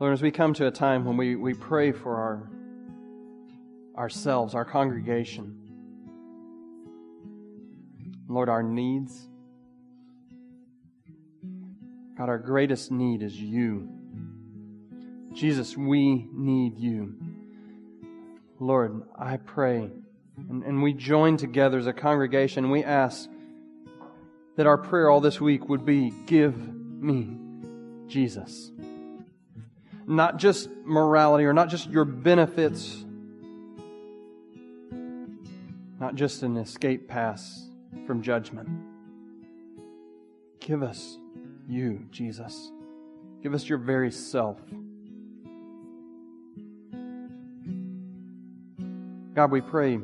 Lord, 0.00 0.12
as 0.12 0.22
we 0.22 0.30
come 0.30 0.54
to 0.54 0.66
a 0.68 0.70
time 0.70 1.04
when 1.04 1.16
we, 1.16 1.34
we 1.34 1.54
pray 1.54 1.90
for 1.90 2.16
our 2.16 2.50
ourselves, 3.96 4.54
our 4.54 4.64
congregation, 4.64 5.58
Lord, 8.28 8.48
our 8.48 8.62
needs, 8.62 9.26
God, 12.16 12.28
our 12.28 12.38
greatest 12.38 12.92
need 12.92 13.22
is 13.22 13.34
you. 13.34 13.88
Jesus, 15.32 15.76
we 15.76 16.28
need 16.32 16.78
you. 16.78 17.16
Lord, 18.60 19.02
I 19.18 19.38
pray, 19.38 19.90
and, 20.48 20.62
and 20.62 20.80
we 20.80 20.92
join 20.92 21.36
together 21.36 21.76
as 21.76 21.88
a 21.88 21.92
congregation, 21.92 22.70
we 22.70 22.84
ask 22.84 23.28
that 24.54 24.66
our 24.66 24.78
prayer 24.78 25.10
all 25.10 25.20
this 25.20 25.40
week 25.40 25.68
would 25.68 25.84
be 25.84 26.12
give 26.26 26.56
me 26.56 27.36
Jesus. 28.06 28.70
Not 30.08 30.38
just 30.38 30.70
morality 30.86 31.44
or 31.44 31.52
not 31.52 31.68
just 31.68 31.90
your 31.90 32.06
benefits, 32.06 33.04
not 36.00 36.14
just 36.14 36.42
an 36.42 36.56
escape 36.56 37.08
pass 37.08 37.68
from 38.06 38.22
judgment. 38.22 38.70
Give 40.60 40.82
us 40.82 41.18
you, 41.68 42.06
Jesus. 42.10 42.72
Give 43.42 43.52
us 43.52 43.68
your 43.68 43.76
very 43.76 44.10
self. 44.10 44.58
God, 49.34 49.50
we 49.50 49.60
pray 49.60 50.00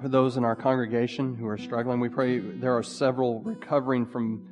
for 0.00 0.08
those 0.08 0.38
in 0.38 0.44
our 0.44 0.56
congregation 0.56 1.36
who 1.36 1.46
are 1.46 1.58
struggling. 1.58 2.00
We 2.00 2.08
pray 2.08 2.38
there 2.38 2.74
are 2.76 2.82
several 2.82 3.40
recovering 3.40 4.06
from 4.06 4.48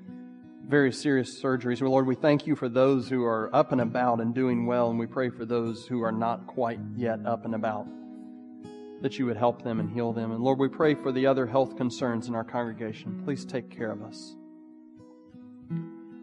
very 0.69 0.93
serious 0.93 1.43
surgeries. 1.43 1.81
Lord, 1.81 2.07
we 2.07 2.15
thank 2.15 2.47
you 2.47 2.55
for 2.55 2.69
those 2.69 3.09
who 3.09 3.25
are 3.25 3.49
up 3.55 3.73
and 3.73 3.81
about 3.81 4.21
and 4.21 4.35
doing 4.35 4.67
well, 4.67 4.91
and 4.91 4.99
we 4.99 5.07
pray 5.07 5.31
for 5.31 5.47
those 5.47 5.87
who 5.87 6.03
are 6.03 6.13
not 6.13 6.47
quite 6.47 6.79
yet 6.95 7.25
up 7.25 7.47
and 7.47 7.55
about, 7.55 7.87
that 9.01 9.19
you 9.19 9.25
would 9.25 9.39
help 9.39 9.63
them 9.63 9.81
and 9.81 9.91
heal 9.91 10.13
them. 10.13 10.31
And 10.31 10.45
Lord, 10.45 10.59
we 10.59 10.69
pray 10.69 10.95
for 10.95 11.11
the 11.11 11.27
other 11.27 11.47
health 11.47 11.77
concerns 11.79 12.29
in 12.29 12.35
our 12.35 12.45
congregation. 12.45 13.23
Please 13.25 13.47
take 13.47 13.71
care 13.71 13.91
of 13.91 14.03
us. 14.03 14.37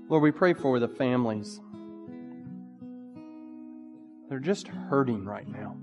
Lord, 0.09 0.21
we 0.21 0.31
pray 0.31 0.53
for 0.53 0.79
the 0.79 0.87
families. 0.87 1.59
They're 4.29 4.37
just 4.37 4.67
hurting 4.67 5.25
right 5.25 5.47
now. 5.47 5.75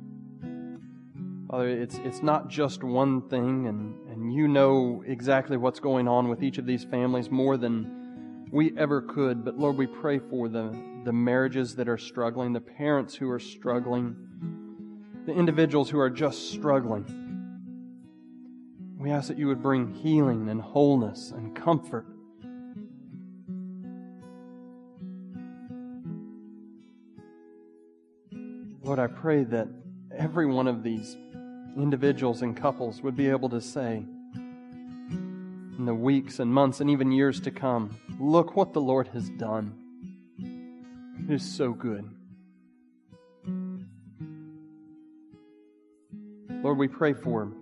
Father, 1.50 1.68
it's, 1.68 1.96
it's 2.04 2.22
not 2.22 2.48
just 2.48 2.84
one 2.84 3.28
thing, 3.28 3.66
and, 3.66 3.96
and 4.08 4.32
you 4.32 4.46
know 4.46 5.02
exactly 5.04 5.56
what's 5.56 5.80
going 5.80 6.06
on 6.06 6.28
with 6.28 6.44
each 6.44 6.58
of 6.58 6.64
these 6.64 6.84
families 6.84 7.28
more 7.28 7.56
than 7.56 8.01
we 8.52 8.76
ever 8.76 9.00
could. 9.00 9.44
But 9.44 9.58
Lord, 9.58 9.76
we 9.76 9.86
pray 9.86 10.20
for 10.20 10.48
the, 10.48 10.78
the 11.04 11.12
marriages 11.12 11.74
that 11.76 11.88
are 11.88 11.98
struggling, 11.98 12.52
the 12.52 12.60
parents 12.60 13.16
who 13.16 13.28
are 13.30 13.40
struggling, 13.40 14.14
the 15.26 15.32
individuals 15.32 15.90
who 15.90 15.98
are 15.98 16.10
just 16.10 16.52
struggling. 16.52 17.18
We 18.98 19.10
ask 19.10 19.28
that 19.28 19.38
you 19.38 19.48
would 19.48 19.62
bring 19.62 19.92
healing 19.94 20.48
and 20.50 20.60
wholeness 20.60 21.32
and 21.32 21.56
comfort. 21.56 22.06
Lord, 28.84 28.98
I 28.98 29.06
pray 29.06 29.44
that 29.44 29.68
every 30.14 30.46
one 30.46 30.68
of 30.68 30.82
these 30.82 31.16
individuals 31.76 32.42
and 32.42 32.54
couples 32.54 33.00
would 33.00 33.16
be 33.16 33.28
able 33.28 33.48
to 33.48 33.60
say 33.60 34.04
in 35.78 35.86
the 35.86 35.94
weeks 35.94 36.38
and 36.38 36.52
months 36.52 36.80
and 36.80 36.90
even 36.90 37.10
years 37.10 37.40
to 37.40 37.50
come, 37.50 37.96
look 38.22 38.54
what 38.54 38.72
the 38.72 38.80
Lord 38.80 39.08
has 39.08 39.28
done. 39.30 39.74
It 41.28 41.34
is 41.34 41.42
so 41.42 41.72
good. 41.72 42.08
Lord, 46.62 46.78
we 46.78 46.86
pray 46.86 47.14
for 47.14 47.52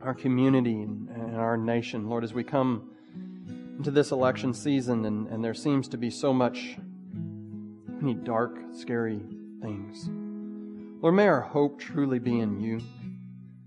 our 0.00 0.14
community 0.14 0.80
and 0.80 1.36
our 1.36 1.58
nation. 1.58 2.08
Lord, 2.08 2.24
as 2.24 2.32
we 2.32 2.42
come 2.42 2.90
into 3.76 3.90
this 3.90 4.12
election 4.12 4.54
season 4.54 5.04
and, 5.04 5.28
and 5.28 5.44
there 5.44 5.52
seems 5.52 5.88
to 5.88 5.98
be 5.98 6.08
so 6.08 6.32
much, 6.32 6.78
many 8.00 8.14
dark, 8.14 8.58
scary 8.72 9.20
things. 9.60 10.08
Lord, 11.02 11.14
may 11.14 11.28
our 11.28 11.42
hope 11.42 11.78
truly 11.78 12.18
be 12.18 12.40
in 12.40 12.60
you. 12.60 12.80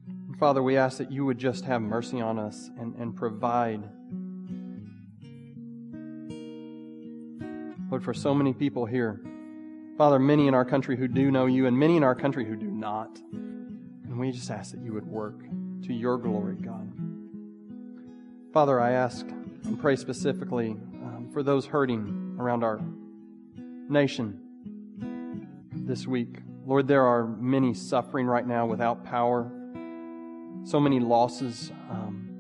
And 0.08 0.40
Father, 0.40 0.64
we 0.64 0.76
ask 0.76 0.98
that 0.98 1.12
you 1.12 1.24
would 1.26 1.38
just 1.38 1.66
have 1.66 1.84
mercy 1.84 2.20
on 2.20 2.40
us 2.40 2.72
and, 2.80 2.96
and 2.96 3.16
provide. 3.16 3.88
For 8.02 8.16
so 8.16 8.34
many 8.34 8.52
people 8.52 8.88
here, 8.88 9.22
Father, 9.96 10.18
many 10.18 10.48
in 10.48 10.56
our 10.56 10.66
country 10.66 10.98
who 10.98 11.08
do 11.08 11.30
know 11.30 11.46
you 11.46 11.68
and 11.68 11.78
many 11.78 11.98
in 11.98 12.04
our 12.04 12.16
country 12.16 12.44
who 12.46 12.56
do 12.56 12.66
not. 12.66 13.20
And 13.32 14.20
we 14.20 14.32
just 14.32 14.50
ask 14.50 14.72
that 14.72 14.82
you 14.82 14.92
would 14.94 15.06
work 15.06 15.40
to 15.84 15.94
your 15.94 16.18
glory, 16.18 16.56
God. 16.56 16.92
Father, 18.52 18.80
I 18.80 18.94
ask 18.94 19.28
and 19.28 19.80
pray 19.80 19.96
specifically 19.96 20.72
um, 20.72 21.30
for 21.32 21.44
those 21.44 21.68
hurting 21.68 22.38
around 22.40 22.64
our 22.64 22.82
nation 23.88 24.40
this 25.72 26.08
week. 26.08 26.40
Lord, 26.66 26.88
there 26.88 27.06
are 27.06 27.28
many 27.28 27.76
suffering 27.76 28.26
right 28.26 28.48
now 28.48 28.66
without 28.66 29.06
power, 29.06 29.52
so 30.64 30.80
many 30.80 31.00
losses. 31.00 31.72
Um, 31.92 32.31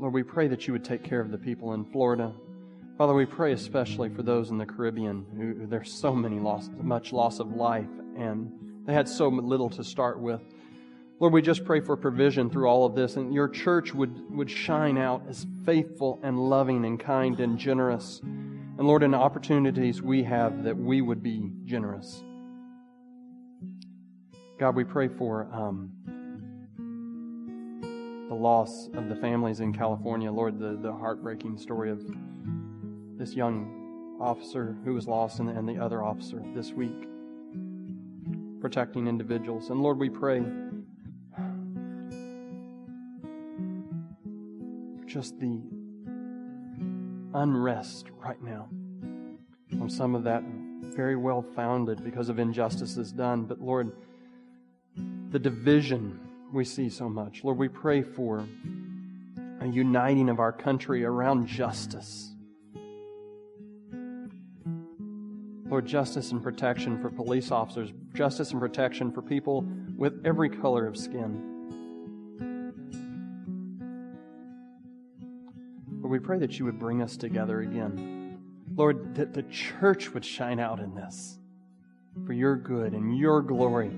Lord, 0.00 0.14
we 0.14 0.22
pray 0.22 0.48
that 0.48 0.66
you 0.66 0.72
would 0.72 0.84
take 0.84 1.04
care 1.04 1.20
of 1.20 1.30
the 1.30 1.38
people 1.38 1.74
in 1.74 1.84
Florida. 1.84 2.32
Father, 2.98 3.14
we 3.14 3.26
pray 3.26 3.52
especially 3.52 4.08
for 4.08 4.22
those 4.22 4.50
in 4.50 4.58
the 4.58 4.66
Caribbean 4.66 5.24
who 5.36 5.66
there's 5.66 5.92
so 5.92 6.14
many 6.14 6.40
loss, 6.40 6.68
much 6.80 7.12
loss 7.12 7.38
of 7.38 7.52
life, 7.54 7.88
and 8.16 8.50
they 8.86 8.94
had 8.94 9.08
so 9.08 9.28
little 9.28 9.70
to 9.70 9.84
start 9.84 10.18
with. 10.18 10.40
Lord, 11.20 11.32
we 11.32 11.42
just 11.42 11.64
pray 11.64 11.80
for 11.80 11.96
provision 11.96 12.50
through 12.50 12.66
all 12.66 12.86
of 12.86 12.94
this, 12.94 13.16
and 13.16 13.32
your 13.32 13.48
church 13.48 13.94
would, 13.94 14.34
would 14.34 14.50
shine 14.50 14.98
out 14.98 15.22
as 15.28 15.46
faithful 15.64 16.18
and 16.22 16.38
loving 16.38 16.84
and 16.84 16.98
kind 16.98 17.38
and 17.38 17.58
generous 17.58 18.22
and 18.80 18.88
Lord, 18.88 19.02
in 19.02 19.10
the 19.10 19.18
opportunities 19.18 20.00
we 20.00 20.22
have, 20.22 20.64
that 20.64 20.74
we 20.74 21.02
would 21.02 21.22
be 21.22 21.50
generous. 21.66 22.24
God, 24.58 24.74
we 24.74 24.84
pray 24.84 25.08
for 25.08 25.50
um, 25.52 25.92
the 28.30 28.36
loss 28.36 28.88
of 28.94 29.08
the 29.08 29.16
families 29.16 29.58
in 29.58 29.72
California. 29.72 30.30
Lord, 30.30 30.60
the, 30.60 30.78
the 30.80 30.92
heartbreaking 30.92 31.58
story 31.58 31.90
of 31.90 32.00
this 33.18 33.34
young 33.34 34.16
officer 34.20 34.76
who 34.84 34.94
was 34.94 35.08
lost 35.08 35.40
and, 35.40 35.50
and 35.50 35.68
the 35.68 35.76
other 35.76 36.04
officer 36.04 36.40
this 36.54 36.70
week, 36.70 37.08
protecting 38.60 39.08
individuals. 39.08 39.70
And 39.70 39.82
Lord, 39.82 39.98
we 39.98 40.08
pray 40.08 40.44
just 45.06 45.40
the 45.40 45.60
unrest 47.34 48.10
right 48.16 48.40
now. 48.40 48.68
From 49.76 49.90
some 49.90 50.14
of 50.14 50.22
that 50.22 50.44
very 50.94 51.16
well 51.16 51.42
founded 51.56 52.04
because 52.04 52.28
of 52.28 52.38
injustices 52.38 53.10
done. 53.10 53.42
But 53.46 53.60
Lord, 53.60 53.90
the 55.30 55.38
division 55.40 56.29
we 56.52 56.64
see 56.64 56.88
so 56.88 57.08
much. 57.08 57.44
Lord, 57.44 57.58
we 57.58 57.68
pray 57.68 58.02
for 58.02 58.44
a 59.60 59.66
uniting 59.66 60.28
of 60.28 60.40
our 60.40 60.52
country 60.52 61.04
around 61.04 61.46
justice. 61.46 62.32
Lord, 65.68 65.86
justice 65.86 66.32
and 66.32 66.42
protection 66.42 67.00
for 67.00 67.10
police 67.10 67.52
officers, 67.52 67.92
justice 68.14 68.50
and 68.50 68.60
protection 68.60 69.12
for 69.12 69.22
people 69.22 69.64
with 69.96 70.20
every 70.24 70.48
color 70.48 70.86
of 70.86 70.96
skin. 70.96 71.46
Lord, 76.00 76.10
we 76.10 76.18
pray 76.18 76.38
that 76.38 76.58
you 76.58 76.64
would 76.64 76.78
bring 76.78 77.02
us 77.02 77.16
together 77.16 77.60
again. 77.60 78.38
Lord, 78.74 79.14
that 79.14 79.32
the 79.32 79.44
church 79.44 80.12
would 80.12 80.24
shine 80.24 80.58
out 80.58 80.80
in 80.80 80.94
this 80.94 81.38
for 82.26 82.32
your 82.32 82.56
good 82.56 82.92
and 82.92 83.16
your 83.16 83.42
glory, 83.42 83.90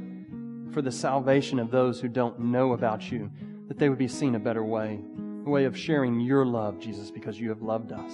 for 0.72 0.82
the 0.82 0.90
salvation 0.90 1.58
of 1.58 1.70
those 1.70 2.00
who 2.00 2.08
don't 2.08 2.38
know 2.40 2.72
about 2.72 3.10
you, 3.10 3.30
that 3.68 3.78
they 3.78 3.88
would 3.88 3.98
be 3.98 4.08
seen 4.08 4.34
a 4.34 4.40
better 4.40 4.64
way, 4.64 5.00
a 5.46 5.50
way 5.50 5.64
of 5.64 5.76
sharing 5.76 6.20
your 6.20 6.44
love, 6.44 6.78
Jesus, 6.78 7.10
because 7.10 7.38
you 7.38 7.48
have 7.50 7.62
loved 7.62 7.92
us. 7.92 8.12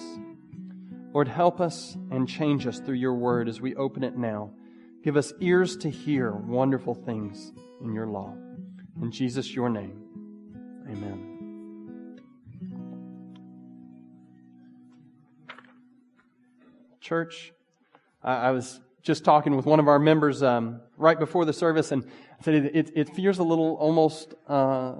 Lord, 1.12 1.28
help 1.28 1.60
us 1.60 1.96
and 2.10 2.28
change 2.28 2.66
us 2.66 2.78
through 2.81 2.96
your 2.96 3.14
word 3.14 3.49
as 3.49 3.60
we 3.60 3.75
open 3.76 4.05
it 4.05 4.16
now. 4.16 4.50
Give 5.02 5.16
us 5.16 5.32
ears 5.40 5.76
to 5.78 5.90
hear 5.90 6.32
wonderful 6.32 6.94
things 6.94 7.52
in 7.82 7.94
your 7.94 8.06
law. 8.06 8.34
In 9.00 9.11
Jesus, 9.11 9.54
your 9.54 9.69
name, 9.70 10.02
amen. 10.90 11.38
church. 17.08 17.54
I 18.22 18.50
was 18.50 18.81
just 19.08 19.25
talking 19.25 19.56
with 19.56 19.64
one 19.64 19.81
of 19.81 19.88
our 19.88 19.99
members 19.99 20.43
um, 20.43 20.82
right 20.99 21.19
before 21.19 21.46
the 21.46 21.52
service, 21.55 21.93
and 21.93 22.05
I 22.38 22.44
said 22.44 22.55
it, 22.56 22.93
it, 22.94 23.08
feels 23.16 23.38
a 23.38 23.43
little 23.43 23.75
almost 23.76 24.34
uh, 24.46 24.93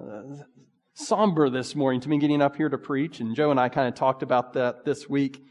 somber 0.95 1.51
this 1.51 1.77
morning 1.77 2.01
to 2.01 2.09
me 2.09 2.17
getting 2.17 2.41
up 2.41 2.57
here 2.57 2.71
to 2.71 2.79
preach. 2.79 3.21
And 3.21 3.37
Joe 3.37 3.51
and 3.51 3.61
I 3.61 3.69
kind 3.69 3.87
of 3.87 3.95
talked 3.95 4.23
about 4.23 4.55
that 4.55 4.87
this 4.87 5.11
week. 5.11 5.45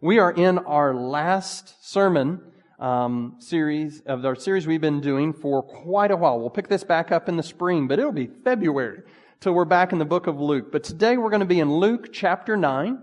We 0.00 0.20
are 0.20 0.30
in 0.30 0.58
our 0.58 0.94
last 0.94 1.90
sermon 1.90 2.40
um, 2.78 3.34
series 3.40 4.00
of 4.06 4.24
our 4.24 4.36
series 4.36 4.64
we've 4.64 4.80
been 4.80 5.00
doing 5.00 5.32
for 5.32 5.60
quite 5.64 6.12
a 6.12 6.16
while. 6.16 6.38
We'll 6.38 6.50
pick 6.50 6.68
this 6.68 6.84
back 6.84 7.10
up 7.10 7.28
in 7.28 7.36
the 7.36 7.42
spring, 7.42 7.88
but 7.88 7.98
it'll 7.98 8.12
be 8.12 8.30
February 8.44 9.02
till 9.40 9.54
we're 9.54 9.64
back 9.64 9.92
in 9.92 9.98
the 9.98 10.04
book 10.04 10.28
of 10.28 10.40
Luke. 10.40 10.70
But 10.70 10.84
today 10.84 11.16
we're 11.16 11.30
going 11.30 11.40
to 11.40 11.46
be 11.46 11.58
in 11.58 11.68
Luke 11.68 12.12
chapter 12.12 12.56
9. 12.56 12.96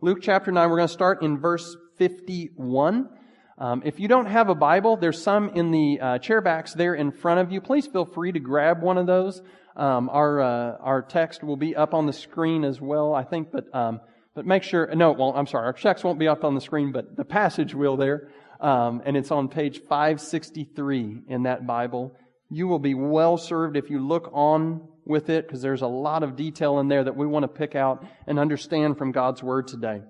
Luke 0.00 0.18
chapter 0.20 0.50
9, 0.50 0.68
we're 0.68 0.76
going 0.76 0.88
to 0.88 0.92
start 0.92 1.22
in 1.22 1.38
verse 1.38 1.76
51. 1.98 3.10
Um, 3.58 3.82
if 3.86 3.98
you 3.98 4.06
don't 4.06 4.26
have 4.26 4.50
a 4.50 4.54
Bible, 4.54 4.98
there's 4.98 5.22
some 5.22 5.50
in 5.50 5.70
the 5.70 5.98
uh, 6.00 6.18
chairbacks 6.18 6.74
there 6.74 6.94
in 6.94 7.10
front 7.10 7.40
of 7.40 7.50
you. 7.50 7.62
Please 7.62 7.86
feel 7.86 8.04
free 8.04 8.32
to 8.32 8.38
grab 8.38 8.82
one 8.82 8.98
of 8.98 9.06
those. 9.06 9.40
Um, 9.76 10.10
our 10.10 10.40
uh, 10.40 10.76
our 10.80 11.02
text 11.02 11.42
will 11.42 11.56
be 11.56 11.74
up 11.74 11.94
on 11.94 12.06
the 12.06 12.12
screen 12.12 12.64
as 12.64 12.80
well, 12.80 13.14
I 13.14 13.24
think, 13.24 13.50
but 13.50 13.74
um, 13.74 14.00
but 14.34 14.44
make 14.44 14.62
sure. 14.62 14.94
No, 14.94 15.10
it 15.12 15.18
won't. 15.18 15.38
I'm 15.38 15.46
sorry. 15.46 15.64
Our 15.64 15.72
text 15.72 16.04
won't 16.04 16.18
be 16.18 16.28
up 16.28 16.44
on 16.44 16.54
the 16.54 16.60
screen, 16.60 16.92
but 16.92 17.16
the 17.16 17.24
passage 17.24 17.74
will 17.74 17.96
there, 17.96 18.28
um, 18.60 19.02
and 19.06 19.16
it's 19.16 19.30
on 19.30 19.48
page 19.48 19.80
563 19.88 21.22
in 21.28 21.44
that 21.44 21.66
Bible. 21.66 22.14
You 22.50 22.68
will 22.68 22.78
be 22.78 22.94
well 22.94 23.38
served 23.38 23.76
if 23.76 23.88
you 23.88 24.06
look 24.06 24.30
on 24.34 24.86
with 25.06 25.30
it, 25.30 25.46
because 25.46 25.62
there's 25.62 25.82
a 25.82 25.86
lot 25.86 26.22
of 26.22 26.36
detail 26.36 26.78
in 26.78 26.88
there 26.88 27.04
that 27.04 27.16
we 27.16 27.26
want 27.26 27.44
to 27.44 27.48
pick 27.48 27.74
out 27.74 28.04
and 28.26 28.38
understand 28.38 28.98
from 28.98 29.12
God's 29.12 29.42
Word 29.42 29.66
today. 29.66 30.02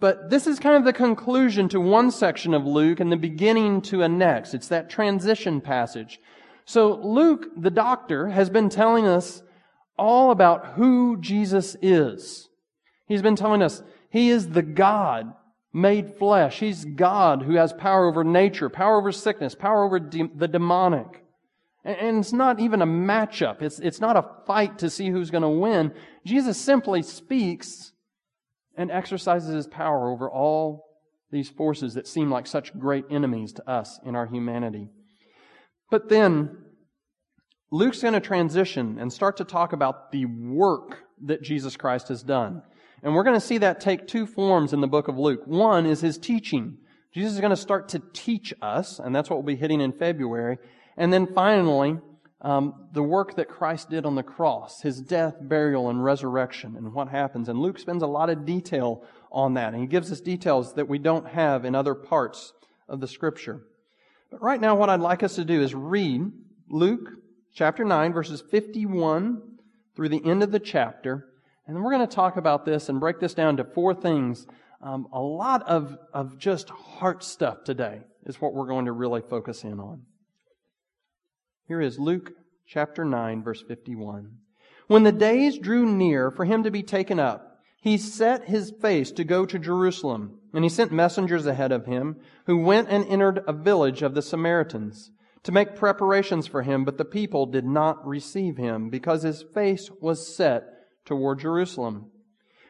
But 0.00 0.30
this 0.30 0.46
is 0.46 0.60
kind 0.60 0.76
of 0.76 0.84
the 0.84 0.92
conclusion 0.92 1.68
to 1.70 1.80
one 1.80 2.10
section 2.10 2.54
of 2.54 2.64
Luke 2.64 3.00
and 3.00 3.10
the 3.10 3.16
beginning 3.16 3.82
to 3.82 4.02
a 4.02 4.08
next. 4.08 4.54
It's 4.54 4.68
that 4.68 4.90
transition 4.90 5.60
passage. 5.60 6.20
So 6.64 6.94
Luke, 6.94 7.48
the 7.56 7.70
doctor, 7.70 8.28
has 8.28 8.48
been 8.50 8.68
telling 8.68 9.06
us 9.06 9.42
all 9.98 10.30
about 10.30 10.74
who 10.74 11.16
Jesus 11.20 11.76
is. 11.82 12.48
He's 13.06 13.22
been 13.22 13.36
telling 13.36 13.62
us 13.62 13.82
he 14.10 14.30
is 14.30 14.50
the 14.50 14.62
God 14.62 15.34
made 15.72 16.16
flesh. 16.16 16.60
He's 16.60 16.84
God 16.84 17.42
who 17.42 17.54
has 17.54 17.72
power 17.72 18.06
over 18.06 18.22
nature, 18.22 18.68
power 18.68 18.98
over 18.98 19.10
sickness, 19.10 19.54
power 19.54 19.84
over 19.84 19.98
de- 19.98 20.30
the 20.34 20.48
demonic. 20.48 21.24
And 21.84 22.18
it's 22.18 22.32
not 22.32 22.60
even 22.60 22.82
a 22.82 22.86
matchup. 22.86 23.62
It's, 23.62 23.78
it's 23.78 24.00
not 24.00 24.16
a 24.16 24.28
fight 24.46 24.78
to 24.80 24.90
see 24.90 25.10
who's 25.10 25.30
going 25.30 25.42
to 25.42 25.48
win. 25.48 25.92
Jesus 26.24 26.58
simply 26.58 27.02
speaks 27.02 27.92
and 28.78 28.90
exercises 28.90 29.52
his 29.52 29.66
power 29.66 30.08
over 30.08 30.30
all 30.30 30.86
these 31.30 31.50
forces 31.50 31.94
that 31.94 32.06
seem 32.06 32.30
like 32.30 32.46
such 32.46 32.78
great 32.78 33.04
enemies 33.10 33.52
to 33.52 33.70
us 33.70 34.00
in 34.06 34.14
our 34.14 34.26
humanity. 34.26 34.88
But 35.90 36.08
then, 36.08 36.56
Luke's 37.70 38.00
going 38.00 38.14
to 38.14 38.20
transition 38.20 38.98
and 38.98 39.12
start 39.12 39.36
to 39.38 39.44
talk 39.44 39.74
about 39.74 40.12
the 40.12 40.24
work 40.24 41.00
that 41.24 41.42
Jesus 41.42 41.76
Christ 41.76 42.08
has 42.08 42.22
done. 42.22 42.62
And 43.02 43.14
we're 43.14 43.24
going 43.24 43.38
to 43.38 43.46
see 43.46 43.58
that 43.58 43.80
take 43.80 44.06
two 44.06 44.26
forms 44.26 44.72
in 44.72 44.80
the 44.80 44.86
book 44.86 45.08
of 45.08 45.18
Luke. 45.18 45.40
One 45.44 45.84
is 45.84 46.00
his 46.00 46.16
teaching. 46.16 46.78
Jesus 47.12 47.34
is 47.34 47.40
going 47.40 47.50
to 47.50 47.56
start 47.56 47.88
to 47.90 48.02
teach 48.12 48.54
us, 48.62 48.98
and 48.98 49.14
that's 49.14 49.28
what 49.28 49.36
we'll 49.36 49.54
be 49.54 49.60
hitting 49.60 49.80
in 49.80 49.92
February. 49.92 50.58
And 50.96 51.12
then 51.12 51.26
finally, 51.26 51.98
um, 52.40 52.88
the 52.92 53.02
work 53.02 53.34
that 53.34 53.48
Christ 53.48 53.90
did 53.90 54.06
on 54.06 54.14
the 54.14 54.22
cross, 54.22 54.82
his 54.82 55.00
death, 55.00 55.36
burial, 55.40 55.88
and 55.88 56.02
resurrection, 56.04 56.76
and 56.76 56.94
what 56.94 57.08
happens. 57.08 57.48
And 57.48 57.58
Luke 57.58 57.78
spends 57.78 58.02
a 58.02 58.06
lot 58.06 58.30
of 58.30 58.46
detail 58.46 59.04
on 59.32 59.54
that, 59.54 59.72
and 59.72 59.82
he 59.82 59.88
gives 59.88 60.12
us 60.12 60.20
details 60.20 60.74
that 60.74 60.88
we 60.88 60.98
don't 60.98 61.26
have 61.26 61.64
in 61.64 61.74
other 61.74 61.94
parts 61.94 62.52
of 62.88 63.00
the 63.00 63.08
Scripture. 63.08 63.62
But 64.30 64.42
right 64.42 64.60
now, 64.60 64.76
what 64.76 64.88
I'd 64.88 65.00
like 65.00 65.22
us 65.22 65.34
to 65.34 65.44
do 65.44 65.60
is 65.60 65.74
read 65.74 66.30
Luke 66.70 67.08
chapter 67.54 67.84
9, 67.84 68.12
verses 68.12 68.42
51 68.50 69.42
through 69.96 70.10
the 70.10 70.24
end 70.24 70.44
of 70.44 70.52
the 70.52 70.60
chapter, 70.60 71.28
and 71.66 71.76
then 71.76 71.82
we're 71.82 71.92
going 71.92 72.06
to 72.06 72.14
talk 72.14 72.36
about 72.36 72.64
this 72.64 72.88
and 72.88 73.00
break 73.00 73.18
this 73.20 73.34
down 73.34 73.56
to 73.56 73.64
four 73.64 73.94
things. 73.94 74.46
Um, 74.80 75.08
a 75.12 75.20
lot 75.20 75.62
of, 75.66 75.98
of 76.14 76.38
just 76.38 76.70
heart 76.70 77.24
stuff 77.24 77.64
today 77.64 78.02
is 78.26 78.40
what 78.40 78.54
we're 78.54 78.68
going 78.68 78.86
to 78.86 78.92
really 78.92 79.20
focus 79.20 79.64
in 79.64 79.80
on. 79.80 80.02
Here 81.68 81.82
is 81.82 81.98
Luke 81.98 82.32
chapter 82.66 83.04
9, 83.04 83.42
verse 83.42 83.60
51. 83.60 84.30
When 84.86 85.02
the 85.02 85.12
days 85.12 85.58
drew 85.58 85.84
near 85.84 86.30
for 86.30 86.46
him 86.46 86.62
to 86.62 86.70
be 86.70 86.82
taken 86.82 87.20
up, 87.20 87.58
he 87.82 87.98
set 87.98 88.48
his 88.48 88.72
face 88.80 89.12
to 89.12 89.22
go 89.22 89.44
to 89.44 89.58
Jerusalem, 89.58 90.38
and 90.54 90.64
he 90.64 90.70
sent 90.70 90.92
messengers 90.92 91.44
ahead 91.44 91.70
of 91.70 91.84
him, 91.84 92.16
who 92.46 92.56
went 92.56 92.88
and 92.88 93.04
entered 93.04 93.44
a 93.46 93.52
village 93.52 94.00
of 94.00 94.14
the 94.14 94.22
Samaritans 94.22 95.10
to 95.42 95.52
make 95.52 95.76
preparations 95.76 96.46
for 96.46 96.62
him, 96.62 96.86
but 96.86 96.96
the 96.96 97.04
people 97.04 97.44
did 97.44 97.66
not 97.66 98.06
receive 98.06 98.56
him, 98.56 98.88
because 98.88 99.22
his 99.22 99.44
face 99.52 99.90
was 100.00 100.34
set 100.34 100.64
toward 101.04 101.40
Jerusalem. 101.40 102.10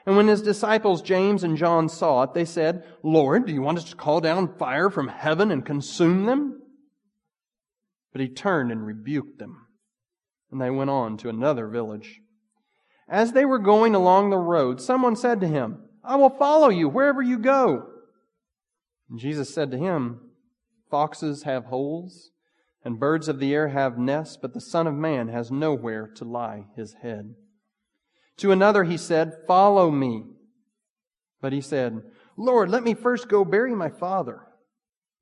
And 0.06 0.16
when 0.16 0.26
his 0.26 0.42
disciples 0.42 1.02
James 1.02 1.44
and 1.44 1.56
John 1.56 1.88
saw 1.88 2.24
it, 2.24 2.34
they 2.34 2.44
said, 2.44 2.84
Lord, 3.04 3.46
do 3.46 3.52
you 3.52 3.62
want 3.62 3.78
us 3.78 3.90
to 3.90 3.96
call 3.96 4.20
down 4.20 4.56
fire 4.56 4.90
from 4.90 5.06
heaven 5.06 5.52
and 5.52 5.64
consume 5.64 6.26
them? 6.26 6.62
But 8.12 8.20
he 8.20 8.28
turned 8.28 8.72
and 8.72 8.86
rebuked 8.86 9.38
them. 9.38 9.66
And 10.50 10.60
they 10.60 10.70
went 10.70 10.90
on 10.90 11.16
to 11.18 11.28
another 11.28 11.68
village. 11.68 12.20
As 13.08 13.32
they 13.32 13.44
were 13.44 13.58
going 13.58 13.94
along 13.94 14.30
the 14.30 14.38
road, 14.38 14.80
someone 14.80 15.16
said 15.16 15.40
to 15.40 15.48
him, 15.48 15.82
I 16.04 16.16
will 16.16 16.30
follow 16.30 16.68
you 16.68 16.88
wherever 16.88 17.22
you 17.22 17.38
go. 17.38 17.86
And 19.10 19.18
Jesus 19.18 19.52
said 19.52 19.70
to 19.70 19.78
him, 19.78 20.20
Foxes 20.90 21.42
have 21.42 21.66
holes, 21.66 22.30
and 22.84 23.00
birds 23.00 23.28
of 23.28 23.40
the 23.40 23.54
air 23.54 23.68
have 23.68 23.98
nests, 23.98 24.38
but 24.40 24.54
the 24.54 24.60
Son 24.60 24.86
of 24.86 24.94
Man 24.94 25.28
has 25.28 25.50
nowhere 25.50 26.06
to 26.16 26.24
lie 26.24 26.64
his 26.76 26.94
head. 27.02 27.34
To 28.38 28.52
another 28.52 28.84
he 28.84 28.96
said, 28.96 29.32
Follow 29.46 29.90
me. 29.90 30.24
But 31.40 31.52
he 31.52 31.60
said, 31.60 32.02
Lord, 32.36 32.70
let 32.70 32.82
me 32.82 32.94
first 32.94 33.28
go 33.28 33.44
bury 33.44 33.74
my 33.74 33.90
father. 33.90 34.47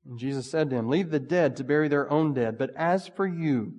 And 0.07 0.17
Jesus 0.17 0.49
said 0.49 0.69
to 0.69 0.75
him, 0.77 0.89
Leave 0.89 1.11
the 1.11 1.19
dead 1.19 1.57
to 1.57 1.63
bury 1.63 1.89
their 1.89 2.09
own 2.09 2.33
dead, 2.33 2.57
but 2.57 2.71
as 2.75 3.07
for 3.07 3.27
you, 3.27 3.73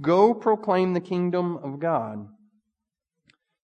go 0.00 0.34
proclaim 0.34 0.92
the 0.92 1.00
kingdom 1.00 1.56
of 1.56 1.78
God. 1.78 2.26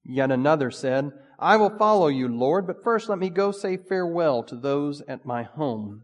Yet 0.05 0.31
another 0.31 0.70
said, 0.70 1.11
I 1.38 1.56
will 1.56 1.76
follow 1.76 2.08
you, 2.08 2.28
Lord, 2.28 2.66
but 2.66 2.84
first 2.84 3.08
let 3.08 3.19
me 3.19 3.31
go 3.31 3.50
say 3.50 3.76
farewell 3.76 4.44
to 4.44 4.56
those 4.56 5.02
at 5.08 5.26
my 5.26 5.43
home. 5.43 6.02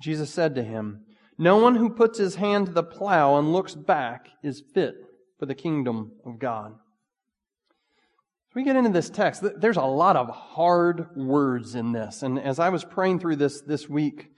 Jesus 0.00 0.30
said 0.30 0.56
to 0.56 0.64
him, 0.64 1.04
No 1.38 1.58
one 1.58 1.76
who 1.76 1.90
puts 1.90 2.18
his 2.18 2.34
hand 2.36 2.66
to 2.66 2.72
the 2.72 2.82
plow 2.82 3.38
and 3.38 3.52
looks 3.52 3.76
back 3.76 4.28
is 4.42 4.62
fit 4.74 4.94
for 5.38 5.46
the 5.46 5.54
kingdom 5.54 6.12
of 6.26 6.40
God. 6.40 6.72
As 6.72 8.54
we 8.56 8.64
get 8.64 8.76
into 8.76 8.90
this 8.90 9.08
text, 9.08 9.44
there's 9.56 9.76
a 9.76 9.82
lot 9.82 10.16
of 10.16 10.28
hard 10.28 11.14
words 11.14 11.76
in 11.76 11.92
this. 11.92 12.22
And 12.22 12.38
as 12.38 12.58
I 12.58 12.70
was 12.70 12.84
praying 12.84 13.20
through 13.20 13.36
this 13.36 13.60
this 13.60 13.88
week, 13.88 14.31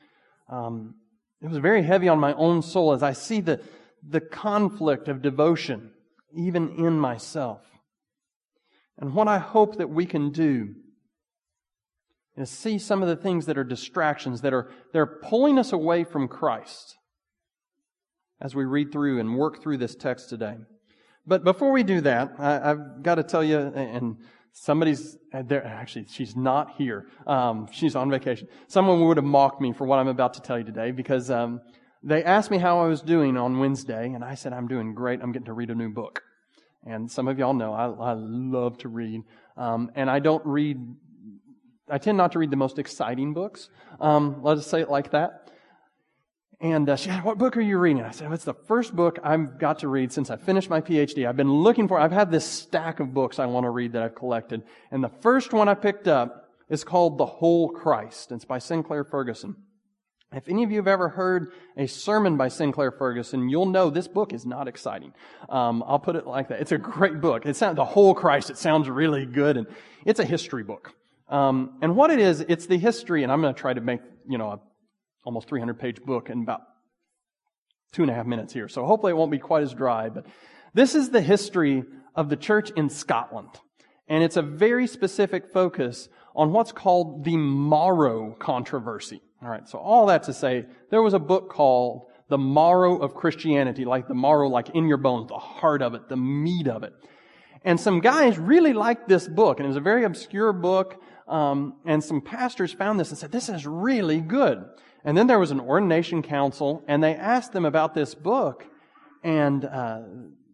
um, 0.49 0.95
it 1.43 1.49
was 1.49 1.59
very 1.59 1.83
heavy 1.83 2.09
on 2.09 2.19
my 2.19 2.33
own 2.35 2.63
soul 2.63 2.93
as 2.93 3.03
I 3.03 3.13
see 3.13 3.41
the, 3.41 3.61
the 4.07 4.21
conflict 4.21 5.09
of 5.09 5.23
devotion, 5.23 5.91
even 6.35 6.77
in 6.77 6.99
myself. 6.99 7.61
And 8.99 9.15
what 9.15 9.29
I 9.29 9.39
hope 9.39 9.77
that 9.77 9.91
we 9.91 10.07
can 10.07 10.31
do 10.31 10.75
is 12.37 12.51
see 12.51 12.79
some 12.79 13.03
of 13.03 13.09
the 13.09 13.17
things 13.17 13.47
that 13.47 13.59
are 13.59 13.65
distractions 13.65 14.41
that 14.41 14.53
are 14.53 14.71
they're 14.93 15.07
pulling 15.07 15.59
us 15.59 15.73
away 15.73 16.05
from 16.05 16.29
Christ 16.29 16.97
as 18.41 18.55
we 18.55 18.65
read 18.65 18.93
through 18.93 19.21
and 19.21 19.37
work 19.37 19.63
through 19.63 19.79
this 19.79 19.95
text 19.95 20.29
today. 20.29 20.57
But 21.27 21.45
before 21.45 21.73
we 21.73 21.83
do 21.83 22.01
that, 22.03 22.35
I, 22.39 22.69
have 22.69 23.03
got 23.03 23.15
to 23.15 23.23
tell 23.23 23.43
you, 23.43 23.59
and 23.59 24.17
Somebody's 24.57 25.17
uh, 25.33 25.43
there. 25.43 25.65
Actually, 25.67 26.07
she's 26.09 26.37
not 26.37 26.77
here. 26.79 27.09
Um, 27.27 27.67
she's 27.73 27.97
on 27.97 28.09
vacation. 28.09 28.47
Someone 28.69 29.05
would 29.05 29.17
have 29.17 29.27
mocked 29.27 29.61
me 29.61 29.73
for 29.73 29.85
what 29.85 29.99
I'm 29.99 30.07
about 30.07 30.35
to 30.35 30.41
tell 30.41 30.57
you 30.57 30.65
today 30.65 30.93
because 30.93 31.29
um, 31.29 31.61
they 32.05 32.23
asked 32.23 32.53
me 32.53 32.59
how 32.59 32.79
I 32.79 32.87
was 32.87 33.03
doing 33.03 33.37
on 33.37 33.59
Wednesday, 33.59 34.13
and 34.13 34.25
I 34.25 34.37
said 34.37 34.53
I'm 34.53 34.69
doing 34.69 34.95
great. 34.95 35.21
I'm 35.21 35.33
getting 35.33 35.47
to 35.47 35.53
read 35.53 35.71
a 35.71 35.75
new 35.75 35.91
book. 35.91 36.23
And 36.87 37.11
some 37.11 37.27
of 37.27 37.37
y'all 37.37 37.53
know 37.53 37.73
I, 37.73 37.87
I 37.87 38.13
love 38.13 38.79
to 38.79 38.89
read, 38.89 39.23
um, 39.57 39.91
and 39.97 40.09
I 40.09 40.21
don't 40.21 40.45
read. 40.47 40.79
I 41.91 41.99
tend 41.99 42.17
not 42.17 42.33
to 42.33 42.39
read 42.39 42.51
the 42.51 42.57
most 42.57 42.79
exciting 42.79 43.35
books. 43.35 43.69
Um, 44.01 44.41
let 44.43 44.57
us 44.57 44.69
say 44.69 44.81
it 44.83 44.89
like 44.89 45.11
that. 45.11 45.44
And 46.61 46.89
uh, 46.89 46.97
she 46.97 47.09
said, 47.09 47.25
What 47.25 47.39
book 47.39 47.57
are 47.57 47.61
you 47.61 47.79
reading? 47.79 48.03
I 48.03 48.11
said, 48.11 48.31
It's 48.33 48.45
the 48.45 48.55
first 48.55 48.95
book 48.95 49.19
I've 49.23 49.59
got 49.59 49.81
to 49.81 49.89
read 49.89 50.13
since 50.13 50.31
I 50.31 50.37
finished 50.37 50.71
my 50.71 50.81
PhD. 50.81 51.29
I've 51.29 51.37
been 51.37 51.53
looking 51.53 51.89
for, 51.89 51.99
I've 51.99 52.13
had 52.13 52.31
this 52.31 52.47
stack 52.47 53.01
of 53.01 53.13
books 53.13 53.39
I 53.39 53.47
want 53.47 53.65
to 53.65 53.71
read 53.71 53.93
that 53.93 54.03
I've 54.03 54.15
collected. 54.15 54.63
And 54.91 55.03
the 55.03 55.11
first 55.21 55.53
one 55.53 55.69
I 55.69 55.75
picked 55.75 56.09
up 56.09 56.49
is 56.69 56.85
called 56.85 57.19
The 57.19 57.27
Whole 57.27 57.71
Christ. 57.71 58.33
It's 58.33 58.45
by 58.45 58.59
Sinclair 58.59 59.05
Ferguson. 59.05 59.57
If 60.33 60.49
any 60.49 60.65
of 60.65 60.71
you 60.71 60.79
have 60.79 60.89
ever 60.89 61.09
heard 61.09 61.53
a 61.77 61.87
sermon 61.87 62.37
by 62.37 62.49
Sinclair 62.49 62.91
Ferguson, 62.91 63.49
you'll 63.49 63.67
know 63.67 63.91
this 63.91 64.09
book 64.09 64.33
is 64.33 64.45
not 64.45 64.67
exciting. 64.67 65.13
Um, 65.49 65.85
I'll 65.87 66.01
put 66.01 66.17
it 66.17 66.27
like 66.27 66.49
that. 66.49 66.61
It's 66.61 66.73
a 66.73 66.79
great 66.79 67.21
book. 67.21 67.47
It 67.47 67.55
sounds, 67.55 67.77
The 67.77 67.85
Whole 67.85 68.15
Christ, 68.15 68.51
it 68.51 68.59
sounds 68.59 68.89
really 68.89 69.27
good. 69.27 69.57
And 69.57 69.67
it's 70.05 70.19
a 70.19 70.25
history 70.25 70.65
book. 70.65 70.93
Um, 71.29 71.79
and 71.83 71.95
what 71.97 72.11
it 72.11 72.19
is, 72.19 72.41
it's 72.41 72.67
the 72.67 72.79
history, 72.79 73.23
and 73.23 73.31
I'm 73.31 73.41
going 73.41 73.55
to 73.55 73.61
try 73.61 73.73
to 73.73 73.81
make, 73.81 74.01
you 74.29 74.39
know, 74.39 74.51
a 74.51 74.61
almost 75.25 75.49
300 75.49 75.79
page 75.79 76.03
book 76.03 76.31
in 76.31 76.43
about 76.43 76.63
two 77.93 78.03
and 78.03 78.11
a 78.11 78.15
half 78.15 78.27
minutes 78.27 78.53
here. 78.53 78.69
So 78.69 78.85
hopefully 78.85 79.11
it 79.11 79.17
won't 79.17 79.31
be 79.31 79.39
quite 79.39 79.63
as 79.63 79.73
dry, 79.73 80.09
but 80.09 80.27
this 80.75 80.95
is 80.95 81.11
the 81.11 81.21
history 81.21 81.85
of 82.15 82.29
the 82.29 82.37
church 82.37 82.71
in 82.71 82.89
Scotland. 82.89 83.49
And 84.09 84.23
it's 84.23 84.37
a 84.37 84.43
very 84.43 84.87
specific 84.87 85.53
focus 85.53 86.09
on 86.35 86.53
what's 86.53 86.73
called 86.73 87.25
the 87.25 87.37
Marrow 87.37 88.35
controversy. 88.39 89.21
All 89.43 89.49
right, 89.49 89.69
so 89.69 89.79
all 89.79 90.07
that 90.07 90.25
to 90.25 90.33
say, 90.33 90.67
there 90.91 91.03
was 91.03 91.15
a 91.15 91.19
book 91.19 91.51
called 91.51 92.07
The 92.29 92.39
Marrow 92.39 92.99
of 92.99 93.15
Christianity, 93.15 93.85
like 93.85 94.09
the 94.09 94.15
marrow, 94.15 94.49
like 94.49 94.71
in 94.71 94.89
your 94.89 94.97
bones, 94.97 95.29
the 95.29 95.39
heart 95.39 95.83
of 95.83 95.95
it, 95.95 96.09
the 96.09 96.17
meat 96.17 96.67
of 96.67 96.83
it. 96.83 96.93
And 97.63 97.79
some 97.79 98.01
guys 98.01 98.39
really 98.39 98.73
liked 98.73 99.09
this 99.09 99.29
book, 99.29 99.59
and 99.59 99.65
it 99.65 99.69
was 99.69 99.77
a 99.77 99.81
very 99.81 100.05
obscure 100.05 100.53
book. 100.53 101.01
Um, 101.27 101.77
and 101.87 102.03
some 102.05 102.21
pastors 102.21 102.73
found 102.73 103.01
this 103.01 103.09
and 103.11 103.19
said, 103.19 103.33
"This 103.33 103.49
is 103.49 103.67
really 103.67 104.21
good." 104.21 104.65
And 105.05 105.17
then 105.17 105.27
there 105.27 105.39
was 105.39 105.51
an 105.51 105.61
ordination 105.61 106.23
council, 106.23 106.83
and 106.89 107.03
they 107.03 107.15
asked 107.15 107.53
them 107.53 107.65
about 107.65 107.95
this 107.95 108.15
book, 108.15 108.65
and 109.23 109.65
uh, 109.65 110.01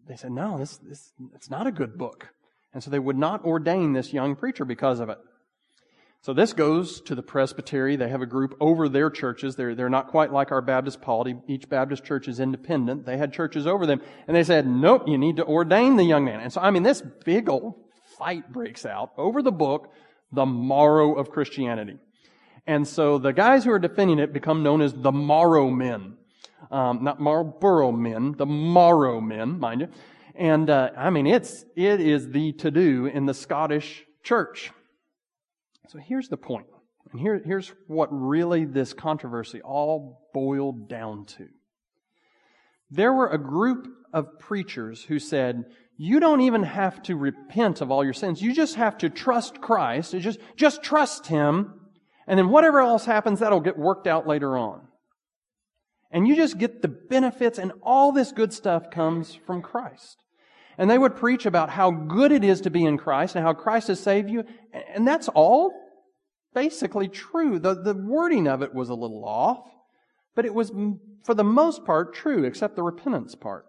they 0.07 0.17
said, 0.17 0.31
"No, 0.31 0.57
this, 0.57 0.77
this 0.77 1.13
it's 1.33 1.49
not 1.49 1.67
a 1.67 1.71
good 1.71 1.97
book." 1.97 2.27
And 2.73 2.83
so 2.83 2.89
they 2.89 2.99
would 2.99 3.17
not 3.17 3.43
ordain 3.43 3.93
this 3.93 4.13
young 4.13 4.35
preacher 4.35 4.65
because 4.65 4.99
of 4.99 5.09
it. 5.09 5.17
So 6.23 6.33
this 6.33 6.53
goes 6.53 7.01
to 7.01 7.15
the 7.15 7.23
presbytery. 7.23 7.95
They 7.95 8.09
have 8.09 8.21
a 8.21 8.27
group 8.27 8.55
over 8.59 8.87
their 8.87 9.09
churches. 9.09 9.55
They're, 9.55 9.73
they're 9.73 9.89
not 9.89 10.07
quite 10.07 10.31
like 10.31 10.51
our 10.51 10.61
Baptist 10.61 11.01
polity. 11.01 11.35
Each 11.47 11.67
Baptist 11.67 12.03
church 12.03 12.27
is 12.27 12.39
independent. 12.39 13.07
They 13.07 13.17
had 13.17 13.33
churches 13.33 13.65
over 13.65 13.87
them. 13.87 14.01
And 14.27 14.37
they 14.37 14.43
said, 14.43 14.67
nope, 14.67 15.07
you 15.07 15.17
need 15.17 15.37
to 15.37 15.45
ordain 15.45 15.95
the 15.95 16.03
young 16.03 16.23
man. 16.23 16.39
And 16.39 16.53
so, 16.53 16.61
I 16.61 16.69
mean, 16.69 16.83
this 16.83 17.01
big 17.25 17.49
old 17.49 17.73
fight 18.19 18.51
breaks 18.53 18.85
out 18.85 19.09
over 19.17 19.41
the 19.41 19.51
book, 19.51 19.91
The 20.31 20.45
Marrow 20.45 21.15
of 21.15 21.31
Christianity. 21.31 21.97
And 22.67 22.87
so 22.87 23.17
the 23.17 23.33
guys 23.33 23.63
who 23.63 23.71
are 23.71 23.79
defending 23.79 24.19
it 24.19 24.33
become 24.33 24.63
known 24.63 24.81
as 24.81 24.93
the 24.93 25.11
Marrow 25.11 25.69
men. 25.69 26.17
Um, 26.69 27.03
not 27.03 27.19
Marlboro 27.19 27.91
men, 27.91 28.35
the 28.37 28.45
Marrow 28.45 29.19
men, 29.19 29.59
mind 29.59 29.81
you. 29.81 29.87
And, 30.35 30.69
uh, 30.69 30.91
I 30.95 31.09
mean, 31.09 31.27
it's, 31.27 31.65
it 31.75 31.99
is 31.99 32.29
the 32.29 32.53
to-do 32.53 33.07
in 33.07 33.25
the 33.25 33.33
Scottish 33.33 34.05
church. 34.23 34.71
So 35.89 35.99
here's 35.99 36.29
the 36.29 36.37
point. 36.37 36.67
And 37.11 37.19
here, 37.19 37.41
here's 37.43 37.73
what 37.87 38.07
really 38.11 38.63
this 38.63 38.93
controversy 38.93 39.61
all 39.61 40.29
boiled 40.33 40.87
down 40.87 41.25
to. 41.25 41.49
There 42.89 43.11
were 43.11 43.29
a 43.29 43.37
group 43.37 43.89
of 44.13 44.39
preachers 44.39 45.03
who 45.03 45.19
said, 45.19 45.65
you 45.97 46.21
don't 46.21 46.41
even 46.41 46.63
have 46.63 47.03
to 47.03 47.17
repent 47.17 47.81
of 47.81 47.91
all 47.91 48.03
your 48.03 48.13
sins. 48.13 48.41
You 48.41 48.53
just 48.53 48.75
have 48.75 48.97
to 48.99 49.09
trust 49.09 49.59
Christ. 49.59 50.13
Just, 50.17 50.39
just 50.55 50.83
trust 50.83 51.27
Him. 51.27 51.80
And 52.27 52.37
then 52.37 52.49
whatever 52.49 52.79
else 52.79 53.05
happens, 53.05 53.39
that'll 53.39 53.59
get 53.59 53.77
worked 53.77 54.07
out 54.07 54.27
later 54.27 54.57
on. 54.57 54.87
And 56.11 56.27
you 56.27 56.35
just 56.35 56.57
get 56.57 56.81
the 56.81 56.87
benefits 56.87 57.57
and 57.57 57.71
all 57.81 58.11
this 58.11 58.31
good 58.31 58.53
stuff 58.53 58.91
comes 58.91 59.33
from 59.33 59.61
Christ. 59.61 60.17
And 60.77 60.89
they 60.89 60.97
would 60.97 61.15
preach 61.15 61.45
about 61.45 61.69
how 61.69 61.91
good 61.91 62.31
it 62.31 62.43
is 62.43 62.61
to 62.61 62.69
be 62.69 62.85
in 62.85 62.97
Christ 62.97 63.35
and 63.35 63.45
how 63.45 63.53
Christ 63.53 63.87
has 63.87 63.99
saved 63.99 64.29
you. 64.29 64.43
And 64.93 65.07
that's 65.07 65.27
all 65.29 65.73
basically 66.53 67.07
true. 67.07 67.59
The, 67.59 67.75
the 67.75 67.93
wording 67.93 68.47
of 68.47 68.61
it 68.61 68.73
was 68.73 68.89
a 68.89 68.95
little 68.95 69.23
off, 69.25 69.69
but 70.35 70.45
it 70.45 70.53
was, 70.53 70.71
for 71.23 71.33
the 71.33 71.43
most 71.43 71.85
part, 71.85 72.13
true, 72.13 72.43
except 72.43 72.75
the 72.75 72.83
repentance 72.83 73.35
part. 73.35 73.65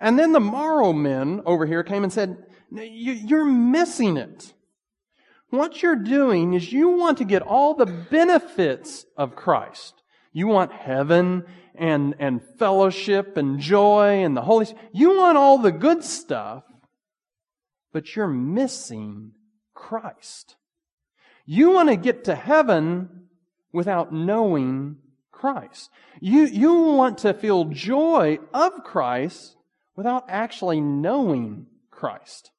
And 0.00 0.18
then 0.18 0.32
the 0.32 0.40
Marrow 0.40 0.92
men 0.92 1.40
over 1.46 1.66
here 1.66 1.82
came 1.82 2.04
and 2.04 2.12
said, 2.12 2.36
You're 2.70 3.44
missing 3.44 4.16
it. 4.16 4.52
What 5.50 5.82
you're 5.82 5.96
doing 5.96 6.54
is 6.54 6.72
you 6.72 6.88
want 6.90 7.18
to 7.18 7.24
get 7.24 7.42
all 7.42 7.74
the 7.74 7.86
benefits 7.86 9.06
of 9.16 9.36
Christ. 9.36 9.94
You 10.32 10.48
want 10.48 10.72
heaven 10.72 11.44
and, 11.74 12.14
and 12.18 12.42
fellowship 12.58 13.36
and 13.36 13.60
joy 13.60 14.24
and 14.24 14.36
the 14.36 14.42
Holy 14.42 14.66
Spirit. 14.66 14.90
You 14.92 15.16
want 15.16 15.38
all 15.38 15.58
the 15.58 15.72
good 15.72 16.02
stuff, 16.02 16.64
but 17.92 18.16
you're 18.16 18.26
missing 18.26 19.32
Christ. 19.74 20.56
You 21.46 21.70
want 21.70 21.88
to 21.88 21.96
get 21.96 22.24
to 22.24 22.34
heaven 22.34 23.28
without 23.72 24.12
knowing 24.12 24.96
Christ. 25.30 25.90
You, 26.20 26.46
you 26.46 26.72
want 26.74 27.18
to 27.18 27.34
feel 27.34 27.66
joy 27.66 28.38
of 28.52 28.82
Christ 28.82 29.56
without 29.94 30.24
actually 30.28 30.80
knowing 30.80 31.66
Christ. 31.90 32.50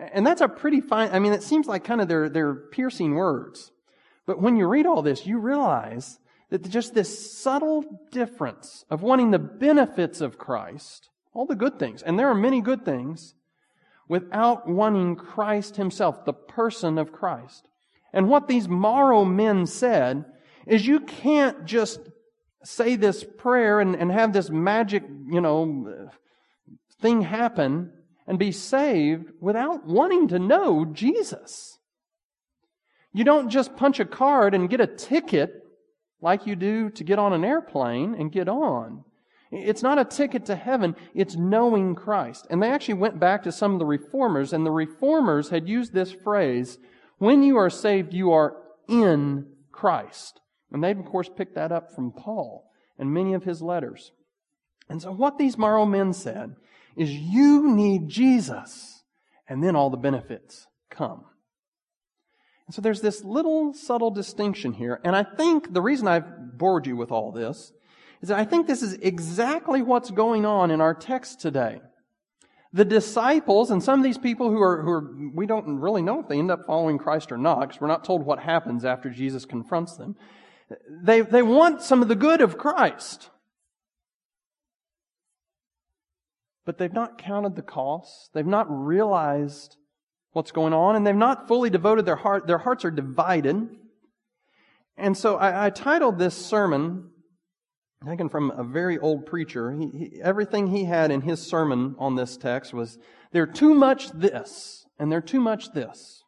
And 0.00 0.26
that's 0.26 0.40
a 0.40 0.48
pretty 0.48 0.80
fine, 0.80 1.10
I 1.12 1.18
mean, 1.18 1.34
it 1.34 1.42
seems 1.42 1.66
like 1.66 1.84
kind 1.84 2.00
of 2.00 2.08
their, 2.08 2.28
their 2.28 2.54
piercing 2.54 3.14
words. 3.14 3.70
But 4.26 4.40
when 4.40 4.56
you 4.56 4.66
read 4.66 4.86
all 4.86 5.02
this, 5.02 5.26
you 5.26 5.38
realize 5.38 6.18
that 6.48 6.68
just 6.68 6.94
this 6.94 7.38
subtle 7.38 7.84
difference 8.10 8.84
of 8.90 9.02
wanting 9.02 9.30
the 9.30 9.38
benefits 9.38 10.20
of 10.20 10.38
Christ, 10.38 11.10
all 11.34 11.46
the 11.46 11.54
good 11.54 11.78
things, 11.78 12.02
and 12.02 12.18
there 12.18 12.28
are 12.28 12.34
many 12.34 12.60
good 12.60 12.84
things, 12.84 13.34
without 14.08 14.66
wanting 14.68 15.16
Christ 15.16 15.76
Himself, 15.76 16.24
the 16.24 16.32
person 16.32 16.98
of 16.98 17.12
Christ. 17.12 17.68
And 18.12 18.28
what 18.28 18.48
these 18.48 18.68
Marrow 18.68 19.24
men 19.24 19.66
said 19.66 20.24
is 20.66 20.86
you 20.86 21.00
can't 21.00 21.64
just 21.64 22.00
say 22.64 22.96
this 22.96 23.24
prayer 23.38 23.80
and, 23.80 23.94
and 23.94 24.10
have 24.10 24.32
this 24.32 24.50
magic, 24.50 25.04
you 25.30 25.40
know, 25.40 26.10
thing 27.00 27.22
happen 27.22 27.92
and 28.30 28.38
be 28.38 28.52
saved 28.52 29.32
without 29.40 29.84
wanting 29.84 30.28
to 30.28 30.38
know 30.38 30.84
Jesus. 30.84 31.80
You 33.12 33.24
don't 33.24 33.50
just 33.50 33.74
punch 33.74 33.98
a 33.98 34.04
card 34.04 34.54
and 34.54 34.70
get 34.70 34.80
a 34.80 34.86
ticket 34.86 35.64
like 36.20 36.46
you 36.46 36.54
do 36.54 36.90
to 36.90 37.02
get 37.02 37.18
on 37.18 37.32
an 37.32 37.44
airplane 37.44 38.14
and 38.14 38.30
get 38.30 38.48
on. 38.48 39.02
It's 39.50 39.82
not 39.82 39.98
a 39.98 40.04
ticket 40.04 40.46
to 40.46 40.54
heaven, 40.54 40.94
it's 41.12 41.34
knowing 41.34 41.96
Christ. 41.96 42.46
And 42.50 42.62
they 42.62 42.70
actually 42.70 42.94
went 42.94 43.18
back 43.18 43.42
to 43.42 43.50
some 43.50 43.72
of 43.72 43.80
the 43.80 43.84
reformers, 43.84 44.52
and 44.52 44.64
the 44.64 44.70
reformers 44.70 45.48
had 45.48 45.68
used 45.68 45.92
this 45.92 46.12
phrase 46.12 46.78
when 47.18 47.42
you 47.42 47.56
are 47.56 47.68
saved, 47.68 48.14
you 48.14 48.30
are 48.30 48.54
in 48.88 49.44
Christ. 49.72 50.38
And 50.70 50.84
they've, 50.84 50.96
of 50.96 51.04
course, 51.04 51.28
picked 51.28 51.56
that 51.56 51.72
up 51.72 51.92
from 51.96 52.12
Paul 52.12 52.70
and 52.96 53.12
many 53.12 53.34
of 53.34 53.42
his 53.42 53.60
letters. 53.60 54.12
And 54.88 55.02
so 55.02 55.10
what 55.10 55.36
these 55.36 55.58
Marrow 55.58 55.84
men 55.84 56.12
said 56.12 56.54
is 57.00 57.10
you 57.10 57.74
need 57.74 58.08
Jesus, 58.08 59.02
and 59.48 59.64
then 59.64 59.74
all 59.74 59.88
the 59.88 59.96
benefits 59.96 60.66
come. 60.90 61.24
And 62.66 62.74
so 62.74 62.82
there's 62.82 63.00
this 63.00 63.24
little 63.24 63.72
subtle 63.72 64.10
distinction 64.10 64.74
here, 64.74 65.00
and 65.02 65.16
I 65.16 65.22
think 65.22 65.72
the 65.72 65.80
reason 65.80 66.06
I've 66.06 66.58
bored 66.58 66.86
you 66.86 66.96
with 66.96 67.10
all 67.10 67.32
this 67.32 67.72
is 68.20 68.28
that 68.28 68.38
I 68.38 68.44
think 68.44 68.66
this 68.66 68.82
is 68.82 68.92
exactly 68.94 69.80
what's 69.80 70.10
going 70.10 70.44
on 70.44 70.70
in 70.70 70.82
our 70.82 70.94
text 70.94 71.40
today. 71.40 71.80
The 72.74 72.84
disciples 72.84 73.70
and 73.70 73.82
some 73.82 73.98
of 73.98 74.04
these 74.04 74.18
people 74.18 74.50
who 74.50 74.60
are, 74.60 74.82
who 74.82 74.90
are, 74.90 75.10
we 75.34 75.46
don't 75.46 75.80
really 75.80 76.02
know 76.02 76.20
if 76.20 76.28
they 76.28 76.38
end 76.38 76.50
up 76.50 76.66
following 76.66 76.98
Christ 76.98 77.32
or 77.32 77.38
not, 77.38 77.60
because 77.60 77.80
we're 77.80 77.88
not 77.88 78.04
told 78.04 78.26
what 78.26 78.40
happens 78.40 78.84
after 78.84 79.08
Jesus 79.08 79.46
confronts 79.46 79.96
them. 79.96 80.16
They, 81.02 81.22
they 81.22 81.42
want 81.42 81.80
some 81.80 82.02
of 82.02 82.08
the 82.08 82.14
good 82.14 82.42
of 82.42 82.58
Christ. 82.58 83.30
But 86.70 86.78
they've 86.78 86.92
not 86.92 87.18
counted 87.18 87.56
the 87.56 87.62
costs. 87.62 88.30
They've 88.32 88.46
not 88.46 88.68
realized 88.70 89.76
what's 90.30 90.52
going 90.52 90.72
on, 90.72 90.94
and 90.94 91.04
they've 91.04 91.16
not 91.16 91.48
fully 91.48 91.68
devoted 91.68 92.06
their 92.06 92.14
heart. 92.14 92.46
Their 92.46 92.58
hearts 92.58 92.84
are 92.84 92.92
divided. 92.92 93.70
And 94.96 95.18
so 95.18 95.36
I, 95.36 95.66
I 95.66 95.70
titled 95.70 96.20
this 96.20 96.36
sermon, 96.36 97.10
taken 98.06 98.28
from 98.28 98.52
a 98.52 98.62
very 98.62 99.00
old 99.00 99.26
preacher. 99.26 99.72
He, 99.72 99.88
he, 99.88 100.22
everything 100.22 100.68
he 100.68 100.84
had 100.84 101.10
in 101.10 101.22
his 101.22 101.42
sermon 101.44 101.96
on 101.98 102.14
this 102.14 102.36
text 102.36 102.72
was, 102.72 102.98
they're 103.32 103.48
too 103.48 103.74
much 103.74 104.12
this, 104.12 104.84
and 104.96 105.10
they're 105.10 105.20
too 105.20 105.40
much 105.40 105.72
this. 105.72 106.22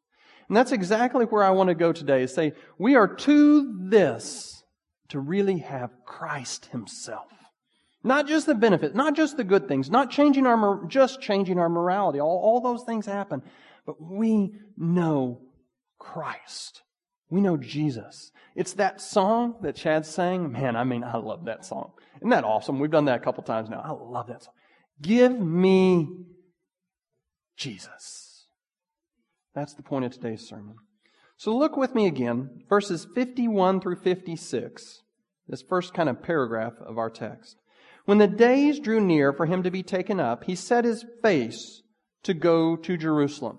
And 0.49 0.57
that's 0.57 0.73
exactly 0.73 1.25
where 1.25 1.45
I 1.45 1.51
want 1.51 1.69
to 1.69 1.75
go 1.77 1.93
today, 1.93 2.25
is 2.25 2.35
say, 2.35 2.55
we 2.81 2.97
are 2.97 3.07
too 3.07 3.79
this 3.81 4.65
to 5.11 5.21
really 5.21 5.59
have 5.59 5.93
Christ 6.05 6.67
himself. 6.73 7.29
Not 8.05 8.27
just 8.27 8.47
the 8.47 8.55
benefits, 8.55 8.95
not 8.95 9.15
just 9.15 9.37
the 9.37 9.45
good 9.45 9.69
things, 9.69 9.91
not 9.91 10.11
changing 10.11 10.47
our, 10.47 10.85
just 10.87 11.21
changing 11.21 11.59
our 11.59 11.69
morality. 11.69 12.21
All, 12.21 12.41
all 12.43 12.61
those 12.61 12.85
things 12.85 13.07
happen. 13.07 13.43
But 13.87 14.01
we 14.01 14.55
know 14.77 15.41
Christ. 15.99 16.83
We 17.31 17.41
know 17.41 17.57
Jesus. 17.57 18.33
It's 18.57 18.75
that 18.75 19.01
song 19.01 19.57
that 19.63 19.77
Chad 19.77 20.05
sang. 20.05 20.53
Man, 20.53 20.77
I 20.77 20.85
mean, 20.85 21.05
I 21.05 21.17
love 21.17 21.45
that 21.47 21.65
song. 21.65 21.93
Isn't 22.17 22.31
that 22.31 22.45
awesome? 22.45 22.79
We've 22.79 22.91
done 22.91 23.07
that 23.07 23.21
a 23.21 23.25
couple 23.25 23.43
times 23.45 23.71
now. 23.71 23.81
I 23.81 23.91
love 23.93 24.27
that 24.27 24.43
song. 24.43 24.55
Give 25.01 25.39
me 25.39 26.09
Jesus. 27.57 28.47
That's 29.55 29.75
the 29.75 29.83
point 29.83 30.05
of 30.05 30.13
today's 30.13 30.47
sermon. 30.47 30.77
So 31.37 31.57
look 31.57 31.77
with 31.77 31.95
me 31.95 32.07
again, 32.07 32.65
verses 32.69 33.07
51 33.15 33.81
through 33.81 33.97
56, 33.97 35.03
this 35.49 35.63
first 35.63 35.93
kind 35.95 36.09
of 36.09 36.23
paragraph 36.23 36.75
of 36.81 36.99
our 36.99 37.11
text. 37.11 37.57
When 38.05 38.19
the 38.19 38.27
days 38.27 38.81
drew 38.81 39.01
near 39.01 39.33
for 39.33 39.47
him 39.47 39.63
to 39.63 39.71
be 39.71 39.83
taken 39.83 40.19
up, 40.19 40.45
he 40.45 40.55
set 40.55 40.85
his 40.85 41.05
face 41.23 41.83
to 42.25 42.35
go 42.35 42.77
to 42.77 42.97
Jerusalem. 42.97 43.59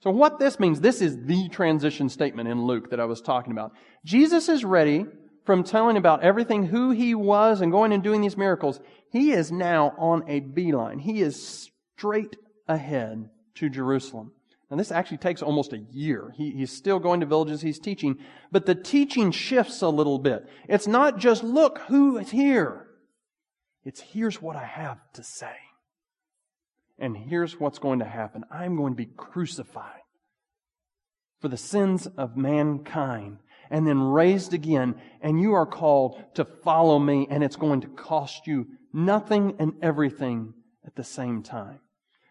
So 0.00 0.10
what 0.10 0.38
this 0.38 0.60
means, 0.60 0.80
this 0.80 1.00
is 1.00 1.16
the 1.24 1.48
transition 1.48 2.08
statement 2.08 2.48
in 2.48 2.64
Luke 2.64 2.90
that 2.90 3.00
I 3.00 3.06
was 3.06 3.20
talking 3.20 3.52
about. 3.52 3.72
Jesus 4.04 4.48
is 4.48 4.64
ready 4.64 5.06
from 5.44 5.64
telling 5.64 5.96
about 5.96 6.22
everything, 6.22 6.66
who 6.66 6.90
he 6.90 7.14
was 7.14 7.60
and 7.60 7.72
going 7.72 7.92
and 7.92 8.02
doing 8.02 8.20
these 8.20 8.36
miracles. 8.36 8.80
He 9.10 9.32
is 9.32 9.52
now 9.52 9.94
on 9.98 10.24
a 10.28 10.40
beeline. 10.40 10.98
He 10.98 11.20
is 11.20 11.70
straight 11.96 12.36
ahead 12.66 13.28
to 13.56 13.68
Jerusalem. 13.68 14.32
And 14.70 14.80
this 14.80 14.90
actually 14.90 15.18
takes 15.18 15.42
almost 15.42 15.72
a 15.72 15.84
year. 15.92 16.32
He, 16.36 16.50
he's 16.50 16.72
still 16.72 16.98
going 16.98 17.20
to 17.20 17.26
villages, 17.26 17.60
he's 17.60 17.78
teaching, 17.78 18.18
but 18.50 18.66
the 18.66 18.74
teaching 18.74 19.30
shifts 19.30 19.82
a 19.82 19.88
little 19.88 20.18
bit. 20.18 20.46
It's 20.68 20.86
not 20.86 21.18
just, 21.18 21.44
look 21.44 21.78
who 21.88 22.18
is 22.18 22.30
here. 22.30 22.83
It's 23.84 24.00
here's 24.00 24.40
what 24.40 24.56
I 24.56 24.64
have 24.64 24.98
to 25.14 25.22
say. 25.22 25.56
And 26.98 27.16
here's 27.16 27.58
what's 27.58 27.78
going 27.78 27.98
to 27.98 28.04
happen. 28.04 28.44
I'm 28.50 28.76
going 28.76 28.92
to 28.92 28.96
be 28.96 29.10
crucified 29.16 30.00
for 31.40 31.48
the 31.48 31.56
sins 31.56 32.06
of 32.16 32.36
mankind 32.36 33.38
and 33.70 33.86
then 33.86 34.00
raised 34.00 34.54
again. 34.54 34.94
And 35.20 35.40
you 35.40 35.54
are 35.54 35.66
called 35.66 36.22
to 36.34 36.44
follow 36.44 36.98
me 36.98 37.26
and 37.28 37.42
it's 37.42 37.56
going 37.56 37.80
to 37.82 37.88
cost 37.88 38.46
you 38.46 38.66
nothing 38.92 39.56
and 39.58 39.74
everything 39.82 40.54
at 40.86 40.94
the 40.94 41.04
same 41.04 41.42
time. 41.42 41.80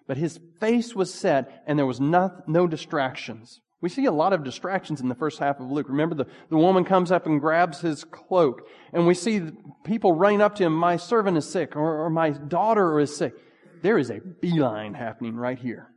But 0.08 0.18
his 0.18 0.40
face 0.60 0.96
was 0.96 1.14
set 1.14 1.64
and 1.68 1.78
there 1.78 1.86
was 1.86 2.00
no, 2.00 2.32
no 2.48 2.68
distractions. 2.68 3.60
We 3.84 3.90
see 3.90 4.06
a 4.06 4.14
lot 4.14 4.32
of 4.32 4.46
distractions 4.46 5.02
in 5.02 5.10
the 5.10 5.14
first 5.14 5.40
half 5.40 5.60
of 5.60 5.70
Luke. 5.70 5.90
Remember, 5.90 6.16
the, 6.16 6.28
the 6.50 6.56
woman 6.56 6.86
comes 6.86 7.12
up 7.12 7.26
and 7.26 7.42
grabs 7.42 7.82
his 7.82 8.06
cloak, 8.06 8.66
and 8.94 9.06
we 9.06 9.14
see 9.14 9.42
people 9.84 10.14
running 10.14 10.40
up 10.40 10.56
to 10.56 10.64
him, 10.64 10.74
My 10.74 10.96
servant 10.96 11.36
is 11.36 11.50
sick, 11.50 11.76
or, 11.76 12.06
or 12.06 12.10
my 12.10 12.30
daughter 12.30 12.98
is 13.02 13.14
sick. 13.14 13.34
There 13.82 13.98
is 13.98 14.10
a 14.10 14.22
beeline 14.22 14.94
happening 14.94 15.36
right 15.36 15.60
here, 15.60 15.90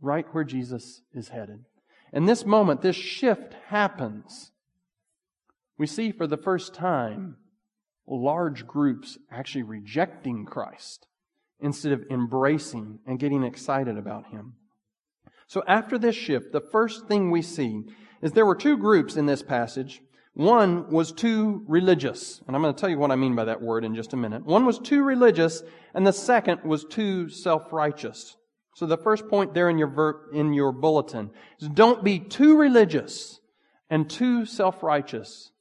right 0.00 0.24
where 0.32 0.42
Jesus 0.42 1.02
is 1.12 1.28
headed. 1.28 1.66
And 2.14 2.26
this 2.26 2.46
moment, 2.46 2.80
this 2.80 2.96
shift 2.96 3.52
happens. 3.66 4.52
We 5.76 5.86
see 5.86 6.12
for 6.12 6.26
the 6.26 6.38
first 6.38 6.72
time 6.72 7.36
large 8.08 8.66
groups 8.66 9.18
actually 9.30 9.64
rejecting 9.64 10.46
Christ 10.46 11.06
instead 11.60 11.92
of 11.92 12.04
embracing 12.10 13.00
and 13.06 13.18
getting 13.18 13.42
excited 13.42 13.98
about 13.98 14.28
him. 14.28 14.54
So 15.46 15.62
after 15.66 15.98
this 15.98 16.16
shift, 16.16 16.52
the 16.52 16.60
first 16.60 17.06
thing 17.06 17.30
we 17.30 17.42
see 17.42 17.82
is 18.22 18.32
there 18.32 18.46
were 18.46 18.56
two 18.56 18.76
groups 18.76 19.16
in 19.16 19.26
this 19.26 19.42
passage. 19.42 20.02
One 20.34 20.90
was 20.90 21.12
too 21.12 21.64
religious, 21.66 22.42
and 22.46 22.54
I'm 22.54 22.62
going 22.62 22.74
to 22.74 22.78
tell 22.78 22.90
you 22.90 22.98
what 22.98 23.10
I 23.10 23.16
mean 23.16 23.34
by 23.34 23.44
that 23.44 23.62
word 23.62 23.84
in 23.84 23.94
just 23.94 24.12
a 24.12 24.16
minute. 24.16 24.44
One 24.44 24.66
was 24.66 24.78
too 24.78 25.02
religious, 25.02 25.62
and 25.94 26.06
the 26.06 26.12
second 26.12 26.62
was 26.64 26.84
too 26.84 27.28
self-righteous. 27.28 28.36
So 28.74 28.84
the 28.84 28.98
first 28.98 29.28
point 29.28 29.54
there 29.54 29.70
in 29.70 29.78
your 29.78 29.88
ver- 29.88 30.28
in 30.34 30.52
your 30.52 30.72
bulletin 30.72 31.30
is 31.58 31.68
don't 31.68 32.04
be 32.04 32.18
too 32.18 32.58
religious 32.58 33.40
and 33.88 34.10
too 34.10 34.44
self-righteous 34.44 35.52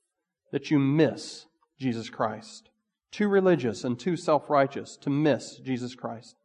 that 0.51 0.69
you 0.69 0.79
miss 0.79 1.45
Jesus 1.79 2.09
Christ. 2.09 2.69
Too 3.11 3.29
religious 3.29 3.85
and 3.85 3.97
too 3.97 4.17
self-righteous 4.17 4.97
to 4.97 5.09
miss 5.09 5.57
Jesus 5.59 5.95
Christ. 5.95 6.35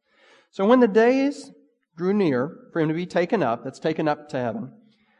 So 0.52 0.64
when 0.64 0.78
the 0.78 0.86
days 0.86 1.50
drew 2.00 2.14
near 2.14 2.56
for 2.72 2.80
him 2.80 2.88
to 2.88 2.94
be 2.94 3.04
taken 3.04 3.42
up, 3.42 3.62
that's 3.62 3.78
taken 3.78 4.08
up 4.08 4.26
to 4.30 4.38
heaven, 4.38 4.72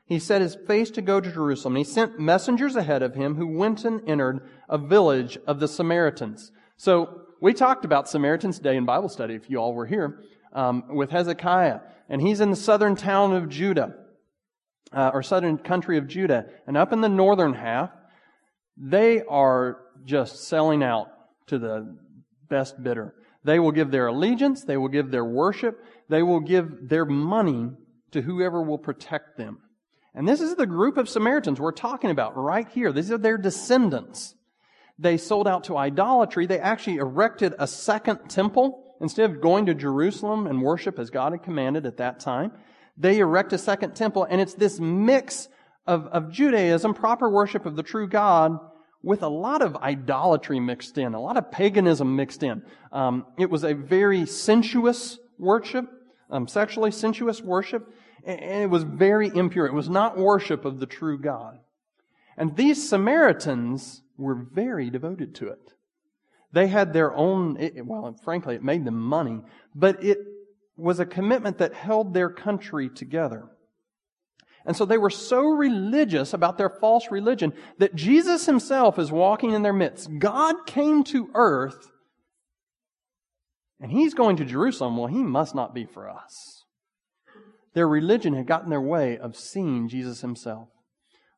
he 0.06 0.18
set 0.18 0.40
his 0.40 0.56
face 0.66 0.90
to 0.92 1.02
go 1.02 1.20
to 1.20 1.30
Jerusalem. 1.30 1.76
and 1.76 1.84
He 1.84 1.92
sent 1.92 2.18
messengers 2.18 2.74
ahead 2.74 3.02
of 3.02 3.14
him 3.14 3.34
who 3.34 3.46
went 3.46 3.84
and 3.84 4.00
entered 4.08 4.48
a 4.66 4.78
village 4.78 5.36
of 5.46 5.60
the 5.60 5.68
Samaritans. 5.68 6.50
So 6.78 7.20
we 7.38 7.52
talked 7.52 7.84
about 7.84 8.08
Samaritans 8.08 8.56
today 8.56 8.78
in 8.78 8.86
Bible 8.86 9.10
study, 9.10 9.34
if 9.34 9.50
you 9.50 9.58
all 9.58 9.74
were 9.74 9.84
here, 9.84 10.22
um, 10.54 10.96
with 10.96 11.10
Hezekiah. 11.10 11.80
And 12.08 12.22
he's 12.22 12.40
in 12.40 12.48
the 12.48 12.56
southern 12.56 12.96
town 12.96 13.34
of 13.34 13.50
Judah, 13.50 13.94
uh, 14.90 15.10
or 15.12 15.22
southern 15.22 15.58
country 15.58 15.98
of 15.98 16.08
Judah. 16.08 16.46
And 16.66 16.78
up 16.78 16.94
in 16.94 17.02
the 17.02 17.10
northern 17.10 17.52
half, 17.52 17.90
they 18.78 19.22
are 19.28 19.82
just 20.06 20.48
selling 20.48 20.82
out 20.82 21.08
to 21.48 21.58
the 21.58 21.94
best 22.48 22.82
bidder. 22.82 23.14
They 23.44 23.58
will 23.58 23.72
give 23.72 23.90
their 23.90 24.08
allegiance, 24.08 24.64
they 24.64 24.76
will 24.76 24.88
give 24.88 25.10
their 25.10 25.24
worship, 25.24 25.82
they 26.08 26.22
will 26.22 26.40
give 26.40 26.88
their 26.88 27.04
money 27.04 27.70
to 28.12 28.20
whoever 28.22 28.62
will 28.62 28.78
protect 28.78 29.36
them. 29.38 29.58
And 30.14 30.28
this 30.28 30.40
is 30.40 30.56
the 30.56 30.66
group 30.66 30.96
of 30.96 31.08
Samaritans 31.08 31.60
we're 31.60 31.72
talking 31.72 32.10
about 32.10 32.36
right 32.36 32.68
here. 32.68 32.92
These 32.92 33.10
are 33.12 33.18
their 33.18 33.38
descendants. 33.38 34.34
They 34.98 35.16
sold 35.16 35.48
out 35.48 35.64
to 35.64 35.76
idolatry. 35.76 36.46
They 36.46 36.58
actually 36.58 36.96
erected 36.96 37.54
a 37.58 37.66
second 37.66 38.28
temple. 38.28 38.96
Instead 39.00 39.30
of 39.30 39.40
going 39.40 39.66
to 39.66 39.74
Jerusalem 39.74 40.46
and 40.46 40.60
worship 40.60 40.98
as 40.98 41.08
God 41.08 41.32
had 41.32 41.42
commanded 41.42 41.86
at 41.86 41.96
that 41.98 42.20
time, 42.20 42.52
they 42.98 43.18
erect 43.18 43.54
a 43.54 43.58
second 43.58 43.94
temple, 43.94 44.26
and 44.28 44.42
it's 44.42 44.52
this 44.52 44.78
mix 44.78 45.48
of, 45.86 46.06
of 46.08 46.30
Judaism, 46.30 46.92
proper 46.92 47.30
worship 47.30 47.64
of 47.64 47.76
the 47.76 47.82
true 47.82 48.06
God, 48.06 48.58
with 49.02 49.22
a 49.22 49.28
lot 49.28 49.62
of 49.62 49.76
idolatry 49.76 50.60
mixed 50.60 50.98
in, 50.98 51.14
a 51.14 51.20
lot 51.20 51.36
of 51.36 51.50
paganism 51.50 52.16
mixed 52.16 52.42
in. 52.42 52.62
Um, 52.92 53.26
it 53.38 53.50
was 53.50 53.64
a 53.64 53.74
very 53.74 54.26
sensuous 54.26 55.18
worship, 55.38 55.86
um, 56.30 56.46
sexually 56.46 56.90
sensuous 56.90 57.40
worship, 57.40 57.92
and 58.24 58.62
it 58.62 58.68
was 58.68 58.82
very 58.82 59.28
impure. 59.28 59.66
It 59.66 59.72
was 59.72 59.88
not 59.88 60.18
worship 60.18 60.64
of 60.64 60.78
the 60.78 60.86
true 60.86 61.18
God. 61.18 61.58
And 62.36 62.56
these 62.56 62.88
Samaritans 62.88 64.02
were 64.18 64.34
very 64.34 64.90
devoted 64.90 65.34
to 65.36 65.48
it. 65.48 65.72
They 66.52 66.66
had 66.66 66.92
their 66.92 67.14
own, 67.14 67.56
it, 67.58 67.86
well, 67.86 68.14
frankly, 68.22 68.56
it 68.56 68.64
made 68.64 68.84
them 68.84 69.00
money, 69.00 69.40
but 69.74 70.02
it 70.04 70.18
was 70.76 71.00
a 71.00 71.06
commitment 71.06 71.58
that 71.58 71.74
held 71.74 72.12
their 72.12 72.30
country 72.30 72.88
together. 72.88 73.48
And 74.66 74.76
so 74.76 74.84
they 74.84 74.98
were 74.98 75.10
so 75.10 75.42
religious 75.42 76.34
about 76.34 76.58
their 76.58 76.68
false 76.68 77.10
religion 77.10 77.52
that 77.78 77.94
Jesus 77.94 78.46
himself 78.46 78.98
is 78.98 79.10
walking 79.10 79.52
in 79.52 79.62
their 79.62 79.72
midst. 79.72 80.10
God 80.18 80.66
came 80.66 81.02
to 81.04 81.30
earth 81.34 81.90
and 83.80 83.90
he's 83.90 84.14
going 84.14 84.36
to 84.36 84.44
Jerusalem. 84.44 84.96
Well, 84.96 85.06
he 85.06 85.22
must 85.22 85.54
not 85.54 85.74
be 85.74 85.86
for 85.86 86.08
us. 86.08 86.64
Their 87.74 87.88
religion 87.88 88.34
had 88.34 88.46
gotten 88.46 88.68
their 88.68 88.80
way 88.80 89.16
of 89.16 89.36
seeing 89.36 89.88
Jesus 89.88 90.20
himself. 90.20 90.68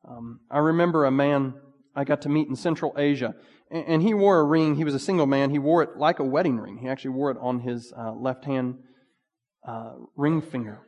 Um, 0.07 0.41
I 0.51 0.57
remember 0.57 1.05
a 1.05 1.11
man 1.11 1.53
I 1.95 2.03
got 2.03 2.21
to 2.23 2.29
meet 2.29 2.49
in 2.49 2.55
Central 2.55 2.93
Asia, 2.97 3.35
and, 3.71 3.85
and, 3.87 4.01
he 4.01 4.13
wore 4.13 4.39
a 4.39 4.43
ring. 4.43 4.75
He 4.75 4.83
was 4.83 4.95
a 4.95 4.99
single 4.99 5.27
man. 5.27 5.51
He 5.51 5.59
wore 5.59 5.83
it 5.83 5.95
like 5.95 6.19
a 6.19 6.23
wedding 6.23 6.57
ring. 6.57 6.79
He 6.79 6.89
actually 6.89 7.11
wore 7.11 7.31
it 7.31 7.37
on 7.39 7.59
his 7.59 7.93
uh, 7.97 8.11
left 8.11 8.45
hand 8.45 8.79
uh, 9.65 9.93
ring 10.17 10.41
finger. 10.41 10.81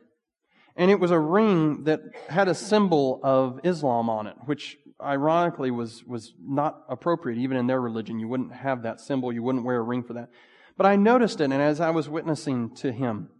And 0.76 0.90
it 0.90 1.00
was 1.00 1.10
a 1.10 1.18
ring 1.18 1.84
that 1.84 2.00
had 2.28 2.48
a 2.48 2.54
symbol 2.54 3.20
of 3.22 3.60
Islam 3.64 4.10
on 4.10 4.26
it, 4.26 4.36
which 4.44 4.78
ironically 5.02 5.70
was, 5.70 6.04
was 6.04 6.34
not 6.40 6.82
appropriate 6.88 7.38
even 7.38 7.56
in 7.56 7.66
their 7.66 7.80
religion. 7.80 8.18
You 8.18 8.28
wouldn't 8.28 8.52
have 8.52 8.82
that 8.82 9.00
symbol. 9.00 9.32
You 9.32 9.42
wouldn't 9.42 9.64
wear 9.64 9.78
a 9.78 9.82
ring 9.82 10.02
for 10.02 10.12
that. 10.14 10.28
But 10.76 10.86
I 10.86 10.96
noticed 10.96 11.40
it, 11.40 11.44
and 11.44 11.54
as 11.54 11.80
I 11.80 11.90
was 11.90 12.08
witnessing 12.08 12.74
to 12.76 12.92
him, 12.92 13.30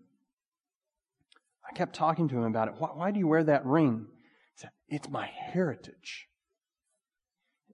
I 1.69 1.75
kept 1.75 1.95
talking 1.95 2.29
to 2.29 2.37
him 2.37 2.45
about 2.45 2.69
it. 2.69 2.75
Why, 2.79 2.89
why 2.89 3.11
do 3.11 3.19
you 3.19 3.29
wear 3.29 3.45
that 3.45 3.67
ring? 3.67 4.07
He 4.55 4.63
said, 4.63 4.71
It's 4.89 5.09
my 5.09 5.27
heritage. 5.27 6.29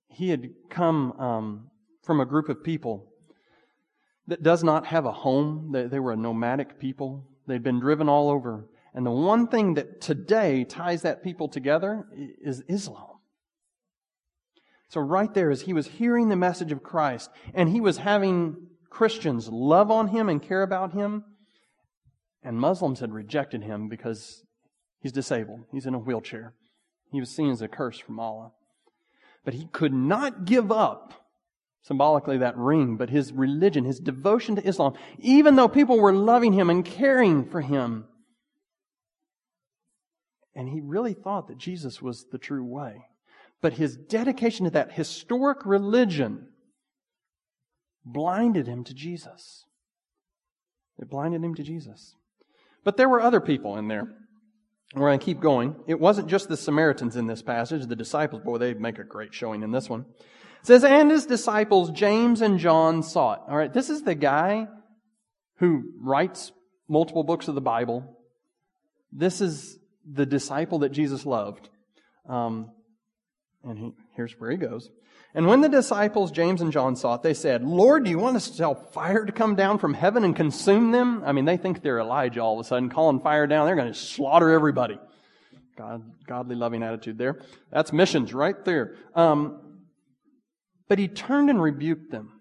He 0.09 0.31
had 0.31 0.51
come 0.69 1.13
um, 1.13 1.71
from 2.03 2.21
a 2.21 2.27
group 2.27 2.49
of 2.49 2.65
people 2.65 3.13
that 4.27 4.43
does 4.43 4.65
not 4.65 4.87
have 4.87 5.05
a 5.05 5.13
home. 5.13 5.71
They, 5.73 5.87
they 5.87 6.01
were 6.01 6.13
a 6.13 6.17
nomadic 6.17 6.81
people. 6.81 7.29
They'd 7.47 7.63
been 7.63 7.81
driven 7.81 8.09
all 8.09 8.31
over. 8.31 8.69
And 8.95 9.07
the 9.07 9.11
one 9.11 9.49
thing 9.49 9.75
that 9.75 10.01
today 10.01 10.65
ties 10.65 11.03
that 11.03 11.23
people 11.23 11.49
together 11.49 12.07
is 12.15 12.63
Islam. 12.69 13.19
So 14.89 15.01
right 15.01 15.33
there, 15.33 15.51
as 15.51 15.63
he 15.63 15.73
was 15.73 15.87
hearing 15.87 16.29
the 16.29 16.37
message 16.37 16.73
of 16.73 16.83
Christ, 16.83 17.31
and 17.55 17.71
he 17.71 17.81
was 17.81 17.97
having 17.97 18.69
Christians 18.91 19.49
love 19.49 19.91
on 19.91 20.09
him 20.09 20.29
and 20.29 20.43
care 20.43 20.63
about 20.63 20.93
him, 20.93 21.25
and 22.43 22.61
Muslims 22.61 23.01
had 23.01 23.15
rejected 23.15 23.63
him 23.63 23.89
because 23.89 24.43
he's 25.01 25.13
disabled. 25.13 25.61
He's 25.73 25.87
in 25.87 25.95
a 25.95 25.99
wheelchair. 25.99 26.53
He 27.11 27.21
was 27.21 27.31
seen 27.31 27.51
as 27.51 27.63
a 27.63 27.69
curse 27.69 27.99
from 27.99 28.21
Allah. 28.21 28.53
But 29.45 29.55
he 29.55 29.67
could 29.73 29.95
not 29.95 30.45
give 30.45 30.71
up 30.71 31.15
symbolically 31.83 32.39
that 32.39 32.57
ring, 32.57 32.97
but 32.97 33.11
his 33.11 33.33
religion, 33.33 33.85
his 33.85 33.99
devotion 33.99 34.57
to 34.57 34.67
Islam, 34.67 34.95
even 35.19 35.57
though 35.57 35.69
people 35.69 35.99
were 35.99 36.13
loving 36.13 36.53
him 36.53 36.69
and 36.69 36.85
caring 36.85 37.45
for 37.45 37.61
him. 37.61 38.07
And 40.55 40.69
he 40.69 40.81
really 40.81 41.15
thought 41.15 41.49
that 41.49 41.59
Jesus 41.59 42.03
was 42.03 42.27
the 42.31 42.39
true 42.39 42.65
way. 42.65 43.07
But 43.61 43.75
his 43.75 43.97
dedication 43.97 44.65
to 44.65 44.71
that 44.73 44.93
historic 44.93 45.65
religion 45.65 46.49
blinded 48.05 48.67
him 48.67 48.85
to 48.85 48.95
Jesus. 48.95 49.65
It 50.99 51.09
blinded 51.09 51.43
him 51.43 51.55
to 51.55 51.63
Jesus. 51.63 52.17
But 52.85 52.97
there 52.97 53.09
were 53.09 53.21
other 53.21 53.41
people 53.41 53.77
in 53.79 53.89
there. 53.89 54.09
We're 54.95 55.09
going 55.09 55.19
to 55.19 55.25
keep 55.25 55.41
going. 55.41 55.77
It 55.87 55.99
wasn't 55.99 56.29
just 56.29 56.49
the 56.49 56.57
Samaritans 56.57 57.17
in 57.17 57.27
this 57.27 57.41
passage. 57.41 57.87
The 57.87 57.97
disciples, 57.97 58.43
boy, 58.43 58.59
they 58.59 58.75
make 58.75 58.99
a 58.99 59.05
great 59.05 59.33
showing 59.33 59.63
in 59.63 59.71
this 59.71 59.89
one. 59.89 60.05
It 60.61 60.67
says, 60.67 60.85
and 60.85 61.11
his 61.11 61.25
disciples, 61.25 61.91
James 61.91 62.43
and 62.43 62.59
John, 62.59 63.03
saw 63.03 63.35
it. 63.35 63.41
All 63.49 63.57
right, 63.57 63.73
this 63.73 63.89
is 63.89 64.03
the 64.03 64.15
guy 64.15 64.67
who 65.57 65.85
writes 65.99 66.53
multiple 66.89 67.25
books 67.25 67.49
of 67.49 67.55
the 67.55 67.61
Bible. 67.61 68.19
This 69.11 69.41
is 69.41 69.79
the 70.11 70.27
disciple 70.27 70.81
that 70.81 70.91
Jesus 70.91 71.27
loved. 71.27 71.69
Um, 72.29 72.71
And 73.65 73.79
he, 73.79 73.93
here's 74.17 74.33
where 74.41 74.51
he 74.51 74.57
goes. 74.57 74.91
And 75.35 75.47
when 75.47 75.61
the 75.61 75.69
disciples, 75.69 76.31
James 76.31 76.61
and 76.61 76.73
John, 76.73 76.97
saw 76.97 77.15
it, 77.15 77.23
they 77.23 77.33
said, 77.33 77.65
Lord, 77.65 78.05
do 78.05 78.11
you 78.11 78.19
want 78.19 78.37
us 78.37 78.51
to 78.51 78.57
tell 78.57 78.75
fire 78.75 79.25
to 79.25 79.33
come 79.33 79.55
down 79.55 79.79
from 79.79 79.95
heaven 79.95 80.25
and 80.25 80.37
consume 80.37 80.91
them? 80.91 81.23
I 81.25 81.33
mean, 81.33 81.47
they 81.47 81.57
think 81.57 81.81
they're 81.81 82.01
Elijah 82.01 82.41
all 82.41 82.59
of 82.59 82.67
a 82.67 82.69
sudden, 82.69 82.91
calling 82.91 83.21
fire 83.21 83.47
down. 83.47 83.67
They're 83.67 83.77
going 83.77 83.93
to 83.93 83.99
slaughter 83.99 84.51
everybody. 84.51 84.99
God, 85.79 86.03
godly, 86.27 86.57
loving 86.57 86.83
attitude 86.83 87.17
there. 87.17 87.41
That's 87.71 87.93
missions 87.93 88.35
right 88.35 88.63
there. 88.65 88.97
Um, 89.15 89.79
but 90.89 90.99
he 90.99 91.09
turned 91.09 91.49
and 91.49 91.63
rebuked 91.63 92.11
them. 92.11 92.41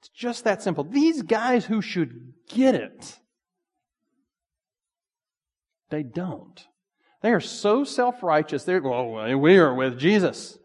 It's 0.00 0.08
just 0.08 0.44
that 0.44 0.62
simple. 0.62 0.82
These 0.82 1.22
guys 1.22 1.66
who 1.66 1.82
should 1.82 2.32
get 2.48 2.74
it, 2.74 3.18
they 5.90 6.02
don't. 6.02 6.66
They 7.22 7.32
are 7.32 7.40
so 7.40 7.84
self 7.84 8.22
righteous. 8.22 8.64
They're, 8.64 8.82
well, 8.82 9.38
we 9.38 9.58
are 9.58 9.74
with 9.74 9.98
Jesus. 9.98 10.58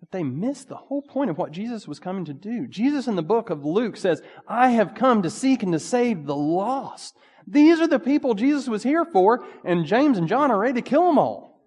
But 0.00 0.10
they 0.12 0.22
miss 0.22 0.64
the 0.64 0.76
whole 0.76 1.02
point 1.02 1.30
of 1.30 1.38
what 1.38 1.52
Jesus 1.52 1.86
was 1.86 1.98
coming 1.98 2.24
to 2.26 2.34
do. 2.34 2.66
Jesus 2.66 3.06
in 3.06 3.16
the 3.16 3.22
book 3.22 3.50
of 3.50 3.64
Luke 3.64 3.96
says, 3.96 4.22
I 4.48 4.70
have 4.70 4.94
come 4.94 5.22
to 5.22 5.30
seek 5.30 5.62
and 5.62 5.72
to 5.72 5.78
save 5.78 6.26
the 6.26 6.36
lost. 6.36 7.16
These 7.46 7.80
are 7.80 7.88
the 7.88 7.98
people 7.98 8.34
Jesus 8.34 8.68
was 8.68 8.82
here 8.82 9.04
for, 9.04 9.44
and 9.64 9.86
James 9.86 10.18
and 10.18 10.28
John 10.28 10.50
are 10.50 10.58
ready 10.58 10.80
to 10.80 10.88
kill 10.88 11.06
them 11.06 11.18
all. 11.18 11.60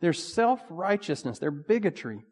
Their 0.00 0.12
self 0.12 0.60
righteousness, 0.68 1.38
their 1.38 1.50
bigotry, 1.50 2.24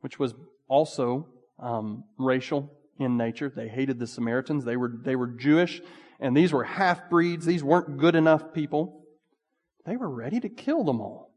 which 0.00 0.18
was 0.18 0.34
also 0.68 1.28
um, 1.58 2.04
racial 2.18 2.70
in 2.98 3.16
nature. 3.16 3.52
They 3.54 3.68
hated 3.68 3.98
the 3.98 4.06
Samaritans. 4.06 4.64
They 4.64 4.76
were, 4.76 4.92
they 5.02 5.16
were 5.16 5.26
Jewish, 5.26 5.80
and 6.20 6.36
these 6.36 6.52
were 6.52 6.64
half 6.64 7.08
breeds. 7.10 7.46
These 7.46 7.64
weren't 7.64 7.98
good 7.98 8.14
enough 8.14 8.52
people. 8.52 9.04
They 9.84 9.96
were 9.96 10.08
ready 10.08 10.40
to 10.40 10.48
kill 10.48 10.84
them 10.84 11.00
all. 11.00 11.32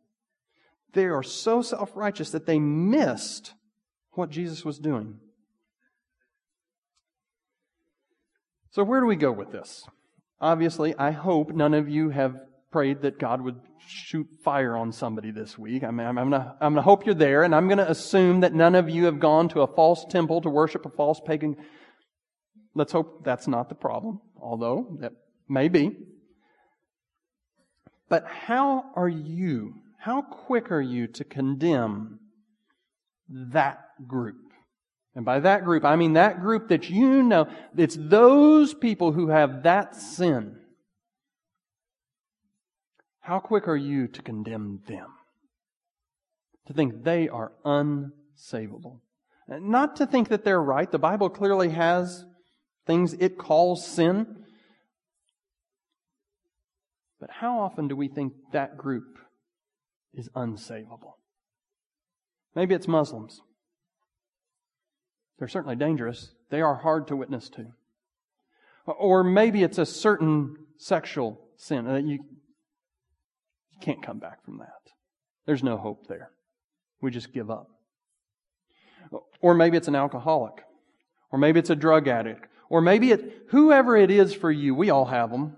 They 0.94 1.06
are 1.06 1.24
so 1.24 1.62
self 1.62 1.92
righteous 1.96 2.32
that 2.32 2.46
they 2.46 2.60
missed 2.60 3.54
what 4.12 4.30
Jesus 4.30 4.64
was 4.64 4.80
doing. 4.80 5.20
So, 8.72 8.84
where 8.84 9.00
do 9.00 9.06
we 9.06 9.16
go 9.16 9.32
with 9.32 9.52
this? 9.52 9.86
Obviously, 10.40 10.96
I 10.96 11.12
hope 11.12 11.52
none 11.52 11.74
of 11.74 11.90
you 11.90 12.10
have 12.10 12.38
prayed 12.78 13.02
that 13.02 13.18
God 13.18 13.42
would 13.42 13.60
shoot 13.88 14.28
fire 14.44 14.78
on 14.78 14.92
somebody 14.92 15.32
this 15.32 15.58
week. 15.58 15.84
I 15.84 15.90
mean, 15.90 16.06
I'm, 16.06 16.16
I'm 16.20 16.30
gonna, 16.30 16.56
I'm 16.62 16.74
gonna 16.74 16.84
hope 16.84 17.08
you're 17.08 17.16
there, 17.16 17.42
and 17.42 17.56
I'm 17.56 17.68
gonna 17.68 17.88
assume 17.90 18.42
that 18.42 18.54
none 18.54 18.76
of 18.76 18.88
you 18.88 19.06
have 19.06 19.20
gone 19.20 19.50
to 19.50 19.62
a 19.62 19.76
false 19.76 20.06
temple 20.08 20.42
to 20.42 20.50
worship 20.52 20.86
a 20.86 20.90
false 20.92 21.20
pagan. 21.20 21.56
Let's 22.76 22.92
hope 22.92 23.26
that's 23.26 23.48
not 23.48 23.70
the 23.70 23.74
problem, 23.74 24.22
although 24.40 24.96
that 25.00 25.14
may 25.50 25.70
be. 25.70 25.98
But 28.10 28.28
how 28.28 28.92
are 28.96 29.10
you, 29.10 29.74
how 29.98 30.22
quick 30.22 30.72
are 30.72 30.80
you 30.80 31.08
to 31.08 31.24
condemn 31.24 32.20
that 33.28 33.80
group? 34.08 34.38
And 35.16 35.26
by 35.26 35.40
that 35.40 35.66
group, 35.66 35.84
I 35.84 35.96
mean 35.96 36.14
that 36.14 36.42
group 36.42 36.70
that 36.70 36.92
you 36.92 37.24
know, 37.24 37.48
it's 37.76 37.98
those 38.00 38.76
people 38.76 39.14
who 39.14 39.30
have 39.30 39.64
that 39.64 39.96
sin. 39.96 40.58
How 43.28 43.40
quick 43.40 43.68
are 43.68 43.76
you 43.76 44.08
to 44.08 44.22
condemn 44.22 44.80
them? 44.88 45.08
To 46.68 46.74
think 46.74 47.04
they 47.04 47.28
are 47.28 47.52
unsavable. 47.66 49.02
Not 49.50 49.98
to 49.98 50.06
think 50.06 50.30
that 50.30 50.46
they're 50.46 50.64
right. 50.64 50.90
The 50.90 50.98
Bible 50.98 51.30
clearly 51.30 51.72
has 51.72 52.24
things 52.86 53.14
it 53.20 53.38
calls 53.38 53.86
sin. 53.86 54.46
But 57.20 57.30
how 57.30 57.60
often 57.60 57.90
do 57.90 57.98
we 57.98 58.08
think 58.08 58.32
that 58.54 58.78
group 58.78 59.18
is 60.14 60.30
unsavable? 60.34 61.16
Maybe 62.56 62.76
it's 62.76 62.88
Muslims. 62.88 63.42
They're 65.38 65.50
certainly 65.50 65.76
dangerous. 65.76 66.32
They 66.50 66.62
are 66.62 66.76
hard 66.76 67.08
to 67.08 67.18
witness 67.18 67.50
to. 67.50 67.74
Or 68.86 69.22
maybe 69.22 69.64
it's 69.64 69.78
a 69.78 69.86
certain 69.86 70.56
sexual 70.78 71.42
sin 71.58 71.84
that 71.84 72.06
you, 72.06 72.20
you 72.20 72.47
can't 73.82 74.04
come 74.04 74.20
back 74.20 74.44
from 74.44 74.60
that. 74.60 74.92
There's 75.46 75.64
no 75.64 75.78
hope 75.78 76.08
there. 76.08 76.32
We 77.02 77.12
just 77.12 77.34
give 77.34 77.50
up. 77.50 77.70
Or 79.40 79.54
maybe 79.54 79.78
it's 79.78 79.88
an 79.88 79.96
alcoholic. 79.96 80.64
Or 81.32 81.40
maybe 81.40 81.60
it's 81.60 81.70
a 81.70 81.76
drug 81.76 82.08
addict. 82.08 82.48
Or 82.70 82.82
maybe 82.82 83.12
it, 83.12 83.46
whoever 83.50 83.96
it 83.96 84.12
is 84.12 84.34
for 84.34 84.52
you, 84.52 84.76
we 84.76 84.90
all 84.90 85.06
have 85.06 85.32
them. 85.32 85.56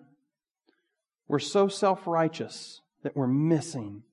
We're 1.28 1.40
so 1.40 1.68
self 1.68 2.06
righteous 2.06 2.82
that 3.04 3.16
we're 3.16 3.28
missing 3.28 4.04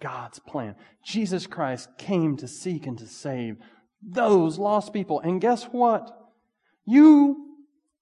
God's 0.00 0.38
plan. 0.38 0.76
Jesus 1.04 1.46
Christ 1.46 1.88
came 1.98 2.36
to 2.36 2.48
seek 2.48 2.86
and 2.86 2.98
to 2.98 3.06
save 3.06 3.56
those 4.02 4.58
lost 4.58 4.92
people. 4.92 5.20
And 5.20 5.40
guess 5.40 5.64
what? 5.64 6.10
You 6.86 7.56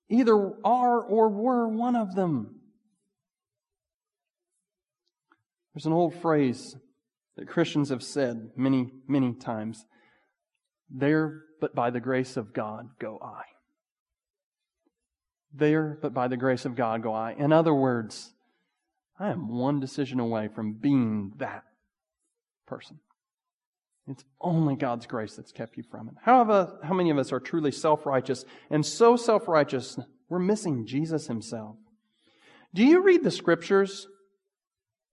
either 0.08 0.52
are 0.64 1.00
or 1.00 1.28
were 1.28 1.68
one 1.68 1.96
of 1.96 2.14
them. 2.14 2.55
There's 5.76 5.84
an 5.84 5.92
old 5.92 6.14
phrase 6.14 6.74
that 7.36 7.48
Christians 7.48 7.90
have 7.90 8.02
said 8.02 8.52
many, 8.56 8.92
many 9.06 9.34
times. 9.34 9.84
There, 10.88 11.42
but 11.60 11.74
by 11.74 11.90
the 11.90 12.00
grace 12.00 12.38
of 12.38 12.54
God, 12.54 12.88
go 12.98 13.18
I. 13.22 13.42
There, 15.52 15.98
but 16.00 16.14
by 16.14 16.28
the 16.28 16.38
grace 16.38 16.64
of 16.64 16.76
God, 16.76 17.02
go 17.02 17.12
I. 17.12 17.32
In 17.32 17.52
other 17.52 17.74
words, 17.74 18.32
I 19.20 19.28
am 19.28 19.50
one 19.50 19.78
decision 19.78 20.18
away 20.18 20.48
from 20.48 20.72
being 20.72 21.34
that 21.36 21.64
person. 22.66 22.98
It's 24.08 24.24
only 24.40 24.76
God's 24.76 25.04
grace 25.04 25.36
that's 25.36 25.52
kept 25.52 25.76
you 25.76 25.82
from 25.90 26.08
it. 26.08 26.14
How, 26.22 26.72
how 26.82 26.94
many 26.94 27.10
of 27.10 27.18
us 27.18 27.32
are 27.32 27.40
truly 27.40 27.70
self 27.70 28.06
righteous 28.06 28.46
and 28.70 28.86
so 28.86 29.14
self 29.14 29.46
righteous 29.46 29.98
we're 30.30 30.38
missing 30.38 30.86
Jesus 30.86 31.26
himself? 31.26 31.76
Do 32.72 32.82
you 32.82 33.02
read 33.02 33.22
the 33.22 33.30
scriptures? 33.30 34.06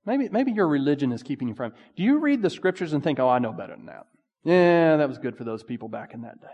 Maybe, 0.05 0.29
maybe 0.29 0.51
your 0.51 0.67
religion 0.67 1.11
is 1.11 1.23
keeping 1.23 1.47
you 1.47 1.55
from. 1.55 1.73
Do 1.95 2.03
you 2.03 2.19
read 2.19 2.41
the 2.41 2.49
scriptures 2.49 2.93
and 2.93 3.03
think, 3.03 3.19
oh, 3.19 3.29
I 3.29 3.39
know 3.39 3.53
better 3.53 3.75
than 3.75 3.85
that? 3.85 4.05
Yeah, 4.43 4.97
that 4.97 5.07
was 5.07 5.17
good 5.17 5.37
for 5.37 5.45
those 5.45 5.63
people 5.63 5.87
back 5.87 6.13
in 6.13 6.21
that 6.23 6.41
day. 6.41 6.47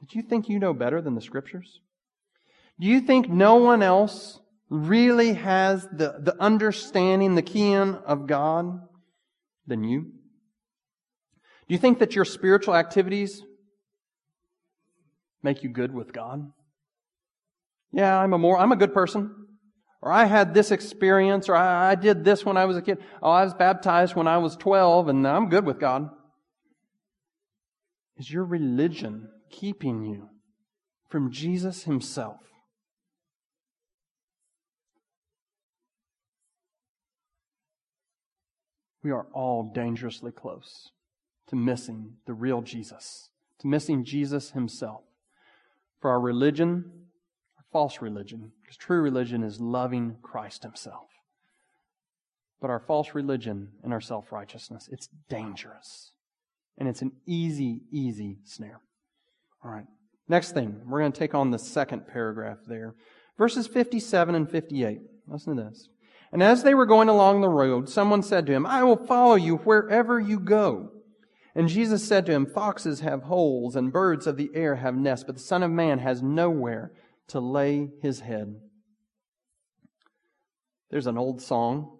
Did 0.00 0.14
you 0.14 0.22
think 0.22 0.48
you 0.48 0.58
know 0.58 0.72
better 0.72 1.00
than 1.00 1.14
the 1.14 1.20
scriptures? 1.20 1.80
Do 2.78 2.86
you 2.86 3.00
think 3.00 3.28
no 3.28 3.56
one 3.56 3.82
else 3.82 4.38
really 4.68 5.34
has 5.34 5.84
the, 5.84 6.16
the 6.20 6.36
understanding, 6.38 7.34
the 7.34 7.42
key 7.42 7.72
in 7.72 7.94
of 7.94 8.26
God 8.26 8.80
than 9.66 9.82
you? 9.82 10.02
Do 10.02 11.74
you 11.74 11.78
think 11.78 11.98
that 11.98 12.14
your 12.14 12.24
spiritual 12.24 12.76
activities 12.76 13.42
make 15.42 15.64
you 15.64 15.70
good 15.70 15.92
with 15.92 16.12
God? 16.12 16.52
Yeah, 17.92 18.16
I'm 18.16 18.32
a 18.32 18.38
more, 18.38 18.58
I'm 18.58 18.72
a 18.72 18.76
good 18.76 18.94
person. 18.94 19.45
Or 20.06 20.12
I 20.12 20.26
had 20.26 20.54
this 20.54 20.70
experience, 20.70 21.48
or 21.48 21.56
I, 21.56 21.96
did 21.96 22.24
this 22.24 22.46
when 22.46 22.56
I 22.56 22.64
was 22.64 22.76
a 22.76 22.80
kid. 22.80 22.98
Oh, 23.20 23.32
I 23.32 23.42
was 23.42 23.54
baptized 23.54 24.14
when 24.14 24.28
I 24.28 24.38
was 24.38 24.54
12, 24.54 25.08
and 25.08 25.26
I'm 25.26 25.48
good 25.48 25.66
with 25.66 25.80
God. 25.80 26.10
Is 28.16 28.30
your 28.30 28.44
religion 28.44 29.28
keeping 29.50 30.04
you 30.04 30.28
from 31.08 31.32
Jesus 31.32 31.82
Himself? 31.82 32.36
We 39.02 39.10
are 39.10 39.26
all 39.32 39.72
dangerously 39.74 40.30
close 40.30 40.92
to 41.48 41.56
missing 41.56 42.18
the 42.26 42.32
real 42.32 42.62
Jesus, 42.62 43.30
to 43.58 43.66
missing 43.66 44.04
Jesus 44.04 44.52
himself. 44.52 45.02
For 46.00 46.12
our 46.12 46.20
religion, 46.20 46.92
our 47.58 47.64
false 47.72 48.00
religion, 48.00 48.52
because 48.66 48.76
true 48.76 49.00
religion 49.00 49.44
is 49.44 49.60
loving 49.60 50.16
Christ 50.22 50.64
himself. 50.64 51.06
But 52.60 52.70
our 52.70 52.80
false 52.80 53.14
religion 53.14 53.68
and 53.84 53.92
our 53.92 54.00
self 54.00 54.32
righteousness, 54.32 54.88
it's 54.90 55.08
dangerous. 55.28 56.10
And 56.76 56.88
it's 56.88 57.00
an 57.00 57.12
easy, 57.26 57.82
easy 57.92 58.38
snare. 58.44 58.80
All 59.64 59.70
right. 59.70 59.86
Next 60.28 60.52
thing, 60.52 60.80
we're 60.84 60.98
going 60.98 61.12
to 61.12 61.18
take 61.18 61.34
on 61.34 61.52
the 61.52 61.58
second 61.58 62.08
paragraph 62.08 62.58
there. 62.66 62.96
Verses 63.38 63.68
57 63.68 64.34
and 64.34 64.50
58. 64.50 65.00
Listen 65.28 65.56
to 65.56 65.62
this. 65.62 65.88
And 66.32 66.42
as 66.42 66.64
they 66.64 66.74
were 66.74 66.86
going 66.86 67.08
along 67.08 67.40
the 67.40 67.48
road, 67.48 67.88
someone 67.88 68.22
said 68.22 68.46
to 68.46 68.52
him, 68.52 68.66
I 68.66 68.82
will 68.82 68.96
follow 68.96 69.36
you 69.36 69.58
wherever 69.58 70.18
you 70.18 70.40
go. 70.40 70.90
And 71.54 71.68
Jesus 71.68 72.06
said 72.06 72.26
to 72.26 72.32
him, 72.32 72.46
Foxes 72.46 73.00
have 73.00 73.22
holes 73.22 73.76
and 73.76 73.92
birds 73.92 74.26
of 74.26 74.36
the 74.36 74.50
air 74.54 74.76
have 74.76 74.96
nests, 74.96 75.24
but 75.24 75.36
the 75.36 75.40
Son 75.40 75.62
of 75.62 75.70
Man 75.70 76.00
has 76.00 76.20
nowhere 76.20 76.90
to 77.28 77.40
lay 77.40 77.90
his 78.02 78.20
head. 78.20 78.60
There's 80.90 81.06
an 81.06 81.18
old 81.18 81.42
song 81.42 81.98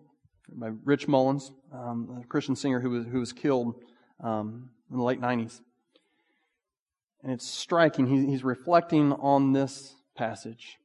by 0.49 0.71
Rich 0.85 1.09
Mullins, 1.09 1.51
um, 1.73 2.23
a 2.23 2.27
Christian 2.27 2.55
singer 2.55 2.81
who 2.81 2.91
was, 2.91 3.07
who 3.07 3.19
was 3.19 3.33
killed 3.33 3.75
um, 4.23 4.71
in 4.91 4.99
the 4.99 5.03
late 5.03 5.21
90s. 5.21 5.61
And 7.23 7.33
it's 7.33 7.47
striking. 7.47 8.07
He, 8.07 8.31
he's 8.31 8.45
reflecting 8.45 9.13
on 9.13 9.53
this 9.53 9.97
passage. 10.17 10.79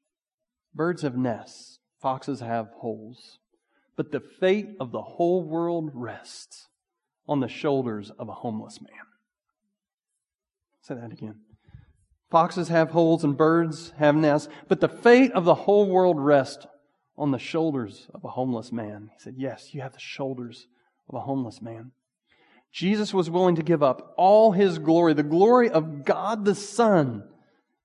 Birds 0.73 1.04
have 1.04 1.15
nests, 1.15 1.80
foxes 1.99 2.39
have 2.39 2.69
holes, 2.77 3.39
but 3.95 4.12
the 4.12 4.19
fate 4.19 4.69
of 4.80 4.91
the 4.91 5.01
whole 5.01 5.43
world 5.43 5.91
rests 5.93 6.67
on 7.27 7.39
the 7.39 7.47
shoulders 7.47 8.12
of 8.17 8.30
a 8.30 8.34
homeless 8.34 8.82
man. 8.82 9.06
Say 10.82 10.95
that 10.95 11.12
again. 11.12 11.36
Foxes 12.32 12.70
have 12.70 12.91
holes 12.91 13.26
and 13.26 13.36
birds 13.36 13.91
have 13.98 14.15
nests, 14.15 14.48
but 14.70 14.80
the 14.80 14.88
fate 14.88 15.34
of 15.34 15.44
the 15.44 15.54
whole 15.54 15.89
world 15.89 16.17
rests 16.17 16.65
on 17.17 17.32
the 17.32 17.38
shoulders 17.38 18.08
of 18.13 18.24
a 18.24 18.30
homeless 18.30 18.72
man. 18.72 19.12
He 19.13 19.20
said, 19.20 19.36
Yes, 19.38 19.74
you 19.74 19.82
have 19.82 19.91
the 19.91 20.00
shoulders 20.00 20.67
of 21.10 21.15
a 21.15 21.20
homeless 21.20 21.62
man. 21.62 21.91
Jesus 22.72 23.13
was 23.13 23.30
willing 23.30 23.56
to 23.56 23.63
give 23.63 23.84
up 23.84 24.13
all 24.15 24.54
his 24.54 24.80
glory, 24.80 25.13
the 25.13 25.24
glory 25.24 25.70
of 25.70 26.06
God 26.06 26.46
the 26.46 26.56
Son, 26.56 27.26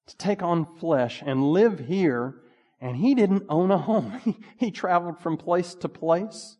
to 0.07 0.17
take 0.17 0.45
on 0.45 0.77
flesh 0.77 1.25
and 1.27 1.51
live 1.51 1.81
here. 1.81 2.37
And 2.81 2.97
he 2.97 3.17
didn't 3.17 3.47
own 3.49 3.73
a 3.73 3.79
home. 3.79 4.21
He, 4.25 4.37
he 4.59 4.71
traveled 4.71 5.19
from 5.19 5.39
place 5.39 5.75
to 5.77 5.89
place. 5.89 6.57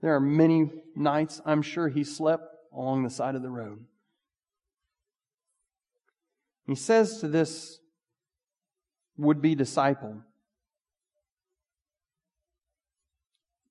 There 0.00 0.14
are 0.14 0.20
many 0.20 0.70
nights 0.96 1.42
I'm 1.44 1.60
sure 1.60 1.88
he 1.88 2.02
slept 2.02 2.44
along 2.72 3.02
the 3.02 3.10
side 3.10 3.34
of 3.34 3.42
the 3.42 3.50
road. 3.50 3.84
He 6.70 6.76
says 6.76 7.18
to 7.18 7.28
this 7.28 7.80
would 9.16 9.42
be 9.42 9.54
disciple, 9.54 10.22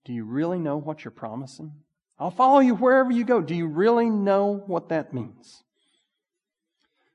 Do 0.05 0.13
you 0.13 0.25
really 0.25 0.59
know 0.59 0.77
what 0.77 1.05
you're 1.05 1.11
promising? 1.11 1.71
I'll 2.17 2.31
follow 2.31 2.59
you 2.59 2.75
wherever 2.75 3.11
you 3.11 3.23
go. 3.23 3.41
Do 3.41 3.55
you 3.55 3.67
really 3.67 4.09
know 4.09 4.63
what 4.65 4.89
that 4.89 5.13
means? 5.13 5.63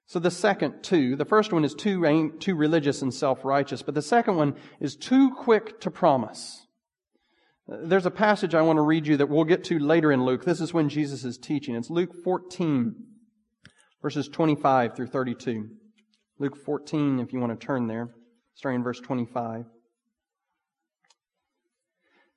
So 0.07 0.19
the 0.19 0.31
second 0.31 0.83
two, 0.83 1.17
the 1.17 1.25
first 1.25 1.53
one 1.53 1.65
is 1.65 1.75
too, 1.75 2.33
too 2.39 2.55
religious 2.55 3.03
and 3.03 3.13
self-righteous, 3.13 3.83
but 3.83 3.95
the 3.95 4.01
second 4.01 4.37
one 4.37 4.55
is 4.81 4.97
too 4.97 5.33
quick 5.35 5.81
to 5.81 5.91
promise. 5.91 6.67
There's 7.67 8.07
a 8.07 8.11
passage 8.11 8.55
I 8.55 8.63
want 8.63 8.77
to 8.77 8.83
read 8.83 9.07
you 9.07 9.17
that 9.17 9.29
we'll 9.29 9.45
get 9.45 9.65
to 9.65 9.79
later 9.79 10.13
in 10.13 10.25
Luke. 10.25 10.45
This 10.45 10.61
is 10.61 10.73
when 10.73 10.89
Jesus 10.89 11.25
is 11.25 11.37
teaching. 11.37 11.75
It's 11.75 11.91
Luke 11.91 12.15
14, 12.23 12.95
verses 14.05 14.29
25 14.29 14.95
through 14.95 15.07
32. 15.07 15.67
Luke 16.39 16.63
14, 16.63 17.21
if 17.21 17.33
you 17.33 17.41
want 17.41 17.59
to 17.59 17.67
turn 17.67 17.87
there, 17.87 18.11
starting 18.55 18.81
in 18.81 18.85
verse 18.85 19.01
25. 19.01 19.61
It 19.61 19.67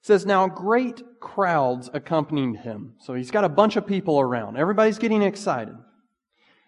says, 0.01 0.25
Now 0.25 0.47
great 0.47 1.03
crowds 1.19 1.89
accompanied 1.93 2.59
him. 2.59 2.93
So 3.01 3.15
he's 3.15 3.31
got 3.31 3.43
a 3.43 3.49
bunch 3.49 3.75
of 3.75 3.85
people 3.85 4.17
around. 4.17 4.55
Everybody's 4.55 4.97
getting 4.97 5.21
excited. 5.21 5.75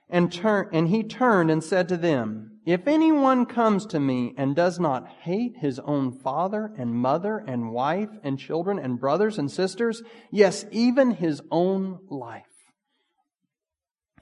And, 0.10 0.34
turn, 0.34 0.68
and 0.74 0.90
he 0.90 1.04
turned 1.04 1.50
and 1.50 1.64
said 1.64 1.88
to 1.88 1.96
them, 1.96 2.60
If 2.66 2.86
anyone 2.86 3.46
comes 3.46 3.86
to 3.86 4.02
me 4.02 4.34
and 4.38 4.54
does 4.54 4.82
not 4.82 5.08
hate 5.22 5.60
his 5.62 5.80
own 5.80 6.12
father 6.12 6.74
and 6.78 6.94
mother 6.94 7.38
and 7.48 7.72
wife 7.72 8.10
and 8.22 8.38
children 8.38 8.78
and 8.78 9.00
brothers 9.00 9.38
and 9.38 9.50
sisters, 9.50 10.04
yes, 10.30 10.66
even 10.72 11.12
his 11.12 11.42
own 11.52 12.00
life, 12.10 12.59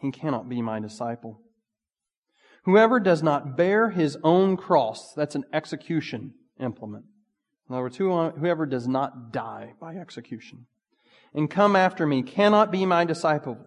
he 0.01 0.11
cannot 0.11 0.49
be 0.49 0.61
my 0.61 0.79
disciple. 0.79 1.41
Whoever 2.65 2.99
does 2.99 3.23
not 3.23 3.55
bear 3.55 3.89
his 3.89 4.17
own 4.23 4.57
cross, 4.57 5.13
that's 5.15 5.35
an 5.35 5.45
execution 5.53 6.33
implement. 6.59 7.05
In 7.69 7.75
other 7.75 7.83
words, 7.83 7.97
whoever 7.97 8.65
does 8.65 8.87
not 8.87 9.31
die 9.31 9.73
by 9.79 9.95
execution 9.95 10.65
and 11.33 11.49
come 11.49 11.75
after 11.75 12.05
me 12.05 12.23
cannot 12.23 12.71
be 12.71 12.85
my 12.85 13.05
disciple. 13.05 13.57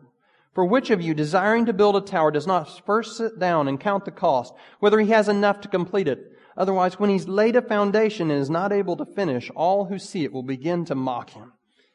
For 0.54 0.64
which 0.64 0.90
of 0.90 1.00
you, 1.00 1.14
desiring 1.14 1.66
to 1.66 1.72
build 1.72 1.96
a 1.96 2.00
tower, 2.00 2.30
does 2.30 2.46
not 2.46 2.84
first 2.84 3.16
sit 3.16 3.38
down 3.38 3.68
and 3.68 3.78
count 3.78 4.04
the 4.04 4.10
cost, 4.10 4.52
whether 4.80 4.98
he 4.98 5.10
has 5.10 5.28
enough 5.28 5.60
to 5.60 5.68
complete 5.68 6.08
it? 6.08 6.32
Otherwise, 6.56 6.98
when 6.98 7.10
he's 7.10 7.28
laid 7.28 7.54
a 7.54 7.62
foundation 7.62 8.30
and 8.30 8.40
is 8.40 8.50
not 8.50 8.72
able 8.72 8.96
to 8.96 9.06
finish, 9.06 9.50
all 9.54 9.84
who 9.84 9.98
see 9.98 10.24
it 10.24 10.32
will 10.32 10.42
begin 10.42 10.84
to 10.86 10.94
mock 10.94 11.30
him 11.30 11.52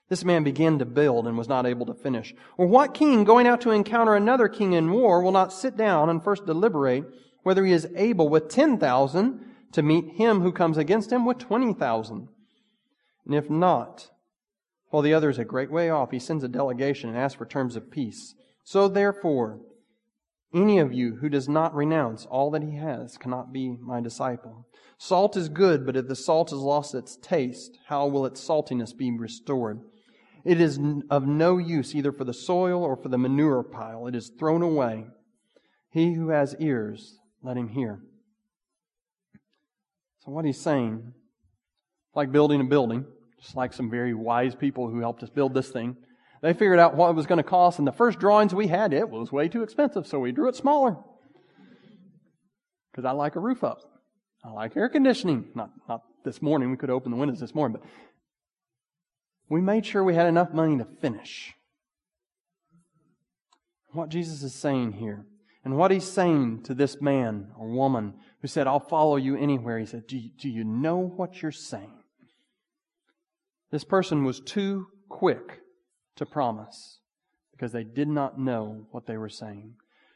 this 0.08 0.24
man 0.24 0.44
began 0.44 0.80
to 0.80 0.86
build 0.86 1.28
and 1.28 1.38
was 1.38 1.48
not 1.48 1.66
able 1.66 1.86
to 1.88 1.94
finish. 1.94 2.34
Or 2.58 2.68
what 2.68 2.94
king 2.94 3.24
going 3.24 3.48
out 3.48 3.62
to 3.62 3.72
encounter 3.72 4.16
another 4.16 4.48
king 4.48 4.74
in 4.74 4.92
war 4.92 5.22
will 5.22 5.32
not 5.32 5.52
sit 5.52 5.76
down 5.76 6.10
and 6.10 6.24
first 6.24 6.46
deliberate 6.46 7.06
whether 7.44 7.66
he 7.66 7.72
is 7.72 7.88
able 7.96 8.30
with 8.30 8.50
10,000 8.50 9.46
to 9.72 9.82
meet 9.82 10.14
him 10.16 10.42
who 10.42 10.52
comes 10.52 10.78
against 10.78 11.12
him 11.12 11.26
with 11.26 11.40
20,000? 11.40 12.28
And 13.26 13.36
if 13.36 13.50
not, 13.50 14.12
while 14.90 15.02
the 15.02 15.14
other 15.14 15.30
is 15.30 15.40
a 15.40 15.46
great 15.46 15.72
way 15.72 15.90
off, 15.90 16.12
he 16.12 16.20
sends 16.20 16.44
a 16.44 16.48
delegation 16.48 17.10
and 17.10 17.18
asks 17.18 17.38
for 17.38 17.46
terms 17.46 17.76
of 17.76 17.92
peace. 17.92 18.36
So 18.64 18.88
therefore, 18.88 19.60
any 20.54 20.80
of 20.80 20.94
you 20.94 21.16
who 21.16 21.30
does 21.30 21.50
not 21.50 21.76
renounce 21.76 22.26
all 22.26 22.52
that 22.52 22.64
he 22.64 22.78
has 22.78 23.18
cannot 23.18 23.52
be 23.52 23.76
my 23.82 24.00
disciple. 24.02 24.68
Salt 24.98 25.36
is 25.36 25.50
good, 25.50 25.86
but 25.86 25.98
if 25.98 26.08
the 26.08 26.16
salt 26.16 26.52
has 26.52 26.60
lost 26.60 26.96
its 26.96 27.18
taste, 27.18 27.78
how 27.88 28.08
will 28.08 28.26
its 28.26 28.48
saltiness 28.48 28.96
be 28.96 29.12
restored? 29.12 29.82
It 30.46 30.62
is 30.62 30.80
of 31.10 31.26
no 31.26 31.58
use 31.58 31.96
either 31.96 32.12
for 32.12 32.24
the 32.24 32.34
soil 32.34 32.84
or 32.84 32.96
for 32.96 33.10
the 33.10 33.18
manure 33.18 33.64
pile. 33.64 34.06
It 34.06 34.16
is 34.16 34.32
thrown 34.38 34.62
away. 34.62 35.08
He 35.90 36.14
who 36.14 36.30
has 36.30 36.56
ears, 36.60 37.18
let 37.42 37.58
him 37.58 37.70
hear. 37.70 38.00
So, 40.20 40.32
what 40.32 40.46
he's 40.46 40.62
saying, 40.62 41.14
like 42.14 42.32
building 42.32 42.62
a 42.62 42.64
building, 42.64 43.06
just 43.42 43.56
like 43.56 43.74
some 43.74 43.90
very 43.90 44.14
wise 44.14 44.54
people 44.56 44.90
who 44.90 45.00
helped 45.00 45.24
us 45.24 45.30
build 45.30 45.54
this 45.54 45.70
thing, 45.70 45.98
they 46.42 46.54
figured 46.54 46.80
out 46.80 46.96
what 46.96 47.10
it 47.10 47.16
was 47.16 47.26
going 47.26 47.38
to 47.38 47.44
cost, 47.44 47.80
and 47.80 47.88
the 47.88 47.92
first 47.92 48.20
drawings 48.20 48.54
we 48.54 48.68
had, 48.68 48.94
it 48.94 49.10
was 49.10 49.32
way 49.32 49.48
too 49.48 49.64
expensive, 49.64 50.06
so 50.06 50.20
we 50.20 50.32
drew 50.32 50.48
it 50.48 50.56
smaller. 50.56 50.96
Because 52.92 53.06
I 53.06 53.12
like 53.12 53.36
a 53.36 53.40
roof 53.40 53.64
up. 53.64 53.80
I 54.44 54.52
like 54.52 54.78
air 54.78 54.90
conditioning. 54.90 55.46
Not, 55.56 55.72
not 55.90 56.04
this 56.24 56.42
morning, 56.42 56.70
we 56.70 56.78
could 56.78 56.92
open 56.92 57.12
the 57.12 57.18
windows 57.18 57.40
this 57.40 57.56
morning, 57.56 57.80
but 57.80 57.90
we 59.50 59.62
made 59.62 59.86
sure 59.86 60.04
we 60.04 60.16
had 60.16 60.28
enough 60.28 60.54
money 60.54 60.78
to 60.78 60.86
finish. 61.02 61.54
What 63.92 64.10
Jesus 64.10 64.44
is 64.44 64.54
saying 64.54 64.94
here, 64.94 65.26
and 65.64 65.78
what 65.78 65.92
he's 65.92 66.06
saying 66.06 66.64
to 66.64 66.74
this 66.74 67.02
man 67.02 67.52
or 67.58 67.68
woman 67.68 68.14
who 68.42 68.48
said, 68.48 68.68
I'll 68.68 68.80
follow 68.80 69.16
you 69.16 69.36
anywhere, 69.36 69.80
he 69.80 69.86
said, 69.86 70.08
Do 70.08 70.18
you, 70.18 70.30
do 70.38 70.50
you 70.50 70.64
know 70.64 70.98
what 70.98 71.42
you're 71.42 71.52
saying? 71.52 71.94
This 73.72 73.84
person 73.84 74.24
was 74.24 74.40
too 74.40 74.88
quick 75.10 75.62
to 76.18 76.26
promise 76.26 77.00
because 77.52 77.72
they 77.72 77.84
did 77.84 78.08
not 78.08 78.40
know 78.40 78.86
what 78.92 79.06
they 79.06 79.18
were 79.18 79.30
saying. 79.30 79.76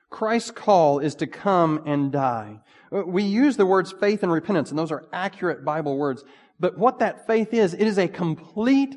Christ's 0.10 0.52
call 0.52 1.00
is 1.00 1.16
to 1.16 1.28
come 1.28 1.84
and 1.86 2.12
die. 2.12 2.62
We 2.92 3.24
use 3.24 3.58
the 3.58 3.66
words 3.66 3.92
faith 3.92 4.24
and 4.24 4.32
repentance, 4.32 4.70
and 4.70 4.80
those 4.80 4.92
are 4.92 5.08
accurate 5.14 5.64
Bible 5.64 5.98
words. 5.98 6.24
But 6.60 6.78
what 6.78 7.00
that 7.00 7.28
faith 7.28 7.54
is, 7.54 7.74
it 7.74 7.86
is 7.86 7.98
a 7.98 8.08
complete 8.08 8.96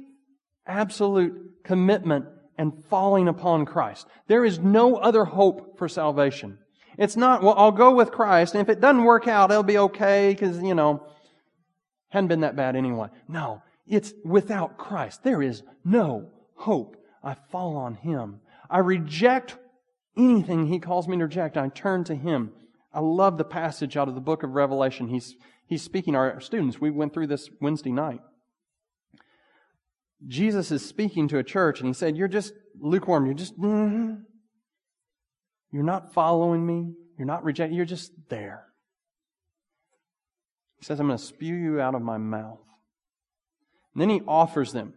absolute 0.67 1.65
commitment 1.65 2.27
and 2.59 2.85
falling 2.89 3.29
upon 3.29 3.67
Christ. 3.67 4.07
There 4.27 4.45
is 4.45 4.59
no 4.59 4.97
other 4.97 5.25
hope 5.25 5.79
for 5.79 5.89
salvation. 5.89 6.59
It's 6.99 7.17
not, 7.17 7.43
well, 7.43 7.55
I'll 7.57 7.73
go 7.73 7.95
with 7.95 8.13
Christ, 8.13 8.55
and 8.55 8.61
if 8.61 8.69
it 8.69 8.81
doesn't 8.81 9.05
work 9.05 9.27
out, 9.27 9.51
it'll 9.51 9.63
be 9.63 9.79
okay, 9.79 10.31
because, 10.33 10.63
you 10.63 10.75
know, 10.75 11.07
hadn't 12.11 12.29
been 12.29 12.41
that 12.41 12.57
bad 12.57 12.77
anyway. 12.77 13.09
No, 13.29 13.63
it's 13.87 14.13
without 14.25 14.77
Christ. 14.77 15.25
There 15.25 15.43
is 15.43 15.63
no 15.85 16.31
hope. 16.55 16.97
I 17.25 17.35
fall 17.51 17.77
on 17.77 17.95
Him. 17.95 18.41
I 18.69 18.79
reject 18.79 19.57
anything 20.17 20.67
He 20.67 20.79
calls 20.79 21.09
me 21.09 21.17
to 21.17 21.25
reject. 21.25 21.57
I 21.57 21.69
turn 21.69 22.05
to 22.05 22.15
Him. 22.15 22.53
I 22.93 23.01
love 23.01 23.39
the 23.39 23.45
passage 23.45 23.97
out 23.97 24.09
of 24.09 24.15
the 24.15 24.21
book 24.21 24.43
of 24.43 24.51
Revelation. 24.51 25.09
He's, 25.09 25.35
he's 25.67 25.83
speaking 25.83 26.13
to 26.13 26.19
our 26.19 26.41
students. 26.41 26.79
We 26.79 26.91
went 26.91 27.15
through 27.15 27.29
this 27.29 27.49
Wednesday 27.61 27.93
night. 27.93 28.21
Jesus 30.27 30.71
is 30.71 30.85
speaking 30.85 31.29
to 31.29 31.39
a 31.39 31.45
church 31.45 31.81
and 31.81 31.87
he 31.89 31.93
said, 31.93 32.17
You're 32.17 32.29
just 32.29 32.53
lukewarm. 32.81 33.27
You're 33.27 33.35
just, 33.35 33.59
mm-hmm. 33.59 34.15
you're 35.71 35.83
not 35.83 36.13
following 36.13 36.65
me. 36.65 36.95
You're 37.19 37.27
not 37.27 37.45
rejecting. 37.45 37.77
You're 37.77 37.85
just 37.87 38.13
there. 38.29 38.65
He 40.79 40.85
says, 40.85 40.99
I'm 40.99 41.07
going 41.07 41.19
to 41.19 41.25
spew 41.25 41.55
you 41.55 41.81
out 41.81 41.95
of 41.95 42.03
my 42.03 42.19
mouth. 42.19 42.59
And 43.95 44.03
then 44.03 44.09
he 44.09 44.21
offers 44.27 44.73
them. 44.73 44.95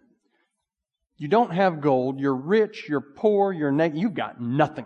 You 1.18 1.28
don't 1.28 1.52
have 1.52 1.82
gold. 1.82 2.20
You're 2.20 2.36
rich. 2.36 2.86
You're 2.90 3.02
poor. 3.02 3.54
You're 3.54 3.72
naked. 3.72 3.98
You've 3.98 4.14
got 4.14 4.42
nothing. 4.42 4.86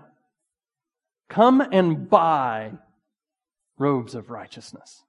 Come 1.29 1.61
and 1.61 2.09
buy 2.09 2.73
robes 3.77 4.15
of 4.15 4.29
righteousness. 4.29 5.03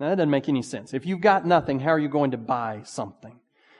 Now, 0.00 0.08
that 0.08 0.16
doesn't 0.16 0.30
make 0.30 0.48
any 0.48 0.62
sense. 0.62 0.94
If 0.94 1.06
you've 1.06 1.20
got 1.20 1.46
nothing, 1.46 1.80
how 1.80 1.90
are 1.90 1.98
you 1.98 2.08
going 2.08 2.32
to 2.32 2.38
buy 2.38 2.82
something? 2.84 3.38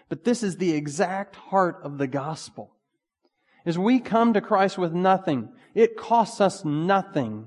But 0.08 0.24
this 0.24 0.42
is 0.42 0.56
the 0.56 0.72
exact 0.72 1.36
heart 1.36 1.80
of 1.82 1.98
the 1.98 2.06
gospel. 2.06 2.74
As 3.66 3.78
we 3.78 4.00
come 4.00 4.32
to 4.32 4.40
Christ 4.40 4.78
with 4.78 4.92
nothing, 4.92 5.50
it 5.74 5.96
costs 5.96 6.40
us 6.40 6.64
nothing 6.64 7.46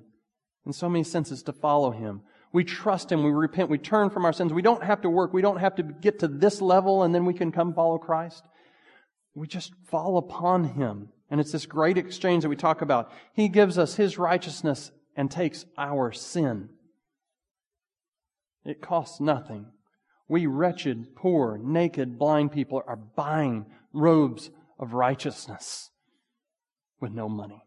in 0.66 0.74
so 0.74 0.88
many 0.88 1.04
senses 1.04 1.42
to 1.44 1.54
follow 1.54 1.92
Him. 1.92 2.22
We 2.54 2.64
trust 2.64 3.12
Him, 3.12 3.24
we 3.24 3.32
repent, 3.32 3.70
we 3.70 3.78
turn 3.78 4.10
from 4.10 4.26
our 4.26 4.34
sins. 4.34 4.54
We 4.54 4.62
don't 4.62 4.84
have 4.84 5.02
to 5.02 5.10
work, 5.10 5.34
we 5.34 5.42
don't 5.42 5.60
have 5.60 5.76
to 5.76 5.84
get 5.84 6.20
to 6.20 6.28
this 6.28 6.62
level 6.62 7.04
and 7.04 7.16
then 7.16 7.26
we 7.26 7.34
can 7.34 7.52
come 7.52 7.74
follow 7.74 7.98
Christ. 7.98 8.44
We 9.34 9.48
just 9.48 9.74
fall 9.88 10.18
upon 10.18 10.66
Him. 10.66 11.10
And 11.30 11.40
it's 11.40 11.54
this 11.54 11.66
great 11.66 11.98
exchange 11.98 12.44
that 12.44 12.50
we 12.50 12.58
talk 12.58 12.82
about. 12.82 13.12
He 13.34 13.48
gives 13.48 13.78
us 13.78 13.96
His 13.96 14.18
righteousness 14.18 14.92
and 15.16 15.32
takes 15.32 15.66
our 15.78 16.12
sin. 16.12 16.70
It 18.66 18.82
costs 18.82 19.20
nothing. 19.20 19.68
We 20.32 20.46
wretched, 20.46 21.14
poor, 21.14 21.60
naked, 21.62 22.18
blind 22.18 22.54
people 22.54 22.82
are 22.88 22.96
buying 22.96 23.66
robes 23.92 24.50
of 24.80 24.94
righteousness 24.94 25.90
with 27.02 27.12
no 27.12 27.28
money. 27.28 27.66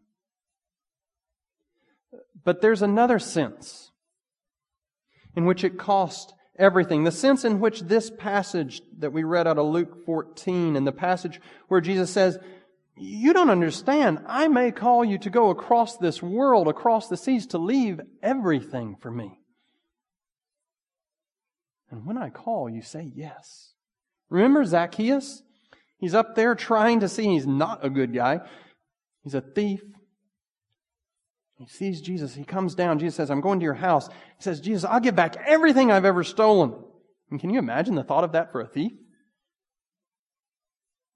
But 2.43 2.61
there's 2.61 2.81
another 2.81 3.19
sense 3.19 3.91
in 5.35 5.45
which 5.45 5.63
it 5.63 5.77
cost 5.77 6.33
everything. 6.57 7.03
The 7.03 7.11
sense 7.11 7.45
in 7.45 7.59
which 7.59 7.81
this 7.81 8.09
passage 8.09 8.81
that 8.97 9.13
we 9.13 9.23
read 9.23 9.45
out 9.45 9.59
of 9.59 9.67
Luke 9.67 10.03
14 10.03 10.75
and 10.75 10.87
the 10.87 10.91
passage 10.91 11.39
where 11.67 11.81
Jesus 11.81 12.09
says, 12.09 12.39
you 12.97 13.31
don't 13.31 13.51
understand. 13.51 14.23
I 14.25 14.47
may 14.47 14.71
call 14.71 15.05
you 15.05 15.19
to 15.19 15.29
go 15.29 15.51
across 15.51 15.97
this 15.97 16.19
world, 16.19 16.67
across 16.67 17.09
the 17.09 17.17
seas, 17.17 17.45
to 17.47 17.59
leave 17.59 18.01
everything 18.23 18.95
for 18.99 19.11
me. 19.11 19.39
And 21.91 22.05
when 22.05 22.17
I 22.17 22.29
call, 22.29 22.69
you 22.69 22.81
say 22.81 23.11
yes. 23.15 23.73
Remember 24.29 24.65
Zacchaeus? 24.65 25.43
He's 25.97 26.13
up 26.13 26.35
there 26.35 26.55
trying 26.55 26.99
to 27.01 27.07
see 27.07 27.25
he's 27.25 27.47
not 27.47 27.85
a 27.85 27.89
good 27.89 28.13
guy. 28.13 28.41
He's 29.23 29.35
a 29.35 29.41
thief. 29.41 29.81
He 31.57 31.67
sees 31.67 32.01
Jesus. 32.01 32.35
He 32.35 32.43
comes 32.43 32.75
down. 32.75 32.99
Jesus 32.99 33.15
says, 33.15 33.31
I'm 33.31 33.41
going 33.41 33.59
to 33.59 33.63
your 33.63 33.75
house. 33.75 34.07
He 34.07 34.43
says, 34.43 34.59
Jesus, 34.59 34.83
I'll 34.83 34.99
give 34.99 35.15
back 35.15 35.37
everything 35.47 35.91
I've 35.91 36.05
ever 36.05 36.23
stolen. 36.23 36.73
And 37.31 37.39
can 37.39 37.49
you 37.49 37.59
imagine 37.59 37.95
the 37.95 38.03
thought 38.03 38.23
of 38.23 38.33
that 38.33 38.51
for 38.51 38.61
a 38.61 38.67
thief? 38.67 38.91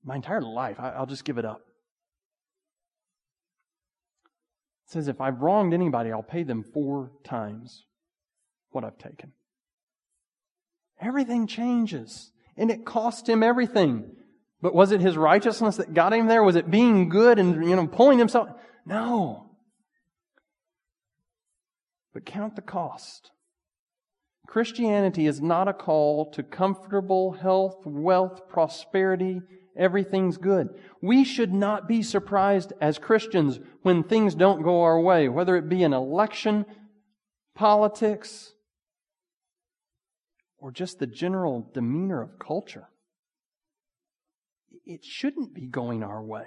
My 0.04 0.16
entire 0.16 0.42
life, 0.42 0.80
I'll 0.80 1.06
just 1.06 1.26
give 1.26 1.38
it 1.38 1.46
up. 1.46 1.62
It 4.88 4.94
says, 4.94 5.08
if 5.08 5.20
I've 5.20 5.42
wronged 5.42 5.74
anybody, 5.74 6.12
I'll 6.12 6.24
pay 6.24 6.44
them 6.44 6.64
four 6.64 7.12
times 7.24 7.86
what 8.72 8.84
I've 8.84 8.98
taken. 8.98 9.34
Everything 11.02 11.48
changes. 11.48 12.32
And 12.58 12.70
it 12.70 12.86
cost 12.86 13.28
him 13.28 13.42
everything. 13.42 14.12
But 14.62 14.76
was 14.76 14.92
it 14.92 15.02
his 15.02 15.16
righteousness 15.18 15.78
that 15.78 15.94
got 15.94 16.14
him 16.14 16.28
there? 16.28 16.44
Was 16.44 16.56
it 16.56 16.70
being 16.70 17.10
good 17.10 17.40
and, 17.40 17.68
you 17.68 17.76
know, 17.76 17.88
pulling 17.88 18.20
himself? 18.20 18.50
No. 18.86 19.52
But 22.14 22.26
count 22.26 22.56
the 22.56 22.62
cost. 22.62 23.32
Christianity 24.48 25.28
is 25.28 25.42
not 25.42 25.68
a 25.68 25.74
call 25.74 26.32
to 26.32 26.42
comfortable 26.42 27.34
health, 27.34 27.86
wealth, 27.86 28.50
prosperity, 28.50 29.42
everything's 29.78 30.38
good. 30.38 30.70
We 31.02 31.24
should 31.24 31.54
not 31.54 31.88
be 31.88 32.02
surprised 32.02 32.74
as 32.82 32.98
Christians 32.98 33.60
when 33.84 34.04
things 34.04 34.34
don't 34.34 34.64
go 34.64 34.82
our 34.82 35.00
way, 35.00 35.30
whether 35.30 35.56
it 35.56 35.70
be 35.70 35.84
an 35.84 35.94
election, 35.94 36.66
politics, 37.56 38.54
or 40.60 40.72
just 40.72 41.00
the 41.00 41.08
general 41.08 41.70
demeanor 41.74 42.22
of 42.22 42.40
culture. 42.40 42.90
It 44.86 45.04
shouldn't 45.04 45.54
be 45.54 45.68
going 45.68 46.04
our 46.04 46.24
way. 46.24 46.46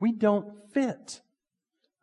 We 0.00 0.12
don't 0.12 0.72
fit. 0.72 1.20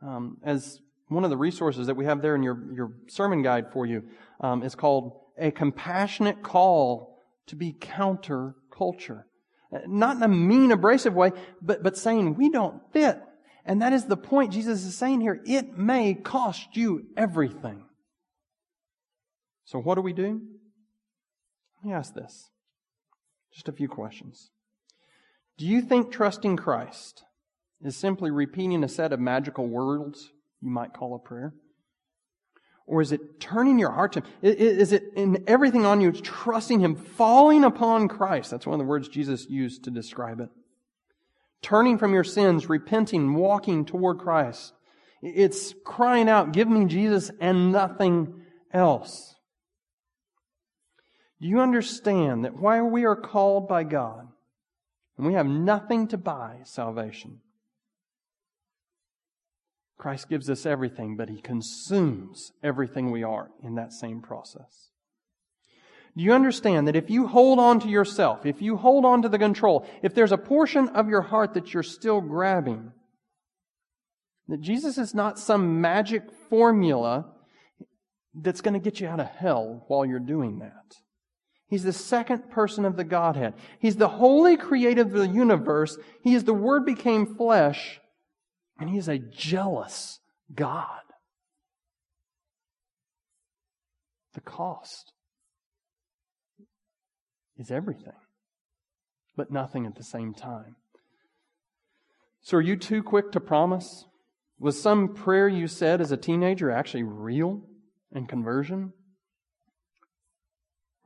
Um, 0.02 0.38
as 0.44 0.80
one 1.10 1.24
of 1.24 1.30
the 1.30 1.38
resources 1.38 1.88
that 1.88 1.96
we 1.96 2.06
have 2.06 2.22
there 2.22 2.36
in 2.36 2.44
your, 2.44 2.58
your 2.74 2.92
sermon 3.08 3.42
guide 3.42 3.72
for 3.74 3.86
you 3.86 4.04
um, 4.40 4.64
is 4.64 4.76
called 4.76 5.20
A 5.38 5.52
Compassionate 5.52 6.44
Call 6.44 7.18
to 7.48 7.56
Be 7.56 7.76
Counter 7.80 8.56
Culture. 8.76 9.26
Not 9.88 10.18
in 10.18 10.24
a 10.24 10.28
mean, 10.28 10.72
abrasive 10.72 11.14
way, 11.14 11.32
but, 11.62 11.84
but 11.84 11.98
saying 11.98 12.36
we 12.36 12.50
don't 12.50 12.82
fit. 12.94 13.20
And 13.66 13.82
that 13.82 13.94
is 13.94 14.06
the 14.06 14.18
point 14.18 14.54
Jesus 14.54 14.84
is 14.84 14.98
saying 14.98 15.22
here. 15.22 15.42
It 15.46 15.78
may 15.78 16.14
cost 16.16 16.76
you 16.76 17.08
everything. 17.18 17.84
So 19.70 19.78
what 19.78 19.96
do 19.96 20.02
we 20.02 20.14
do? 20.14 20.42
Let 21.78 21.88
me 21.88 21.94
ask 21.94 22.16
this. 22.16 22.50
Just 23.54 23.70
a 23.70 23.72
few 23.72 23.88
questions. 23.88 24.50
Do 25.60 25.68
you 25.68 25.84
think 25.84 26.12
trusting 26.12 26.58
Christ 26.58 27.24
is 27.80 27.96
simply 27.96 28.32
repeating 28.32 28.84
a 28.84 28.90
set 28.90 29.14
of 29.14 29.20
magical 29.20 29.68
words 29.68 30.32
you 30.60 30.72
might 30.72 30.94
call 30.94 31.14
a 31.14 31.20
prayer? 31.20 31.54
Or 32.88 33.00
is 33.00 33.12
it 33.12 33.40
turning 33.40 33.78
your 33.78 33.92
heart 33.92 34.14
to 34.14 34.22
Him? 34.22 34.28
Is 34.42 34.92
it 34.92 35.04
in 35.16 35.44
everything 35.46 35.86
on 35.86 36.02
you, 36.02 36.14
trusting 36.14 36.80
Him, 36.80 36.96
falling 36.96 37.64
upon 37.64 38.08
Christ? 38.08 38.50
That's 38.50 38.66
one 38.66 38.74
of 38.74 38.84
the 38.84 38.90
words 38.90 39.08
Jesus 39.08 39.48
used 39.52 39.84
to 39.84 39.92
describe 39.92 40.40
it. 40.40 40.50
Turning 41.62 42.00
from 42.00 42.12
your 42.12 42.24
sins, 42.24 42.70
repenting, 42.70 43.36
walking 43.36 43.86
toward 43.86 44.18
Christ. 44.18 44.74
It's 45.22 45.76
crying 45.86 46.28
out, 46.28 46.54
give 46.54 46.68
me 46.68 46.86
Jesus 46.86 47.30
and 47.40 47.72
nothing 47.72 48.42
else. 48.74 49.36
Do 51.42 51.48
you 51.48 51.62
understand 51.62 52.44
that 52.44 52.58
while 52.58 52.86
we 52.86 53.06
are 53.06 53.16
called 53.16 53.68
by 53.68 53.84
God 53.84 54.28
and 55.18 55.26
we 55.26 55.34
have 55.34 55.46
nothing 55.46 56.08
to 56.10 56.18
buy 56.18 56.58
salvation, 56.66 57.40
Christ 59.98 60.30
gives 60.30 60.50
us 60.50 60.66
everything, 60.66 61.18
but 61.18 61.30
He 61.30 61.42
consumes 61.42 62.52
everything 62.64 63.12
we 63.12 63.24
are 63.24 63.50
in 63.64 63.76
that 63.76 63.94
same 63.94 64.22
process. 64.22 64.90
Do 66.18 66.24
you 66.24 66.34
understand 66.34 66.88
that 66.88 66.96
if 66.96 67.10
you 67.10 67.28
hold 67.28 67.60
on 67.60 67.80
to 67.82 67.88
yourself, 67.88 68.46
if 68.46 68.62
you 68.62 68.78
hold 68.78 69.06
on 69.06 69.22
to 69.22 69.30
the 69.30 69.38
control, 69.38 69.88
if 70.02 70.16
there's 70.16 70.32
a 70.32 70.38
portion 70.38 70.90
of 70.90 71.10
your 71.10 71.22
heart 71.22 71.54
that 71.54 71.74
you're 71.74 71.84
still 71.84 72.20
grabbing, 72.20 72.92
that 74.48 74.62
Jesus 74.62 74.98
is 74.98 75.14
not 75.14 75.38
some 75.38 75.80
magic 75.80 76.24
formula 76.50 77.32
that's 78.34 78.62
going 78.62 78.74
to 78.74 78.80
get 78.80 79.00
you 79.00 79.08
out 79.08 79.20
of 79.20 79.28
hell 79.28 79.86
while 79.88 80.06
you're 80.06 80.20
doing 80.20 80.60
that. 80.60 80.96
He's 81.70 81.84
the 81.84 81.94
second 81.94 82.50
person 82.50 82.84
of 82.84 82.96
the 82.96 83.04
Godhead. 83.04 83.54
He's 83.80 83.96
the 83.96 84.08
holy 84.08 84.58
creator 84.58 85.04
of 85.04 85.12
the 85.12 85.28
universe. 85.28 85.98
He 86.24 86.34
is 86.34 86.44
the 86.44 86.54
Word 86.54 86.84
became 86.84 87.36
flesh 87.36 88.00
and 88.80 88.90
He 88.90 88.98
is 88.98 89.08
a 89.08 89.20
jealous 89.20 90.20
God. 90.54 91.02
The 94.34 94.42
cost 94.42 95.14
is 97.58 97.70
everything, 97.70 98.14
but 99.36 99.52
nothing 99.52 99.86
at 99.86 99.96
the 99.96 100.04
same 100.04 100.34
time. 100.34 100.76
So, 102.42 102.58
are 102.58 102.62
you 102.62 102.78
too 102.78 103.04
quick 103.04 103.32
to 103.34 103.40
promise? 103.40 104.06
Was 104.60 104.82
some 104.82 105.14
prayer 105.14 105.48
you 105.48 105.68
said 105.68 106.02
as 106.02 106.12
a 106.12 106.18
teenager 106.18 106.72
actually 106.72 107.04
real 107.04 107.62
in 108.12 108.26
conversion? 108.26 108.94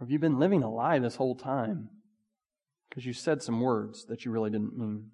Have 0.03 0.11
you 0.11 0.19
been 0.19 0.37
living 0.37 0.63
a 0.63 0.69
lie 0.69 0.99
this 0.99 1.15
whole 1.15 1.33
time 1.33 1.87
because 2.89 3.05
you 3.05 3.13
said 3.13 3.41
some 3.41 3.61
words 3.61 4.03
that 4.07 4.25
you 4.25 4.31
really 4.31 4.49
didn't 4.49 4.77
mean? 4.77 5.11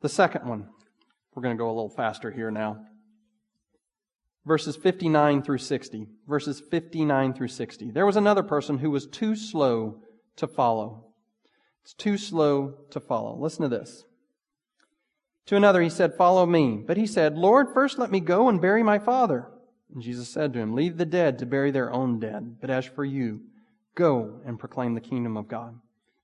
The 0.00 0.08
second 0.08 0.48
one 0.48 0.68
we're 1.34 1.42
going 1.42 1.54
to 1.54 1.60
go 1.60 1.66
a 1.66 1.76
little 1.76 1.90
faster 1.90 2.30
here 2.30 2.50
now. 2.50 2.78
Verses 4.46 4.74
59 4.74 5.42
through 5.42 5.58
60. 5.58 6.06
Verses 6.26 6.62
59 6.70 7.34
through 7.34 7.48
60. 7.48 7.90
There 7.90 8.06
was 8.06 8.16
another 8.16 8.42
person 8.42 8.78
who 8.78 8.90
was 8.90 9.06
too 9.06 9.36
slow 9.36 10.00
to 10.36 10.46
follow. 10.46 11.04
It's 11.84 11.92
too 11.92 12.16
slow 12.16 12.74
to 12.88 13.00
follow. 13.00 13.36
Listen 13.38 13.64
to 13.64 13.68
this. 13.68 14.04
To 15.44 15.56
another 15.56 15.82
he 15.82 15.90
said, 15.90 16.14
Follow 16.16 16.46
me. 16.46 16.82
But 16.86 16.96
he 16.96 17.06
said, 17.06 17.36
Lord, 17.36 17.74
first 17.74 17.98
let 17.98 18.10
me 18.10 18.20
go 18.20 18.48
and 18.48 18.62
bury 18.62 18.82
my 18.82 18.98
father. 18.98 19.50
And 19.92 20.02
Jesus 20.02 20.30
said 20.30 20.54
to 20.54 20.58
him, 20.58 20.74
Leave 20.74 20.96
the 20.96 21.04
dead 21.04 21.38
to 21.40 21.44
bury 21.44 21.70
their 21.70 21.92
own 21.92 22.18
dead. 22.18 22.56
But 22.62 22.70
as 22.70 22.86
for 22.86 23.04
you, 23.04 23.42
go 23.98 24.40
and 24.46 24.58
proclaim 24.58 24.94
the 24.94 25.00
kingdom 25.00 25.36
of 25.36 25.48
God. 25.48 25.74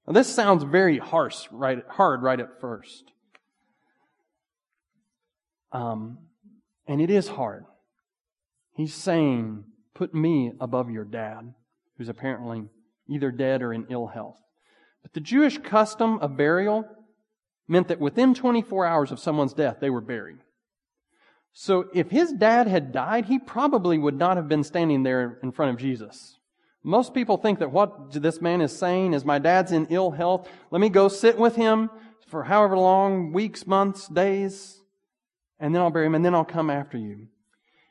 Now 0.06 0.12
this 0.12 0.32
sounds 0.32 0.62
very 0.62 0.98
harsh, 0.98 1.48
right, 1.50 1.82
hard 1.88 2.22
right 2.22 2.38
at 2.38 2.60
first. 2.60 3.04
Um, 5.72 6.18
and 6.86 7.00
it 7.00 7.10
is 7.10 7.28
hard. 7.28 7.64
He's 8.76 8.94
saying, 8.94 9.64
put 9.92 10.14
me 10.14 10.52
above 10.60 10.90
your 10.90 11.04
dad, 11.04 11.52
who's 11.98 12.08
apparently 12.08 12.64
either 13.08 13.32
dead 13.32 13.60
or 13.60 13.72
in 13.72 13.86
ill 13.90 14.06
health. 14.06 14.38
But 15.02 15.12
the 15.12 15.20
Jewish 15.20 15.58
custom 15.58 16.18
of 16.18 16.36
burial 16.36 16.84
meant 17.66 17.88
that 17.88 18.00
within 18.00 18.34
24 18.34 18.86
hours 18.86 19.10
of 19.10 19.18
someone's 19.18 19.52
death, 19.52 19.78
they 19.80 19.90
were 19.90 20.00
buried. 20.00 20.38
So 21.52 21.88
if 21.92 22.10
his 22.10 22.32
dad 22.32 22.68
had 22.68 22.92
died, 22.92 23.26
he 23.26 23.38
probably 23.38 23.98
would 23.98 24.16
not 24.16 24.36
have 24.36 24.48
been 24.48 24.64
standing 24.64 25.02
there 25.02 25.38
in 25.42 25.52
front 25.52 25.72
of 25.72 25.78
Jesus. 25.78 26.38
Most 26.84 27.14
people 27.14 27.38
think 27.38 27.58
that 27.58 27.72
what 27.72 28.12
this 28.12 28.40
man 28.40 28.60
is 28.60 28.76
saying 28.76 29.14
is, 29.14 29.24
my 29.24 29.38
dad's 29.38 29.72
in 29.72 29.86
ill 29.90 30.12
health. 30.12 30.48
Let 30.70 30.80
me 30.80 30.90
go 30.90 31.08
sit 31.08 31.38
with 31.38 31.56
him 31.56 31.90
for 32.28 32.44
however 32.44 32.76
long, 32.76 33.32
weeks, 33.32 33.66
months, 33.66 34.06
days 34.06 34.82
and 35.64 35.74
then 35.74 35.82
I'll 35.82 35.90
bury 35.90 36.06
him, 36.06 36.14
and 36.14 36.24
then 36.24 36.34
I'll 36.34 36.44
come 36.44 36.70
after 36.70 36.98
you. 36.98 37.28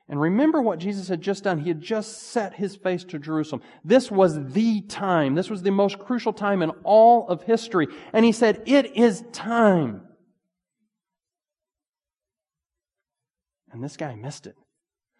And 0.09 0.19
remember 0.19 0.61
what 0.61 0.79
Jesus 0.79 1.07
had 1.07 1.21
just 1.21 1.45
done. 1.45 1.59
He 1.59 1.69
had 1.69 1.81
just 1.81 2.21
set 2.21 2.53
his 2.53 2.75
face 2.75 3.03
to 3.05 3.17
Jerusalem. 3.19 3.61
This 3.85 4.11
was 4.11 4.51
the 4.53 4.81
time. 4.81 5.33
This 5.33 5.49
was 5.49 5.63
the 5.63 5.71
most 5.71 5.97
crucial 5.97 6.33
time 6.33 6.61
in 6.61 6.71
all 6.83 7.27
of 7.29 7.43
history. 7.43 7.87
And 8.11 8.25
he 8.25 8.31
said, 8.31 8.61
It 8.65 8.95
is 8.97 9.23
time. 9.31 10.01
And 13.71 13.83
this 13.83 13.97
guy 13.97 14.13
missed 14.13 14.45
it. 14.45 14.55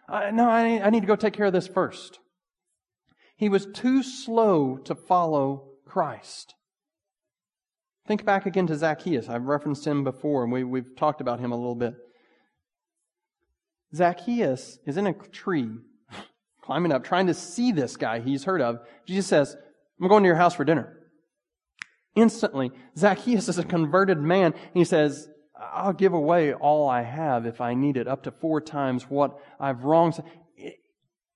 Uh, 0.08 0.30
no, 0.32 0.48
I, 0.48 0.82
I 0.84 0.90
need 0.90 1.00
to 1.00 1.08
go 1.08 1.16
take 1.16 1.34
care 1.34 1.46
of 1.46 1.54
this 1.54 1.68
first. 1.68 2.20
He 3.36 3.50
was 3.50 3.66
too 3.66 4.04
slow 4.04 4.78
to 4.78 4.96
follow 4.96 5.70
Christ. 5.86 6.56
Think 8.06 8.26
back 8.26 8.46
again 8.46 8.68
to 8.68 8.76
Zacchaeus. 8.76 9.30
I've 9.30 9.46
referenced 9.46 9.88
him 9.88 10.04
before, 10.04 10.44
and 10.44 10.52
we, 10.52 10.64
we've 10.64 10.96
talked 10.96 11.22
about 11.22 11.40
him 11.40 11.52
a 11.52 11.56
little 11.56 11.76
bit. 11.76 11.96
Zacchaeus 13.96 14.80
is 14.86 14.98
in 14.98 15.08
a 15.08 15.14
tree, 15.14 15.70
climbing 16.62 16.92
up, 16.92 17.04
trying 17.04 17.28
to 17.28 17.34
see 17.34 17.72
this 17.72 17.96
guy 17.96 18.20
he's 18.20 18.44
heard 18.44 18.62
of. 18.62 18.80
Jesus 19.08 19.28
says, 19.28 19.56
I'm 20.02 20.08
going 20.08 20.24
to 20.24 20.28
your 20.28 20.36
house 20.36 20.56
for 20.56 20.66
dinner. 20.66 20.98
Instantly, 22.16 22.72
Zacchaeus 22.98 23.48
is 23.48 23.58
a 23.58 23.64
converted 23.64 24.20
man. 24.20 24.54
He 24.74 24.84
says, 24.84 25.30
I'll 25.58 25.94
give 25.94 26.14
away 26.14 26.54
all 26.54 26.90
I 26.90 27.04
have 27.04 27.46
if 27.46 27.62
I 27.62 27.74
need 27.74 27.98
it, 27.98 28.08
up 28.08 28.24
to 28.24 28.32
four 28.32 28.60
times 28.60 29.04
what 29.10 29.40
I've 29.60 29.84
wronged. 29.84 30.22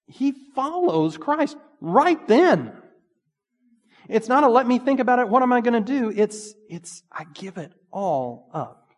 He 0.05 0.33
follows 0.53 1.17
Christ 1.17 1.57
right 1.81 2.25
then. 2.27 2.73
It's 4.09 4.29
not 4.29 4.43
a 4.43 4.47
let 4.47 4.67
me 4.67 4.79
think 4.79 4.99
about 4.99 5.19
it, 5.19 5.27
what 5.27 5.43
am 5.43 5.51
I 5.51 5.61
going 5.61 5.83
to 5.83 5.93
do? 5.99 6.11
It's, 6.15 6.53
it's, 6.69 7.03
I 7.11 7.25
give 7.33 7.57
it 7.57 7.73
all 7.91 8.49
up. 8.53 8.89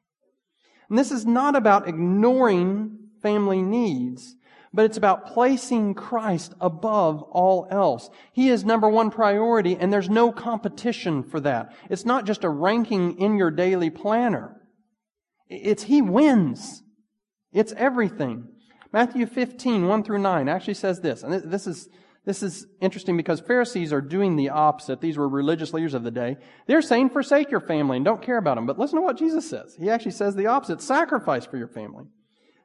And 0.89 0.97
this 0.97 1.11
is 1.11 1.25
not 1.25 1.55
about 1.55 1.88
ignoring 1.88 2.97
family 3.21 3.61
needs, 3.61 4.36
but 4.73 4.86
it's 4.86 4.97
about 4.97 5.27
placing 5.27 5.95
Christ 5.95 6.53
above 6.61 7.23
all 7.23 7.67
else. 7.71 8.09
He 8.34 8.49
is 8.49 8.63
number 8.63 8.88
one 8.88 9.09
priority, 9.09 9.75
and 9.75 9.91
there's 9.91 10.09
no 10.09 10.32
competition 10.32 11.23
for 11.23 11.39
that. 11.41 11.73
It's 11.89 12.05
not 12.05 12.25
just 12.25 12.43
a 12.43 12.49
ranking 12.49 13.19
in 13.19 13.38
your 13.38 13.51
daily 13.51 13.89
planner. 13.89 14.61
It's 15.47 15.84
He 15.84 16.01
wins. 16.01 16.84
It's 17.51 17.73
everything. 17.73 18.47
Matthew 18.91 19.25
15, 19.25 19.88
1 19.88 20.03
through 20.03 20.19
9 20.19 20.49
actually 20.49 20.73
says 20.75 21.01
this, 21.01 21.23
and 21.23 21.34
this 21.51 21.67
is, 21.67 21.88
this 22.26 22.43
is 22.43 22.67
interesting 22.82 23.17
because 23.17 23.39
Pharisees 23.39 23.93
are 23.93 24.01
doing 24.01 24.36
the 24.36 24.49
opposite. 24.49 25.01
These 25.01 25.17
were 25.17 25.28
religious 25.28 25.74
leaders 25.74 25.93
of 25.93 26.03
the 26.03 26.11
day. 26.11 26.38
They're 26.67 26.82
saying, 26.82 27.09
forsake 27.09 27.49
your 27.49 27.61
family 27.61 27.97
and 27.97 28.05
don't 28.05 28.22
care 28.22 28.38
about 28.38 28.55
them. 28.55 28.65
But 28.65 28.78
listen 28.78 28.97
to 28.97 29.01
what 29.01 29.17
Jesus 29.17 29.49
says. 29.49 29.76
He 29.80 29.89
actually 29.89 30.11
says 30.11 30.36
the 30.36 30.47
opposite. 30.47 30.82
Sacrifice 30.82 31.45
for 31.45 31.57
your 31.57 31.67
family. 31.67 32.05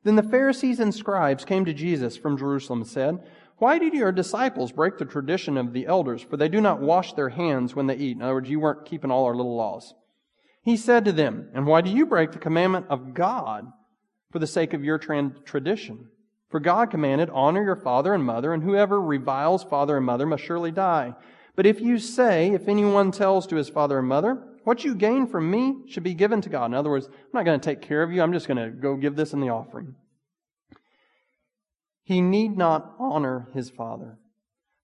Then 0.03 0.17
the 0.17 0.23
Pharisees 0.23 0.81
and 0.81 0.95
scribes 0.95 1.45
came 1.45 1.65
to 1.65 1.73
Jesus 1.73 2.17
from 2.17 2.37
Jerusalem 2.37 2.81
and 2.81 2.89
said, 2.89 3.19
Why 3.57 3.79
did 3.79 3.95
your 3.95 4.13
disciples 4.13 4.71
break 4.71 4.99
the 4.99 5.07
tradition 5.07 5.57
of 5.57 5.73
the 5.73 5.87
elders? 5.87 6.21
For 6.23 6.37
they 6.37 6.49
do 6.49 6.61
not 6.61 6.81
wash 6.81 7.15
their 7.15 7.31
hands 7.31 7.75
when 7.75 7.87
they 7.87 7.97
eat. 7.97 8.17
In 8.17 8.23
other 8.23 8.35
words, 8.35 8.51
you 8.51 8.61
weren't 8.61 8.85
keeping 8.85 9.11
all 9.11 9.25
our 9.25 9.37
little 9.37 9.57
laws. 9.57 9.95
He 10.63 10.77
said 10.77 11.05
to 11.07 11.13
them, 11.13 11.49
And 11.55 11.67
why 11.67 11.81
do 11.81 11.91
you 11.91 12.05
break 12.05 12.33
the 12.33 12.39
commandment 12.39 12.87
of 12.91 13.15
God 13.15 13.67
for 14.31 14.39
the 14.39 14.47
sake 14.47 14.75
of 14.75 14.85
your 14.85 14.99
tradition? 14.99 16.09
For 16.55 16.61
God 16.61 16.89
commanded, 16.93 17.31
Honor 17.31 17.65
your 17.65 17.75
father 17.75 18.15
and 18.15 18.23
mother, 18.23 18.53
and 18.55 18.63
whoever 18.63 19.01
reviles 19.01 19.65
father 19.65 19.97
and 19.97 20.07
mother 20.07 20.25
must 20.25 20.45
surely 20.45 20.71
die. 20.71 21.17
But 21.57 21.67
if 21.67 21.81
you 21.81 21.99
say, 21.99 22.53
If 22.53 22.69
anyone 22.69 23.11
tells 23.11 23.49
to 23.49 23.57
his 23.57 23.69
father 23.69 23.99
and 23.99 24.07
mother, 24.07 24.41
what 24.63 24.85
you 24.85 24.95
gain 24.95 25.27
from 25.27 25.51
me 25.51 25.79
should 25.89 26.05
be 26.05 26.15
given 26.15 26.41
to 26.43 26.49
God. 26.49 26.67
In 26.67 26.75
other 26.75 26.91
words, 26.91 27.07
I'm 27.07 27.31
not 27.33 27.45
going 27.45 27.59
to 27.59 27.65
take 27.65 27.83
care 27.83 28.05
of 28.05 28.13
you. 28.13 28.23
I'm 28.23 28.33
just 28.33 28.47
going 28.47 28.59
to 28.59 28.71
go 28.71 28.95
give 28.95 29.17
this 29.17 29.33
in 29.33 29.41
the 29.41 29.49
offering. 29.49 29.97
He 32.05 32.21
need 32.21 32.57
not 32.57 32.95
honor 33.01 33.49
his 33.53 33.69
father. 33.69 34.21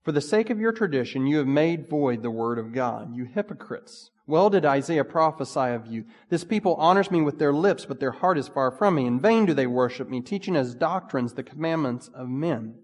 For 0.02 0.12
the 0.12 0.20
sake 0.20 0.48
of 0.48 0.58
your 0.58 0.72
tradition, 0.72 1.26
you 1.26 1.38
have 1.38 1.46
made 1.46 1.90
void 1.90 2.22
the 2.22 2.30
word 2.30 2.58
of 2.58 2.72
God, 2.72 3.14
you 3.14 3.24
hypocrites. 3.24 4.10
Well 4.26 4.48
did 4.48 4.64
Isaiah 4.64 5.04
prophesy 5.04 5.74
of 5.74 5.86
you. 5.86 6.04
This 6.30 6.44
people 6.44 6.74
honors 6.76 7.10
me 7.10 7.20
with 7.20 7.38
their 7.38 7.52
lips, 7.52 7.84
but 7.84 8.00
their 8.00 8.12
heart 8.12 8.38
is 8.38 8.48
far 8.48 8.70
from 8.70 8.94
me. 8.94 9.06
In 9.06 9.20
vain 9.20 9.44
do 9.44 9.52
they 9.52 9.66
worship 9.66 10.08
me, 10.08 10.20
teaching 10.20 10.56
as 10.56 10.74
doctrines 10.74 11.34
the 11.34 11.42
commandments 11.42 12.08
of 12.14 12.28
men. 12.28 12.76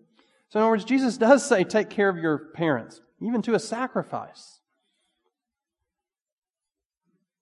So 0.48 0.58
in 0.58 0.64
other 0.64 0.70
words, 0.70 0.84
Jesus 0.84 1.16
does 1.18 1.46
say, 1.46 1.64
take 1.64 1.88
care 1.88 2.08
of 2.08 2.18
your 2.18 2.50
parents, 2.52 3.00
even 3.22 3.42
to 3.42 3.54
a 3.54 3.60
sacrifice. 3.60 4.60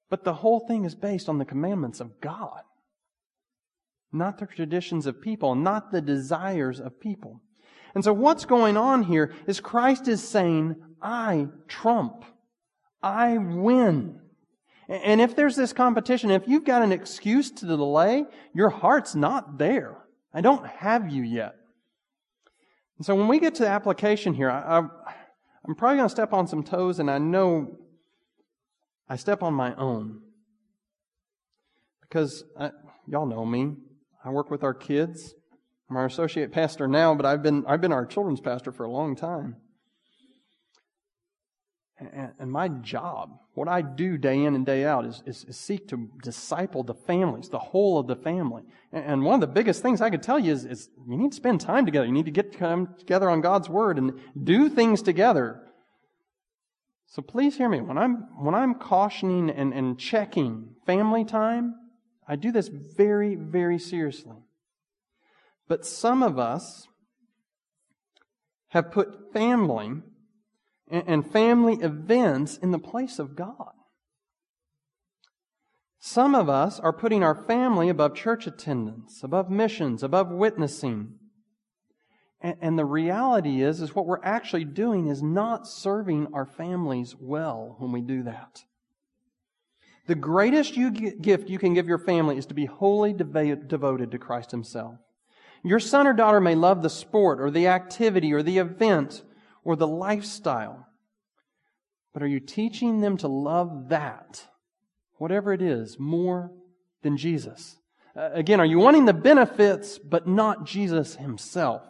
But 0.08 0.22
the 0.22 0.34
whole 0.34 0.60
thing 0.60 0.84
is 0.84 0.94
based 0.94 1.28
on 1.28 1.38
the 1.38 1.44
commandments 1.44 1.98
of 1.98 2.20
God, 2.20 2.60
not 4.12 4.38
the 4.38 4.46
traditions 4.46 5.06
of 5.06 5.20
people, 5.20 5.56
not 5.56 5.90
the 5.90 6.00
desires 6.00 6.78
of 6.78 7.00
people. 7.00 7.40
And 7.94 8.02
so 8.02 8.12
what's 8.12 8.44
going 8.44 8.76
on 8.76 9.04
here 9.04 9.32
is 9.46 9.60
Christ 9.60 10.08
is 10.08 10.26
saying, 10.26 10.76
I 11.00 11.48
trump. 11.68 12.24
I 13.02 13.38
win. 13.38 14.20
And 14.88 15.20
if 15.20 15.36
there's 15.36 15.56
this 15.56 15.72
competition, 15.72 16.30
if 16.30 16.46
you've 16.46 16.64
got 16.64 16.82
an 16.82 16.92
excuse 16.92 17.50
to 17.52 17.66
delay, 17.66 18.24
your 18.54 18.68
heart's 18.68 19.14
not 19.14 19.58
there. 19.58 19.96
I 20.32 20.40
don't 20.40 20.66
have 20.66 21.10
you 21.10 21.22
yet. 21.22 21.54
And 22.98 23.06
so 23.06 23.14
when 23.14 23.28
we 23.28 23.38
get 23.38 23.54
to 23.56 23.62
the 23.62 23.68
application 23.68 24.34
here, 24.34 24.50
I, 24.50 24.78
am 24.78 25.74
probably 25.76 25.98
going 25.98 26.08
to 26.08 26.12
step 26.14 26.32
on 26.32 26.46
some 26.46 26.62
toes, 26.62 26.98
and 26.98 27.10
I 27.10 27.18
know 27.18 27.78
I 29.08 29.16
step 29.16 29.42
on 29.42 29.54
my 29.54 29.74
own. 29.76 30.20
Because 32.02 32.44
I, 32.58 32.70
y'all 33.06 33.26
know 33.26 33.44
me. 33.44 33.74
I 34.24 34.30
work 34.30 34.50
with 34.50 34.62
our 34.62 34.74
kids. 34.74 35.34
I'm 35.94 35.98
our 35.98 36.06
associate 36.06 36.50
pastor 36.50 36.88
now, 36.88 37.14
but 37.14 37.24
I've 37.24 37.42
been, 37.42 37.64
I've 37.66 37.80
been 37.80 37.92
our 37.92 38.04
children's 38.04 38.40
pastor 38.40 38.72
for 38.72 38.82
a 38.82 38.90
long 38.90 39.14
time. 39.14 39.56
And, 41.98 42.32
and 42.36 42.50
my 42.50 42.66
job, 42.66 43.38
what 43.54 43.68
I 43.68 43.80
do 43.80 44.18
day 44.18 44.42
in 44.42 44.56
and 44.56 44.66
day 44.66 44.84
out, 44.84 45.06
is, 45.06 45.22
is, 45.24 45.44
is, 45.44 45.56
seek 45.56 45.86
to 45.88 46.10
disciple 46.22 46.82
the 46.82 46.94
families, 46.94 47.48
the 47.48 47.60
whole 47.60 47.98
of 48.00 48.08
the 48.08 48.16
family. 48.16 48.64
And, 48.92 49.04
and 49.04 49.22
one 49.22 49.36
of 49.36 49.40
the 49.40 49.46
biggest 49.46 49.82
things 49.82 50.00
I 50.00 50.10
could 50.10 50.24
tell 50.24 50.40
you 50.40 50.52
is, 50.52 50.64
is 50.64 50.88
you 51.08 51.16
need 51.16 51.30
to 51.30 51.36
spend 51.36 51.60
time 51.60 51.86
together. 51.86 52.06
You 52.06 52.12
need 52.12 52.24
to 52.24 52.32
get 52.32 52.58
come 52.58 52.96
together 52.98 53.30
on 53.30 53.40
God's 53.40 53.68
Word 53.68 53.96
and 53.96 54.20
do 54.42 54.68
things 54.68 55.00
together 55.00 55.60
so 57.14 57.22
please 57.22 57.56
hear 57.56 57.68
me. 57.68 57.80
When 57.80 57.96
I'm, 57.96 58.26
when 58.42 58.56
I'm 58.56 58.74
cautioning 58.74 59.48
and, 59.48 59.72
and 59.72 59.96
checking 59.96 60.74
family 60.84 61.24
time, 61.24 61.76
I 62.26 62.34
do 62.34 62.50
this 62.50 62.66
very, 62.66 63.36
very 63.36 63.78
seriously. 63.78 64.34
But 65.68 65.86
some 65.86 66.22
of 66.22 66.38
us 66.38 66.86
have 68.68 68.90
put 68.90 69.32
family 69.32 70.02
and, 70.90 71.30
family 71.30 71.74
events 71.74 72.58
in 72.58 72.70
the 72.70 72.78
place 72.78 73.18
of 73.18 73.36
God. 73.36 73.72
Some 75.98 76.34
of 76.34 76.50
us 76.50 76.78
are 76.78 76.92
putting 76.92 77.22
our 77.22 77.34
family 77.34 77.88
above 77.88 78.14
church 78.14 78.46
attendance, 78.46 79.22
above 79.22 79.50
missions, 79.50 80.02
above 80.02 80.30
witnessing. 80.30 81.14
And, 82.42 82.56
and 82.60 82.78
the 82.78 82.84
reality 82.84 83.62
is, 83.62 83.80
is 83.80 83.94
what 83.94 84.04
we're 84.04 84.22
actually 84.22 84.66
doing 84.66 85.06
is 85.06 85.22
not 85.22 85.66
serving 85.66 86.28
our 86.34 86.44
families 86.44 87.16
well 87.18 87.76
when 87.78 87.90
we 87.90 88.02
do 88.02 88.24
that. 88.24 88.64
The 90.06 90.14
greatest 90.14 90.76
you 90.76 90.90
gift 90.90 91.48
you 91.48 91.58
can 91.58 91.72
give 91.72 91.88
your 91.88 91.98
family 91.98 92.36
is 92.36 92.44
to 92.46 92.54
be 92.54 92.66
wholly 92.66 93.14
devoted 93.14 94.10
to 94.10 94.18
Christ 94.18 94.50
Himself. 94.50 94.96
Your 95.64 95.80
son 95.80 96.06
or 96.06 96.12
daughter 96.12 96.40
may 96.40 96.54
love 96.54 96.82
the 96.82 96.90
sport 96.90 97.40
or 97.40 97.50
the 97.50 97.68
activity 97.68 98.34
or 98.34 98.42
the 98.42 98.58
event 98.58 99.22
or 99.64 99.76
the 99.76 99.86
lifestyle. 99.86 100.86
But 102.12 102.22
are 102.22 102.28
you 102.28 102.38
teaching 102.38 103.00
them 103.00 103.16
to 103.18 103.28
love 103.28 103.88
that, 103.88 104.46
whatever 105.16 105.54
it 105.54 105.62
is, 105.62 105.98
more 105.98 106.52
than 107.02 107.16
Jesus? 107.16 107.78
Uh, 108.14 108.28
again, 108.34 108.60
are 108.60 108.66
you 108.66 108.78
wanting 108.78 109.06
the 109.06 109.14
benefits 109.14 109.98
but 109.98 110.28
not 110.28 110.66
Jesus 110.66 111.16
Himself? 111.16 111.82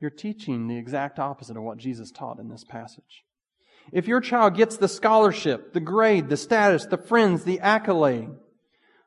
You're 0.00 0.10
teaching 0.10 0.66
the 0.66 0.76
exact 0.76 1.20
opposite 1.20 1.56
of 1.56 1.62
what 1.62 1.78
Jesus 1.78 2.10
taught 2.10 2.40
in 2.40 2.48
this 2.48 2.64
passage. 2.64 3.22
If 3.92 4.08
your 4.08 4.20
child 4.20 4.56
gets 4.56 4.76
the 4.76 4.88
scholarship, 4.88 5.72
the 5.72 5.80
grade, 5.80 6.28
the 6.28 6.36
status, 6.36 6.86
the 6.86 6.98
friends, 6.98 7.44
the 7.44 7.60
accolade, 7.60 8.30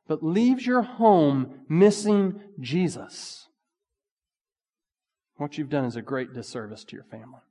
but 0.10 0.24
leaves 0.24 0.66
your 0.66 0.82
home 0.82 1.62
missing 1.70 2.42
Jesus, 2.60 3.48
what 5.38 5.56
you've 5.58 5.70
done 5.70 5.86
is 5.86 5.96
a 5.96 6.02
great 6.02 6.34
disservice 6.34 6.84
to 6.86 6.96
your 6.96 7.06
family. 7.06 7.42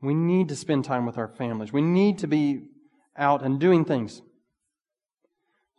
We 0.00 0.14
need 0.14 0.48
to 0.50 0.56
spend 0.56 0.84
time 0.84 1.04
with 1.04 1.18
our 1.18 1.26
families. 1.26 1.72
We 1.72 1.82
need 1.82 2.18
to 2.18 2.28
be 2.28 2.68
out 3.16 3.44
and 3.44 3.58
doing 3.58 3.84
things. 3.84 4.22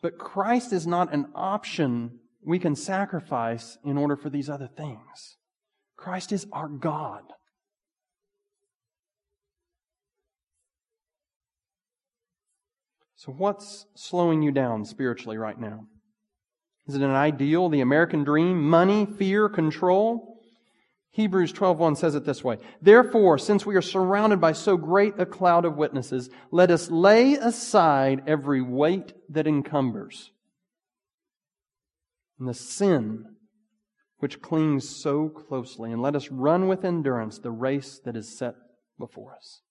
But 0.01 0.17
Christ 0.17 0.73
is 0.73 0.85
not 0.85 1.13
an 1.13 1.27
option 1.33 2.19
we 2.45 2.59
can 2.59 2.75
sacrifice 2.75 3.77
in 3.85 3.97
order 3.97 4.17
for 4.17 4.29
these 4.29 4.49
other 4.49 4.67
things. 4.67 5.37
Christ 5.95 6.33
is 6.33 6.45
our 6.51 6.67
God. 6.67 7.23
So, 13.25 13.31
what's 13.31 13.85
slowing 13.95 14.41
you 14.41 14.51
down 14.51 14.83
spiritually 14.83 15.37
right 15.37 15.57
now? 15.57 15.85
Is 16.87 16.95
it 16.95 17.01
an 17.01 17.11
ideal, 17.11 17.69
the 17.69 17.79
American 17.79 18.25
dream, 18.25 18.69
money, 18.69 19.05
fear, 19.05 19.47
control? 19.47 20.41
Hebrews 21.11 21.53
12:1 21.53 21.95
says 21.95 22.15
it 22.15 22.25
this 22.25 22.43
way: 22.43 22.57
Therefore, 22.81 23.37
since 23.37 23.65
we 23.65 23.77
are 23.77 23.81
surrounded 23.81 24.41
by 24.41 24.51
so 24.51 24.75
great 24.75 25.17
a 25.17 25.25
cloud 25.25 25.63
of 25.63 25.77
witnesses, 25.77 26.29
let 26.51 26.69
us 26.69 26.91
lay 26.91 27.35
aside 27.35 28.23
every 28.27 28.61
weight 28.61 29.13
that 29.29 29.47
encumbers 29.47 30.31
and 32.37 32.49
the 32.49 32.53
sin 32.53 33.37
which 34.17 34.41
clings 34.41 35.01
so 35.01 35.29
closely, 35.29 35.93
and 35.93 36.01
let 36.01 36.17
us 36.17 36.29
run 36.29 36.67
with 36.67 36.83
endurance 36.83 37.39
the 37.39 37.51
race 37.51 38.01
that 38.03 38.17
is 38.17 38.37
set 38.37 38.55
before 38.99 39.33
us. 39.33 39.61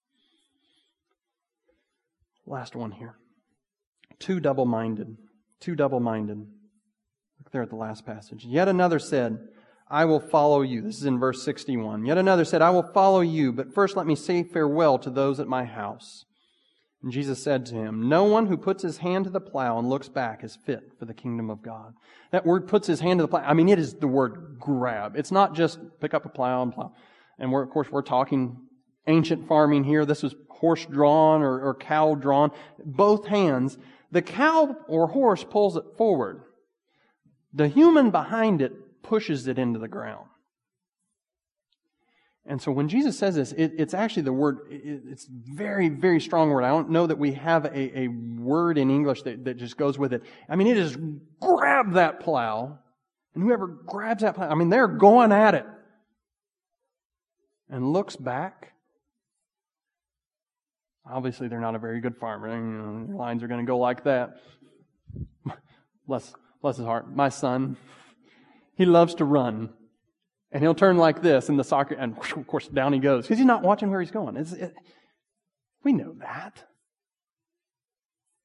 Last 2.47 2.75
one 2.75 2.93
here. 2.93 3.19
Too 4.19 4.39
double 4.39 4.65
minded. 4.65 5.17
Too 5.59 5.75
double 5.75 5.99
minded. 5.99 6.37
Look 6.37 7.51
there 7.51 7.61
at 7.61 7.69
the 7.69 7.75
last 7.75 8.05
passage. 8.05 8.45
Yet 8.45 8.67
another 8.67 8.99
said, 8.99 9.39
I 9.89 10.05
will 10.05 10.19
follow 10.19 10.61
you. 10.61 10.81
This 10.81 10.97
is 10.97 11.05
in 11.05 11.19
verse 11.19 11.43
61. 11.43 12.05
Yet 12.05 12.17
another 12.17 12.45
said, 12.45 12.61
I 12.61 12.69
will 12.71 12.89
follow 12.93 13.21
you, 13.21 13.51
but 13.51 13.73
first 13.73 13.95
let 13.95 14.07
me 14.07 14.15
say 14.15 14.43
farewell 14.43 14.97
to 14.99 15.09
those 15.09 15.39
at 15.39 15.47
my 15.47 15.65
house. 15.65 16.25
And 17.03 17.11
Jesus 17.11 17.43
said 17.43 17.65
to 17.67 17.75
him, 17.75 18.07
No 18.07 18.23
one 18.23 18.47
who 18.47 18.55
puts 18.55 18.81
his 18.81 18.97
hand 18.97 19.25
to 19.25 19.29
the 19.29 19.41
plow 19.41 19.77
and 19.77 19.89
looks 19.89 20.07
back 20.07 20.43
is 20.43 20.57
fit 20.65 20.93
for 20.97 21.05
the 21.05 21.13
kingdom 21.13 21.49
of 21.49 21.61
God. 21.61 21.93
That 22.31 22.45
word 22.45 22.67
puts 22.67 22.87
his 22.87 23.01
hand 23.01 23.19
to 23.19 23.23
the 23.23 23.27
plow. 23.27 23.43
I 23.45 23.53
mean, 23.53 23.67
it 23.67 23.77
is 23.77 23.95
the 23.95 24.07
word 24.07 24.55
grab. 24.57 25.15
It's 25.17 25.31
not 25.31 25.53
just 25.53 25.79
pick 25.99 26.13
up 26.13 26.25
a 26.25 26.29
plow 26.29 26.63
and 26.63 26.73
plow. 26.73 26.93
And 27.37 27.51
we're, 27.51 27.63
of 27.63 27.69
course, 27.69 27.91
we're 27.91 28.03
talking 28.03 28.57
ancient 29.05 29.47
farming 29.49 29.83
here. 29.83 30.05
This 30.05 30.23
was 30.23 30.33
horse 30.49 30.85
drawn 30.85 31.41
or, 31.41 31.59
or 31.59 31.75
cow 31.75 32.15
drawn. 32.15 32.51
Both 32.85 33.27
hands. 33.27 33.77
The 34.13 34.21
cow 34.21 34.77
or 34.87 35.07
horse 35.07 35.43
pulls 35.43 35.75
it 35.75 35.85
forward. 35.97 36.43
The 37.51 37.67
human 37.67 38.11
behind 38.11 38.61
it 38.61 39.01
pushes 39.01 39.47
it 39.47 39.57
into 39.57 39.79
the 39.79 39.87
ground. 39.87 40.27
And 42.45 42.61
so 42.61 42.71
when 42.71 42.89
Jesus 42.89 43.17
says 43.17 43.33
this, 43.33 43.53
it, 43.53 43.73
it's 43.75 43.95
actually 43.95 44.23
the 44.23 44.33
word, 44.33 44.59
it, 44.69 45.01
it's 45.09 45.25
very, 45.27 45.89
very 45.89 46.19
strong 46.19 46.51
word. 46.51 46.63
I 46.63 46.69
don't 46.69 46.91
know 46.91 47.07
that 47.07 47.17
we 47.17 47.31
have 47.33 47.65
a, 47.65 48.01
a 48.01 48.07
word 48.07 48.77
in 48.77 48.91
English 48.91 49.23
that, 49.23 49.45
that 49.45 49.57
just 49.57 49.77
goes 49.77 49.97
with 49.97 50.13
it. 50.13 50.21
I 50.47 50.57
mean, 50.57 50.67
it 50.67 50.77
is 50.77 50.95
grab 51.41 51.93
that 51.93 52.19
plow, 52.19 52.77
and 53.33 53.43
whoever 53.43 53.65
grabs 53.65 54.21
that 54.21 54.35
plow, 54.35 54.47
I 54.47 54.53
mean, 54.53 54.69
they're 54.69 54.87
going 54.87 55.31
at 55.31 55.55
it. 55.55 55.65
And 57.67 57.91
looks 57.91 58.15
back. 58.15 58.72
Obviously, 61.09 61.47
they're 61.47 61.59
not 61.59 61.75
a 61.75 61.79
very 61.79 61.99
good 61.99 62.17
farmer. 62.17 62.49
You 62.49 62.61
know, 62.61 63.17
lines 63.17 63.43
are 63.43 63.47
going 63.47 63.59
to 63.59 63.69
go 63.69 63.77
like 63.77 64.05
that. 64.05 64.37
bless, 66.07 66.33
bless 66.61 66.77
his 66.77 66.85
heart. 66.85 67.13
My 67.13 67.29
son, 67.29 67.77
he 68.75 68.85
loves 68.85 69.15
to 69.15 69.25
run. 69.25 69.73
And 70.51 70.61
he'll 70.61 70.75
turn 70.75 70.97
like 70.97 71.21
this 71.21 71.49
in 71.49 71.57
the 71.57 71.63
soccer, 71.63 71.95
and 71.95 72.15
of 72.15 72.45
course, 72.45 72.67
down 72.67 72.93
he 72.93 72.99
goes 72.99 73.23
because 73.23 73.39
he's 73.39 73.47
not 73.47 73.63
watching 73.63 73.89
where 73.89 73.99
he's 73.99 74.11
going. 74.11 74.37
It, 74.37 74.73
we 75.83 75.93
know 75.93 76.13
that. 76.19 76.63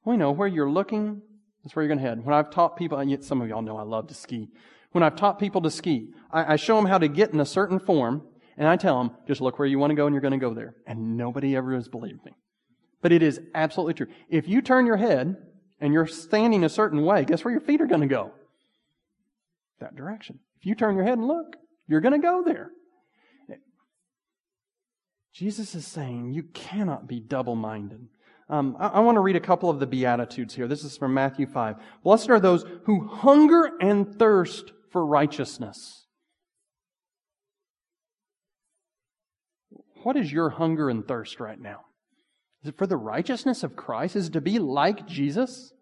We 0.07 0.17
know 0.17 0.33
where 0.33 0.49
you're 0.49 0.71
looking, 0.71 1.21
that's 1.63 1.77
where 1.77 1.85
you're 1.85 1.95
going 1.95 2.03
to 2.03 2.09
head. 2.09 2.25
When 2.25 2.35
I've 2.35 2.49
taught 2.51 2.79
people, 2.79 2.97
and 2.97 3.11
yet 3.11 3.25
some 3.25 3.43
of 3.43 3.49
y'all 3.49 3.61
know 3.61 3.77
I 3.77 3.83
love 3.83 4.07
to 4.09 4.15
ski. 4.15 4.49
When 4.93 5.05
I've 5.05 5.17
taught 5.17 5.39
people 5.39 5.61
to 5.61 5.71
ski, 5.71 6.09
I, 6.31 6.55
I 6.55 6.57
show 6.57 6.77
them 6.77 6.87
how 6.87 6.97
to 6.97 7.09
get 7.09 7.35
in 7.35 7.41
a 7.41 7.47
certain 7.47 7.79
form, 7.79 8.23
and 8.57 8.67
I 8.67 8.77
tell 8.77 8.99
them, 8.99 9.15
just 9.27 9.43
look 9.43 9.59
where 9.59 9.69
you 9.69 9.79
want 9.79 9.91
to 9.91 9.95
go 9.95 10.07
and 10.07 10.15
you're 10.15 10.23
going 10.23 10.33
to 10.33 10.39
go 10.39 10.55
there. 10.55 10.77
And 10.87 11.19
nobody 11.19 11.55
ever 11.55 11.75
has 11.75 11.89
believed 11.89 12.25
me. 12.25 12.33
But 13.01 13.13
it 13.13 13.23
is 13.23 13.41
absolutely 13.55 13.95
true. 13.95 14.09
If 14.29 14.49
you 14.49 14.61
turn 14.61 14.87
your 14.87 14.97
head 14.97 15.37
and 15.81 15.93
you're 15.93 16.07
standing 16.07 16.65
a 16.65 16.69
certain 16.69 17.05
way, 17.05 17.25
guess 17.25 17.45
where 17.45 17.53
your 17.53 17.61
feet 17.61 17.81
are 17.81 17.87
going 17.87 18.01
to 18.01 18.07
go? 18.07 18.33
That 19.81 19.95
direction. 19.95 20.41
If 20.59 20.67
you 20.67 20.75
turn 20.75 20.97
your 20.97 21.05
head 21.05 21.19
and 21.19 21.29
look, 21.29 21.57
you're 21.87 22.01
going 22.01 22.21
to 22.21 22.27
go 22.27 22.43
there. 22.45 22.71
Jesus 25.33 25.77
is 25.77 25.87
saying 25.87 26.33
you 26.33 26.43
cannot 26.43 27.07
be 27.07 27.21
double 27.21 27.55
minded. 27.55 28.09
Um, 28.49 28.77
I, 28.81 28.89
I 28.89 29.01
want 29.01 29.15
to 29.17 29.21
read 29.21 29.37
a 29.37 29.41
couple 29.41 29.71
of 29.71 29.79
the 29.79 29.87
Beatitudes 29.87 30.55
here. 30.55 30.67
This 30.67 30.83
is 30.83 30.97
from 30.97 31.15
Matthew 31.15 31.47
5. 31.47 31.77
Blessed 32.03 32.31
are 32.31 32.41
those 32.41 32.65
who 32.87 33.07
hunger 33.07 33.71
and 33.81 34.19
thirst 34.19 34.73
for 34.91 35.07
righteousness. 35.07 36.07
What 40.03 40.17
is 40.17 40.33
your 40.33 40.51
hunger 40.51 40.91
and 40.91 41.07
thirst 41.07 41.39
right 41.39 41.61
now? 41.61 41.83
Is 42.63 42.71
it 42.71 42.79
for 42.79 42.87
the 42.87 42.97
righteousness 42.97 43.63
of 43.63 43.77
Christ? 43.77 44.17
Is 44.17 44.31
to 44.31 44.41
be 44.41 44.59
like 44.59 45.07
Jesus? 45.07 45.73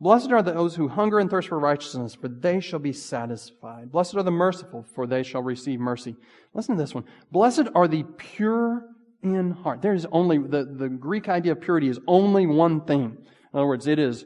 Blessed 0.00 0.32
are 0.32 0.42
those 0.42 0.74
who 0.74 0.88
hunger 0.88 1.20
and 1.20 1.30
thirst 1.30 1.48
for 1.48 1.58
righteousness, 1.58 2.14
for 2.14 2.28
they 2.28 2.60
shall 2.60 2.80
be 2.80 2.92
satisfied. 2.92 3.92
Blessed 3.92 4.16
are 4.16 4.24
the 4.24 4.30
merciful, 4.30 4.84
for 4.94 5.06
they 5.06 5.22
shall 5.22 5.42
receive 5.42 5.78
mercy. 5.78 6.16
Listen 6.52 6.76
to 6.76 6.82
this 6.82 6.94
one. 6.94 7.04
Blessed 7.30 7.68
are 7.74 7.86
the 7.86 8.02
pure 8.18 8.86
in 9.22 9.52
heart. 9.52 9.82
There's 9.82 10.04
only, 10.06 10.38
the, 10.38 10.64
the 10.64 10.88
Greek 10.88 11.28
idea 11.28 11.52
of 11.52 11.60
purity 11.60 11.88
is 11.88 12.00
only 12.08 12.46
one 12.46 12.84
thing. 12.84 13.02
In 13.02 13.58
other 13.58 13.66
words, 13.66 13.86
it 13.86 14.00
is 14.00 14.24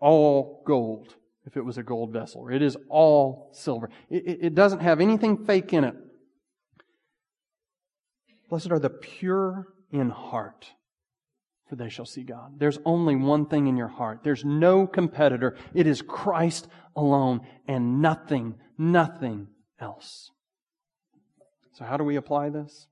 all 0.00 0.62
gold, 0.66 1.14
if 1.44 1.58
it 1.58 1.64
was 1.64 1.76
a 1.76 1.82
gold 1.82 2.12
vessel. 2.12 2.48
It 2.48 2.62
is 2.62 2.76
all 2.88 3.50
silver. 3.52 3.90
It, 4.08 4.26
it, 4.26 4.38
it 4.46 4.54
doesn't 4.54 4.80
have 4.80 5.00
anything 5.00 5.44
fake 5.44 5.74
in 5.74 5.84
it. 5.84 5.94
Blessed 8.48 8.72
are 8.72 8.78
the 8.78 8.90
pure 8.90 9.68
in 9.92 10.08
heart 10.08 10.72
for 11.72 11.76
they 11.76 11.88
shall 11.88 12.04
see 12.04 12.22
God. 12.22 12.58
There's 12.58 12.78
only 12.84 13.16
one 13.16 13.46
thing 13.46 13.66
in 13.66 13.78
your 13.78 13.88
heart. 13.88 14.20
There's 14.22 14.44
no 14.44 14.86
competitor. 14.86 15.56
It 15.72 15.86
is 15.86 16.02
Christ 16.02 16.68
alone 16.94 17.40
and 17.66 18.02
nothing, 18.02 18.56
nothing 18.76 19.46
else. 19.80 20.30
So 21.72 21.86
how 21.86 21.96
do 21.96 22.04
we 22.04 22.16
apply 22.16 22.50
this? 22.50 22.88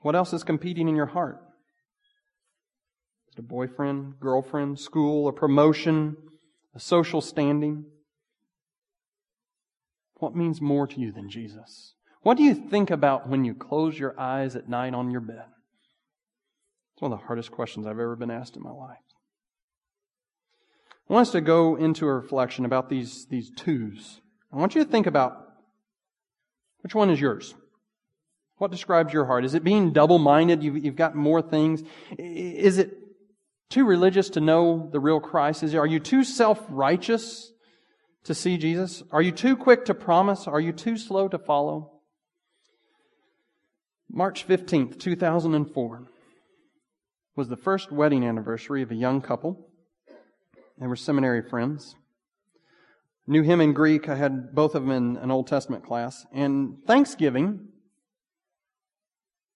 What 0.00 0.16
else 0.16 0.32
is 0.32 0.42
competing 0.42 0.88
in 0.88 0.96
your 0.96 1.06
heart? 1.06 1.36
Is 3.28 3.34
it 3.36 3.38
a 3.38 3.42
boyfriend, 3.42 4.14
girlfriend, 4.18 4.80
school, 4.80 5.28
a 5.28 5.32
promotion, 5.32 6.16
a 6.74 6.80
social 6.80 7.20
standing? 7.20 7.84
What 10.14 10.34
means 10.34 10.60
more 10.60 10.88
to 10.88 11.00
you 11.00 11.12
than 11.12 11.30
Jesus? 11.30 11.94
What 12.22 12.36
do 12.36 12.42
you 12.42 12.56
think 12.56 12.90
about 12.90 13.28
when 13.28 13.44
you 13.44 13.54
close 13.54 13.96
your 13.96 14.18
eyes 14.18 14.56
at 14.56 14.68
night 14.68 14.94
on 14.94 15.12
your 15.12 15.20
bed? 15.20 15.44
It's 16.94 17.02
one 17.02 17.12
of 17.12 17.18
the 17.18 17.26
hardest 17.26 17.50
questions 17.50 17.86
I've 17.86 17.98
ever 17.98 18.14
been 18.14 18.30
asked 18.30 18.56
in 18.56 18.62
my 18.62 18.70
life. 18.70 18.98
I 21.10 21.12
want 21.12 21.26
us 21.26 21.32
to 21.32 21.40
go 21.40 21.74
into 21.74 22.06
a 22.06 22.14
reflection 22.14 22.64
about 22.64 22.88
these, 22.88 23.26
these 23.26 23.50
twos. 23.50 24.20
I 24.52 24.56
want 24.58 24.76
you 24.76 24.84
to 24.84 24.90
think 24.90 25.08
about 25.08 25.44
which 26.82 26.94
one 26.94 27.10
is 27.10 27.20
yours? 27.20 27.54
What 28.58 28.70
describes 28.70 29.12
your 29.12 29.24
heart? 29.24 29.44
Is 29.44 29.54
it 29.54 29.64
being 29.64 29.92
double 29.92 30.18
minded? 30.18 30.62
You've, 30.62 30.84
you've 30.84 30.96
got 30.96 31.16
more 31.16 31.42
things. 31.42 31.82
Is 32.16 32.78
it 32.78 32.96
too 33.70 33.84
religious 33.84 34.30
to 34.30 34.40
know 34.40 34.88
the 34.92 35.00
real 35.00 35.18
Christ? 35.18 35.64
Is 35.64 35.74
are 35.74 35.86
you 35.86 35.98
too 35.98 36.22
self 36.22 36.64
righteous 36.68 37.52
to 38.22 38.34
see 38.34 38.56
Jesus? 38.56 39.02
Are 39.10 39.20
you 39.22 39.32
too 39.32 39.56
quick 39.56 39.86
to 39.86 39.94
promise? 39.94 40.46
Are 40.46 40.60
you 40.60 40.72
too 40.72 40.96
slow 40.96 41.26
to 41.26 41.38
follow? 41.38 41.90
March 44.08 44.46
15th, 44.46 45.00
2004 45.00 46.08
was 47.36 47.48
the 47.48 47.56
first 47.56 47.90
wedding 47.90 48.24
anniversary 48.24 48.82
of 48.82 48.90
a 48.90 48.94
young 48.94 49.20
couple. 49.20 49.68
They 50.78 50.86
were 50.86 50.96
seminary 50.96 51.42
friends. 51.42 51.96
Knew 53.26 53.42
him 53.42 53.60
in 53.60 53.72
Greek. 53.72 54.08
I 54.08 54.16
had 54.16 54.54
both 54.54 54.74
of 54.74 54.82
them 54.82 54.90
in 54.90 55.16
an 55.16 55.30
Old 55.30 55.46
Testament 55.46 55.84
class. 55.84 56.26
And 56.32 56.76
Thanksgiving, 56.86 57.68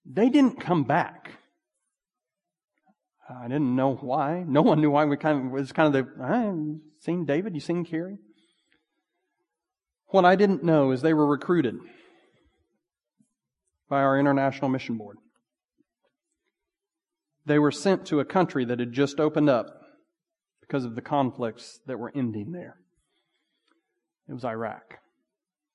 they 0.07 0.29
didn't 0.29 0.61
come 0.61 0.85
back. 0.85 1.33
I 3.29 3.47
didn't 3.47 3.77
know 3.77 3.95
why. 3.95 4.45
No 4.47 4.63
one 4.63 4.81
knew 4.81 4.91
why. 4.91 5.05
We 5.05 5.17
kind 5.19 5.39
of 5.39 5.45
it 5.47 5.53
was 5.53 5.73
kind 5.73 5.95
of 5.95 6.07
the 6.07 6.25
I 6.25 6.51
seen 7.01 7.27
David, 7.27 7.55
you 7.55 7.61
seen 7.61 7.85
Carrie. 7.85 8.17
What 10.07 10.25
I 10.25 10.35
didn't 10.35 10.65
know 10.65 10.93
is 10.93 11.03
they 11.03 11.13
were 11.13 11.27
recruited 11.27 11.77
by 13.91 14.01
our 14.01 14.19
international 14.19 14.71
mission 14.71 14.97
board. 14.97 15.19
They 17.49 17.59
were 17.59 17.73
sent 17.73 18.05
to 18.09 18.21
a 18.21 18.27
country 18.27 18.67
that 18.67 18.79
had 18.79 18.93
just 18.93 19.19
opened 19.19 19.49
up 19.49 19.81
because 20.61 20.85
of 20.85 20.95
the 20.95 21.01
conflicts 21.01 21.81
that 21.87 21.99
were 21.99 22.13
ending 22.15 22.53
there. 22.53 22.77
It 24.29 24.35
was 24.35 24.45
Iraq. 24.45 24.99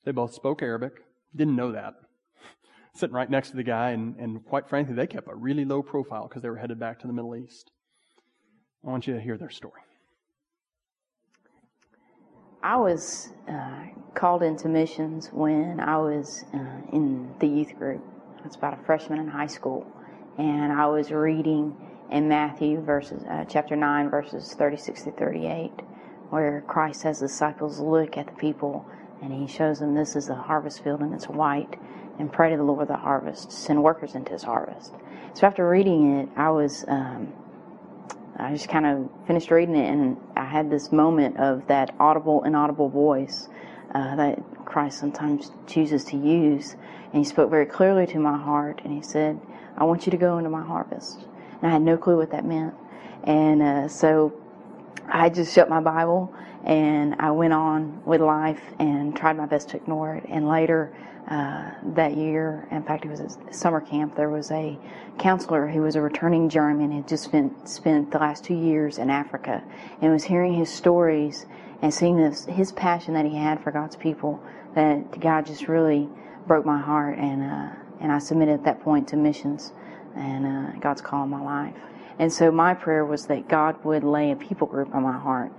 They 0.05 0.11
both 0.11 0.35
spoke 0.35 0.61
Arabic. 0.61 0.93
Didn't 1.35 1.55
know 1.55 1.71
that. 1.71 1.95
Sitting 2.93 3.15
right 3.15 3.29
next 3.29 3.49
to 3.49 3.55
the 3.55 3.63
guy, 3.63 3.89
and, 3.89 4.15
and 4.17 4.45
quite 4.45 4.69
frankly, 4.69 4.93
they 4.93 5.07
kept 5.07 5.27
a 5.27 5.33
really 5.33 5.65
low 5.65 5.81
profile 5.81 6.27
because 6.27 6.43
they 6.43 6.49
were 6.51 6.57
headed 6.57 6.79
back 6.79 6.99
to 6.99 7.07
the 7.07 7.13
Middle 7.13 7.35
East. 7.35 7.71
I 8.85 8.91
want 8.91 9.07
you 9.07 9.15
to 9.15 9.19
hear 9.19 9.39
their 9.39 9.49
story. 9.49 9.81
I 12.61 12.77
was 12.77 13.29
uh, 13.49 13.85
called 14.13 14.43
into 14.43 14.69
missions 14.69 15.29
when 15.33 15.79
I 15.79 15.97
was 15.97 16.45
uh, 16.53 16.81
in 16.91 17.33
the 17.39 17.47
youth 17.47 17.75
group. 17.79 18.03
I 18.39 18.45
was 18.45 18.55
about 18.55 18.79
a 18.79 18.83
freshman 18.85 19.17
in 19.17 19.27
high 19.27 19.47
school 19.47 19.91
and 20.37 20.71
I 20.73 20.87
was 20.87 21.11
reading 21.11 21.75
in 22.11 22.27
Matthew 22.27 22.81
verses 22.81 23.23
uh, 23.29 23.45
chapter 23.47 23.75
9 23.75 24.09
verses 24.09 24.53
36 24.53 25.03
to 25.03 25.11
38 25.11 25.71
where 26.29 26.63
Christ 26.67 27.03
has 27.03 27.19
the 27.19 27.27
disciples 27.27 27.79
look 27.79 28.17
at 28.17 28.27
the 28.27 28.33
people 28.33 28.85
and 29.21 29.31
he 29.31 29.47
shows 29.47 29.79
them 29.79 29.93
this 29.93 30.15
is 30.15 30.27
the 30.27 30.35
harvest 30.35 30.83
field 30.83 31.01
and 31.01 31.13
it's 31.13 31.29
white 31.29 31.79
and 32.19 32.31
pray 32.31 32.49
to 32.49 32.57
the 32.57 32.63
Lord 32.63 32.83
of 32.83 32.87
the 32.87 32.97
harvest 32.97 33.51
send 33.51 33.83
workers 33.83 34.15
into 34.15 34.31
his 34.31 34.43
harvest. 34.43 34.93
So 35.33 35.45
after 35.47 35.67
reading 35.67 36.19
it 36.19 36.29
I 36.35 36.49
was 36.49 36.83
um, 36.87 37.31
I 38.37 38.51
just 38.53 38.69
kind 38.69 38.85
of 38.85 39.09
finished 39.27 39.51
reading 39.51 39.75
it 39.75 39.89
and 39.89 40.17
I 40.35 40.45
had 40.45 40.69
this 40.69 40.91
moment 40.91 41.37
of 41.37 41.67
that 41.67 41.93
audible 41.99 42.43
inaudible 42.43 42.89
voice 42.89 43.49
uh, 43.93 44.15
that 44.15 44.65
Christ 44.65 44.99
sometimes 44.99 45.51
chooses 45.67 46.03
to 46.05 46.17
use. 46.17 46.75
And 47.11 47.15
he 47.15 47.23
spoke 47.23 47.49
very 47.49 47.65
clearly 47.65 48.07
to 48.07 48.19
my 48.19 48.37
heart, 48.37 48.81
and 48.83 48.93
he 48.93 49.01
said, 49.01 49.39
I 49.77 49.83
want 49.83 50.05
you 50.05 50.11
to 50.11 50.17
go 50.17 50.37
into 50.37 50.49
my 50.49 50.63
harvest. 50.63 51.25
And 51.61 51.67
I 51.67 51.69
had 51.71 51.81
no 51.81 51.97
clue 51.97 52.17
what 52.17 52.31
that 52.31 52.45
meant. 52.45 52.73
And 53.23 53.61
uh, 53.61 53.87
so 53.87 54.33
I 55.07 55.29
just 55.29 55.53
shut 55.53 55.69
my 55.69 55.79
Bible 55.79 56.33
and 56.63 57.15
I 57.19 57.31
went 57.31 57.53
on 57.53 58.01
with 58.05 58.21
life 58.21 58.61
and 58.79 59.15
tried 59.15 59.37
my 59.37 59.45
best 59.45 59.69
to 59.69 59.77
ignore 59.77 60.15
it. 60.15 60.23
And 60.29 60.47
later 60.47 60.95
uh, 61.27 61.71
that 61.95 62.15
year, 62.15 62.67
in 62.71 62.83
fact, 62.83 63.05
it 63.05 63.09
was 63.09 63.19
a 63.19 63.53
summer 63.53 63.81
camp, 63.81 64.15
there 64.15 64.29
was 64.29 64.51
a 64.51 64.77
counselor 65.17 65.67
who 65.67 65.81
was 65.81 65.95
a 65.95 66.01
returning 66.01 66.49
German, 66.49 66.91
had 66.91 67.07
just 67.07 67.23
spent, 67.23 67.67
spent 67.67 68.11
the 68.11 68.17
last 68.17 68.43
two 68.43 68.55
years 68.55 68.97
in 68.97 69.09
Africa, 69.09 69.63
and 70.01 70.11
was 70.11 70.23
hearing 70.23 70.53
his 70.53 70.69
stories 70.69 71.45
and 71.83 71.93
seeing 71.93 72.15
this, 72.15 72.45
his 72.45 72.71
passion 72.71 73.13
that 73.13 73.25
he 73.25 73.35
had 73.35 73.61
for 73.61 73.69
God's 73.69 73.97
people, 73.97 74.41
that 74.73 75.19
God 75.19 75.45
just 75.45 75.67
really 75.67 76.07
broke 76.47 76.65
my 76.65 76.79
heart. 76.79 77.19
And, 77.19 77.43
uh, 77.43 77.75
and 77.99 78.09
I 78.09 78.19
submitted 78.19 78.53
at 78.53 78.63
that 78.63 78.81
point 78.81 79.09
to 79.09 79.17
missions 79.17 79.73
and 80.15 80.45
uh, 80.45 80.79
God's 80.79 81.01
call 81.01 81.25
in 81.25 81.29
my 81.29 81.41
life. 81.41 81.75
And 82.19 82.31
so 82.31 82.51
my 82.51 82.73
prayer 82.73 83.05
was 83.05 83.25
that 83.27 83.49
God 83.49 83.83
would 83.83 84.05
lay 84.05 84.31
a 84.31 84.35
people 84.37 84.65
group 84.65 84.95
on 84.95 85.03
my 85.03 85.17
heart. 85.17 85.51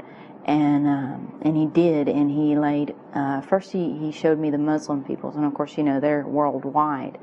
And 0.47 0.87
um, 0.87 1.39
and 1.41 1.57
he 1.57 1.65
did, 1.65 2.07
and 2.07 2.31
he 2.31 2.55
laid. 2.55 2.95
Uh, 3.15 3.41
first, 3.41 3.73
he, 3.73 3.97
he 3.99 4.13
showed 4.13 4.39
me 4.39 4.51
the 4.51 4.59
Muslim 4.59 5.03
peoples, 5.03 5.37
and 5.37 5.45
of 5.47 5.55
course, 5.55 5.79
you 5.79 5.83
know 5.83 6.01
they're 6.01 6.27
worldwide. 6.27 7.17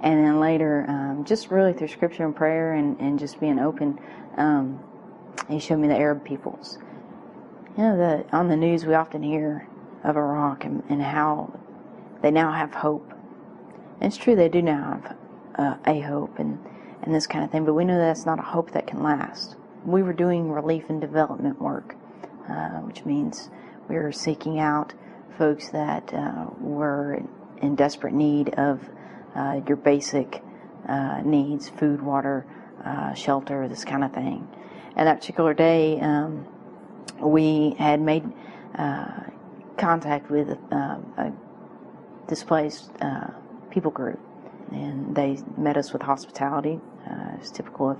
And 0.00 0.24
then 0.24 0.38
later, 0.38 0.84
um, 0.86 1.24
just 1.24 1.50
really 1.50 1.72
through 1.72 1.88
scripture 1.88 2.24
and 2.24 2.36
prayer, 2.36 2.74
and, 2.74 2.96
and 3.00 3.18
just 3.18 3.40
being 3.40 3.58
open, 3.58 3.98
um, 4.36 4.78
he 5.50 5.58
showed 5.58 5.80
me 5.80 5.88
the 5.88 5.96
Arab 5.96 6.24
peoples. 6.24 6.78
You 7.78 7.84
know, 7.84 7.96
the 7.96 8.36
on 8.36 8.48
the 8.48 8.56
news 8.56 8.84
we 8.84 8.94
often 8.94 9.22
hear 9.22 9.68
of 10.02 10.16
Iraq 10.16 10.64
and, 10.64 10.82
and 10.88 11.00
how 11.00 11.56
they 12.22 12.32
now 12.32 12.50
have 12.50 12.74
hope. 12.74 13.08
And 14.00 14.12
it's 14.12 14.16
true, 14.16 14.34
they 14.34 14.48
do 14.48 14.60
now 14.60 15.00
have 15.00 15.16
uh, 15.56 15.76
a 15.86 16.00
hope, 16.00 16.40
and 16.40 16.58
and 17.04 17.14
this 17.14 17.28
kind 17.28 17.44
of 17.44 17.52
thing, 17.52 17.64
but 17.64 17.74
we 17.74 17.84
know 17.84 17.96
that's 17.96 18.26
not 18.26 18.40
a 18.40 18.42
hope 18.42 18.72
that 18.72 18.88
can 18.88 19.00
last. 19.04 19.54
We 19.84 20.02
were 20.02 20.12
doing 20.12 20.50
relief 20.50 20.86
and 20.88 21.00
development 21.00 21.62
work, 21.62 21.94
uh, 22.48 22.80
which 22.80 23.04
means 23.04 23.48
we 23.88 23.94
were 23.94 24.10
seeking 24.10 24.58
out 24.58 24.94
folks 25.38 25.68
that 25.68 26.12
uh, 26.12 26.46
were 26.60 27.22
in 27.62 27.76
desperate 27.76 28.12
need 28.12 28.54
of 28.54 28.90
uh, 29.36 29.60
your 29.68 29.76
basic 29.76 30.42
uh, 30.88 31.20
needs 31.24 31.68
food, 31.68 32.02
water, 32.02 32.44
uh, 32.84 33.14
shelter, 33.14 33.68
this 33.68 33.84
kind 33.84 34.02
of 34.02 34.12
thing. 34.12 34.48
And 34.96 35.06
that 35.06 35.20
particular 35.20 35.54
day, 35.54 36.00
um, 36.00 36.44
we 37.20 37.74
had 37.78 38.00
made 38.00 38.24
uh, 38.76 39.20
contact 39.76 40.30
with 40.30 40.50
a 40.50 41.32
displaced 42.26 42.90
people 43.70 43.90
group 43.90 44.18
and 44.72 45.14
they 45.14 45.38
met 45.56 45.76
us 45.76 45.92
with 45.92 46.02
hospitality. 46.02 46.80
Uh, 47.08 47.36
it's 47.38 47.50
typical 47.50 47.90
of 47.90 47.98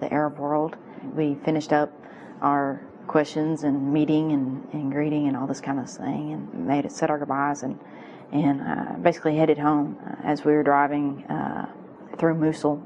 the 0.00 0.12
Arab 0.12 0.38
world. 0.38 0.76
We 1.14 1.36
finished 1.44 1.72
up 1.72 1.92
our 2.40 2.80
questions 3.06 3.64
and 3.64 3.92
meeting 3.92 4.32
and, 4.32 4.68
and 4.72 4.92
greeting 4.92 5.28
and 5.28 5.36
all 5.36 5.46
this 5.46 5.60
kind 5.60 5.78
of 5.78 5.88
thing, 5.88 6.32
and 6.32 6.66
made 6.66 6.84
it 6.84 6.92
said 6.92 7.10
our 7.10 7.18
goodbyes 7.18 7.62
and 7.62 7.78
and 8.32 8.62
uh, 8.62 8.94
basically 9.02 9.36
headed 9.36 9.58
home 9.58 9.98
uh, 10.06 10.14
as 10.24 10.42
we 10.42 10.52
were 10.52 10.62
driving 10.62 11.22
uh, 11.24 11.66
through 12.16 12.34
Mosul, 12.34 12.82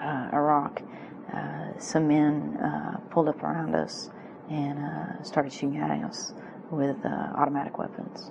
uh, 0.00 0.30
Iraq. 0.32 0.80
Uh, 1.30 1.78
some 1.78 2.08
men 2.08 2.58
pulled 3.10 3.28
up 3.28 3.42
around 3.42 3.74
us 3.74 4.08
and 4.50 5.26
started 5.26 5.52
shooting 5.52 5.78
at 5.78 5.90
us 6.04 6.32
with 6.70 7.04
automatic 7.04 7.78
weapons. 7.78 8.30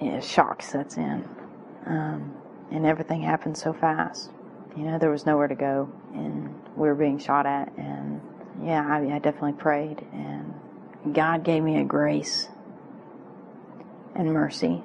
Yeah, 0.00 0.20
shock 0.20 0.62
sets 0.62 0.96
in. 0.96 1.28
Um, 1.86 2.34
and 2.70 2.84
everything 2.84 3.22
happened 3.22 3.56
so 3.56 3.72
fast. 3.72 4.30
You 4.76 4.84
know, 4.84 4.98
there 4.98 5.10
was 5.10 5.24
nowhere 5.24 5.48
to 5.48 5.54
go, 5.54 5.90
and 6.14 6.54
we 6.76 6.88
were 6.88 6.94
being 6.94 7.18
shot 7.18 7.46
at, 7.46 7.72
and 7.78 8.20
yeah, 8.62 8.84
I, 8.86 9.14
I 9.14 9.18
definitely 9.20 9.54
prayed, 9.54 10.04
and 10.12 10.54
God 11.14 11.44
gave 11.44 11.62
me 11.62 11.78
a 11.80 11.84
grace 11.84 12.48
and 14.14 14.32
mercy. 14.32 14.82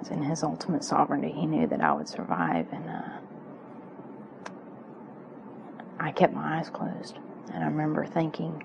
As 0.00 0.08
in 0.08 0.22
His 0.22 0.42
ultimate 0.42 0.84
sovereignty, 0.84 1.32
He 1.32 1.46
knew 1.46 1.66
that 1.66 1.80
I 1.82 1.92
would 1.92 2.08
survive, 2.08 2.66
and 2.72 2.88
uh, 2.88 3.08
I 6.00 6.12
kept 6.12 6.32
my 6.32 6.58
eyes 6.58 6.70
closed. 6.70 7.18
And 7.52 7.62
I 7.62 7.66
remember 7.66 8.04
thinking, 8.06 8.62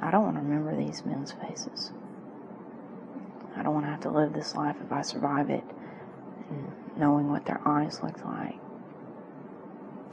I 0.00 0.10
don't 0.10 0.22
want 0.22 0.36
to 0.36 0.42
remember 0.42 0.76
these 0.76 1.04
men's 1.04 1.32
faces. 1.32 1.92
I 3.56 3.62
don't 3.62 3.74
want 3.74 3.86
to 3.86 3.90
have 3.90 4.00
to 4.00 4.10
live 4.10 4.32
this 4.32 4.54
life 4.54 4.76
if 4.84 4.92
I 4.92 5.02
survive 5.02 5.50
it 5.50 5.64
knowing 6.96 7.30
what 7.30 7.46
their 7.46 7.60
eyes 7.66 8.02
looked 8.02 8.24
like. 8.24 8.56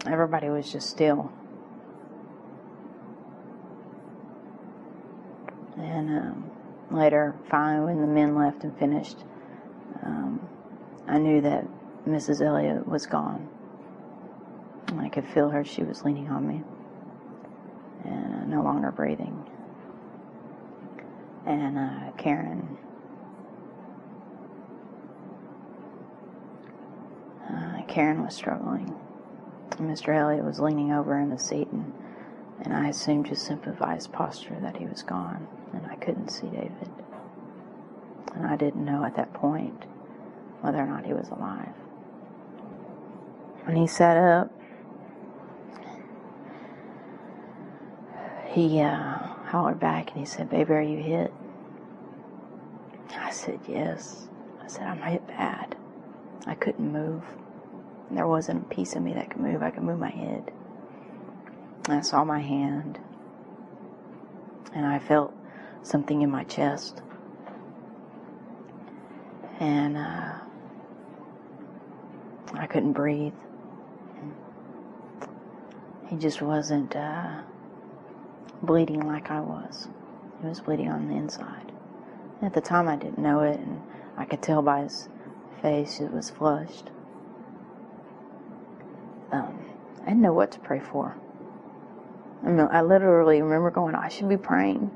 Everybody 0.05 0.49
was 0.49 0.71
just 0.71 0.89
still. 0.89 1.31
And 5.77 6.09
um, 6.09 6.51
later, 6.89 7.35
finally, 7.49 7.93
when 7.93 8.01
the 8.01 8.07
men 8.07 8.35
left 8.35 8.63
and 8.63 8.77
finished, 8.77 9.17
um, 10.03 10.47
I 11.07 11.17
knew 11.17 11.41
that 11.41 11.65
Mrs. 12.07 12.41
Elliott 12.45 12.87
was 12.87 13.05
gone. 13.05 13.47
And 14.87 14.99
I 14.99 15.09
could 15.09 15.27
feel 15.27 15.49
her. 15.49 15.63
She 15.63 15.83
was 15.83 16.03
leaning 16.03 16.29
on 16.29 16.47
me 16.47 16.63
and 18.05 18.35
uh, 18.35 18.45
no 18.45 18.63
longer 18.63 18.91
breathing. 18.91 19.45
And 21.45 21.77
uh, 21.77 22.11
Karen 22.17 22.77
Karen 27.91 28.23
was 28.23 28.33
struggling. 28.33 28.95
Mr. 29.71 30.15
Elliott 30.15 30.45
was 30.45 30.61
leaning 30.61 30.93
over 30.93 31.19
in 31.19 31.29
the 31.29 31.37
seat, 31.37 31.67
and, 31.73 31.91
and 32.61 32.73
I 32.73 32.87
assumed 32.87 33.25
just 33.25 33.45
sympathized 33.45 34.13
posture 34.13 34.57
that 34.61 34.77
he 34.77 34.85
was 34.85 35.03
gone, 35.03 35.45
and 35.73 35.85
I 35.85 35.95
couldn't 35.95 36.29
see 36.29 36.47
David. 36.47 36.89
And 38.33 38.47
I 38.47 38.55
didn't 38.55 38.85
know 38.85 39.03
at 39.03 39.17
that 39.17 39.33
point 39.33 39.83
whether 40.61 40.77
or 40.77 40.85
not 40.85 41.05
he 41.05 41.11
was 41.11 41.27
alive. 41.27 41.73
When 43.65 43.75
he 43.75 43.87
sat 43.87 44.15
up, 44.15 44.57
he 48.51 48.81
uh, 48.81 49.17
hollered 49.45 49.79
back 49.79 50.11
and 50.11 50.19
he 50.19 50.25
said, 50.25 50.49
Baby, 50.49 50.73
are 50.73 50.81
you 50.81 50.97
hit? 50.97 51.33
I 53.17 53.31
said, 53.31 53.59
Yes. 53.67 54.27
I 54.61 54.67
said, 54.67 54.87
I'm 54.87 55.01
hit 55.01 55.25
bad. 55.27 55.75
I 56.45 56.55
couldn't 56.55 56.91
move. 56.91 57.23
There 58.09 58.27
wasn't 58.27 58.63
a 58.63 58.75
piece 58.75 58.95
of 58.95 59.03
me 59.03 59.13
that 59.13 59.29
could 59.29 59.41
move. 59.41 59.63
I 59.63 59.71
could 59.71 59.83
move 59.83 59.99
my 59.99 60.09
head. 60.09 60.51
I 61.87 62.01
saw 62.01 62.25
my 62.25 62.39
hand. 62.41 62.99
And 64.73 64.85
I 64.85 64.99
felt 64.99 65.33
something 65.83 66.21
in 66.21 66.29
my 66.29 66.43
chest. 66.43 67.01
And 69.59 69.97
uh, 69.97 70.33
I 72.53 72.67
couldn't 72.67 72.93
breathe. 72.93 73.33
He 76.09 76.17
just 76.17 76.41
wasn't 76.41 76.95
uh, 76.95 77.41
bleeding 78.61 79.05
like 79.05 79.31
I 79.31 79.41
was. 79.41 79.87
He 80.41 80.47
was 80.47 80.61
bleeding 80.61 80.89
on 80.89 81.07
the 81.07 81.15
inside. 81.15 81.71
At 82.41 82.53
the 82.53 82.61
time, 82.61 82.87
I 82.87 82.95
didn't 82.95 83.19
know 83.19 83.41
it, 83.41 83.59
and 83.59 83.81
I 84.17 84.25
could 84.25 84.41
tell 84.41 84.61
by 84.61 84.83
his 84.83 85.09
face 85.61 85.99
it 85.99 86.11
was 86.11 86.29
flushed 86.29 86.89
um, 89.31 89.65
I 90.01 90.09
didn't 90.09 90.21
know 90.21 90.33
what 90.33 90.51
to 90.51 90.59
pray 90.59 90.79
for. 90.79 91.15
I 92.43 92.49
mean, 92.49 92.67
I 92.71 92.81
literally 92.81 93.41
remember 93.41 93.71
going, 93.71 93.95
I 93.95 94.09
should 94.09 94.29
be 94.29 94.37
praying. 94.37 94.91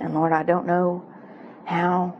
And 0.00 0.14
Lord, 0.14 0.32
I 0.32 0.42
don't 0.42 0.66
know 0.66 1.04
how. 1.64 2.16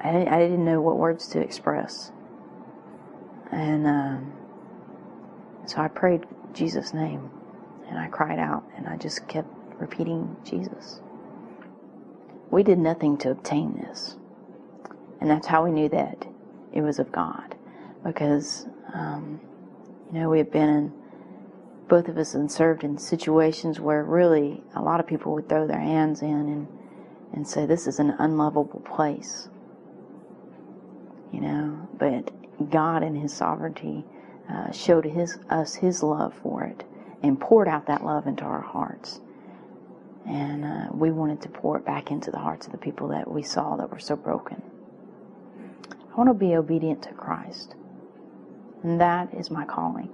I, 0.00 0.26
I 0.26 0.38
didn't 0.40 0.64
know 0.64 0.80
what 0.80 0.98
words 0.98 1.28
to 1.28 1.40
express. 1.40 2.10
And 3.50 3.86
um, 3.86 4.32
so 5.66 5.80
I 5.80 5.88
prayed 5.88 6.26
Jesus' 6.52 6.92
name. 6.92 7.30
And 7.92 8.00
I 8.00 8.08
cried 8.08 8.38
out 8.38 8.64
and 8.74 8.88
I 8.88 8.96
just 8.96 9.28
kept 9.28 9.48
repeating 9.78 10.34
Jesus. 10.44 11.02
We 12.50 12.62
did 12.62 12.78
nothing 12.78 13.18
to 13.18 13.30
obtain 13.30 13.74
this. 13.74 14.16
And 15.20 15.28
that's 15.28 15.46
how 15.46 15.64
we 15.64 15.72
knew 15.72 15.90
that 15.90 16.26
it 16.72 16.80
was 16.80 16.98
of 16.98 17.12
God. 17.12 17.54
Because 18.02 18.66
um, 18.94 19.42
you 20.10 20.20
know, 20.20 20.30
we 20.30 20.38
have 20.38 20.50
been 20.50 20.70
in, 20.70 20.92
both 21.86 22.08
of 22.08 22.16
us 22.16 22.32
and 22.32 22.50
served 22.50 22.82
in 22.82 22.96
situations 22.96 23.78
where 23.78 24.02
really 24.02 24.64
a 24.74 24.80
lot 24.80 24.98
of 24.98 25.06
people 25.06 25.34
would 25.34 25.50
throw 25.50 25.66
their 25.66 25.78
hands 25.78 26.22
in 26.22 26.30
and, 26.30 26.68
and 27.34 27.46
say, 27.46 27.66
this 27.66 27.86
is 27.86 27.98
an 27.98 28.14
unlovable 28.18 28.80
place. 28.80 29.50
You 31.30 31.42
know, 31.42 31.88
but 31.98 32.30
God 32.70 33.02
in 33.02 33.16
His 33.16 33.34
sovereignty 33.34 34.06
uh, 34.50 34.72
showed 34.72 35.04
his, 35.04 35.38
us 35.50 35.74
His 35.74 36.02
love 36.02 36.32
for 36.42 36.64
it 36.64 36.84
and 37.22 37.40
poured 37.40 37.68
out 37.68 37.86
that 37.86 38.04
love 38.04 38.26
into 38.26 38.44
our 38.44 38.60
hearts. 38.60 39.20
And 40.26 40.64
uh, 40.64 40.88
we 40.92 41.10
wanted 41.10 41.40
to 41.42 41.48
pour 41.48 41.78
it 41.78 41.84
back 41.84 42.10
into 42.10 42.30
the 42.30 42.38
hearts 42.38 42.66
of 42.66 42.72
the 42.72 42.78
people 42.78 43.08
that 43.08 43.30
we 43.30 43.42
saw 43.42 43.76
that 43.76 43.90
were 43.90 43.98
so 43.98 44.16
broken. 44.16 44.62
I 45.90 46.16
want 46.16 46.28
to 46.28 46.34
be 46.34 46.54
obedient 46.54 47.02
to 47.04 47.12
Christ. 47.12 47.74
And 48.82 49.00
that 49.00 49.32
is 49.34 49.50
my 49.50 49.64
calling. 49.64 50.10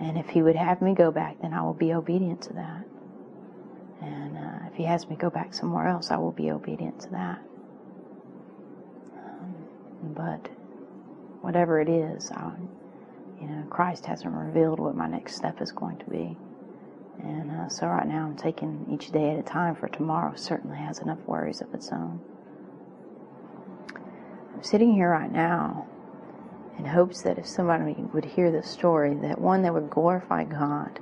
And 0.00 0.18
if 0.18 0.30
He 0.30 0.42
would 0.42 0.56
have 0.56 0.82
me 0.82 0.94
go 0.94 1.10
back, 1.10 1.40
then 1.40 1.52
I 1.52 1.62
will 1.62 1.74
be 1.74 1.92
obedient 1.92 2.42
to 2.42 2.52
that. 2.54 2.84
And 4.00 4.36
uh, 4.36 4.66
if 4.66 4.74
He 4.74 4.84
has 4.84 5.08
me 5.08 5.16
go 5.16 5.30
back 5.30 5.54
somewhere 5.54 5.86
else, 5.86 6.10
I 6.10 6.16
will 6.16 6.32
be 6.32 6.50
obedient 6.50 7.00
to 7.02 7.10
that. 7.10 7.40
Um, 9.14 9.54
but 10.02 10.48
whatever 11.42 11.80
it 11.80 11.88
is, 11.88 12.30
I, 12.32 12.52
you 13.42 13.48
know, 13.48 13.64
Christ 13.68 14.06
hasn't 14.06 14.32
revealed 14.32 14.78
what 14.78 14.94
my 14.94 15.08
next 15.08 15.34
step 15.34 15.60
is 15.60 15.72
going 15.72 15.98
to 15.98 16.04
be. 16.08 16.36
And 17.22 17.50
uh, 17.50 17.68
so 17.68 17.88
right 17.88 18.06
now 18.06 18.26
I'm 18.26 18.36
taking 18.36 18.86
each 18.92 19.10
day 19.10 19.30
at 19.30 19.38
a 19.38 19.42
time, 19.42 19.74
for 19.74 19.88
tomorrow 19.88 20.34
certainly 20.36 20.78
has 20.78 21.00
enough 21.00 21.18
worries 21.26 21.60
of 21.60 21.74
its 21.74 21.90
own. 21.90 22.20
I'm 24.54 24.62
sitting 24.62 24.94
here 24.94 25.10
right 25.10 25.30
now 25.30 25.86
in 26.78 26.84
hopes 26.84 27.22
that 27.22 27.38
if 27.38 27.46
somebody 27.46 27.94
would 28.14 28.24
hear 28.24 28.52
this 28.52 28.70
story, 28.70 29.14
that 29.16 29.40
one, 29.40 29.62
that 29.62 29.74
would 29.74 29.90
glorify 29.90 30.44
God 30.44 31.00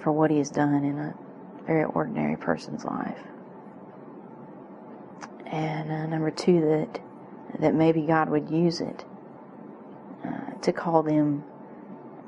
for 0.00 0.12
what 0.12 0.30
He 0.30 0.38
has 0.38 0.50
done 0.50 0.84
in 0.84 0.98
a 0.98 1.14
very 1.66 1.84
ordinary 1.84 2.36
person's 2.36 2.84
life. 2.84 3.18
And 5.46 5.90
uh, 5.90 6.06
number 6.06 6.30
two, 6.30 6.60
that 6.60 7.00
that 7.60 7.74
maybe 7.74 8.02
God 8.02 8.28
would 8.28 8.50
use 8.50 8.80
it 8.80 9.04
to 10.62 10.72
call 10.72 11.02
them 11.02 11.44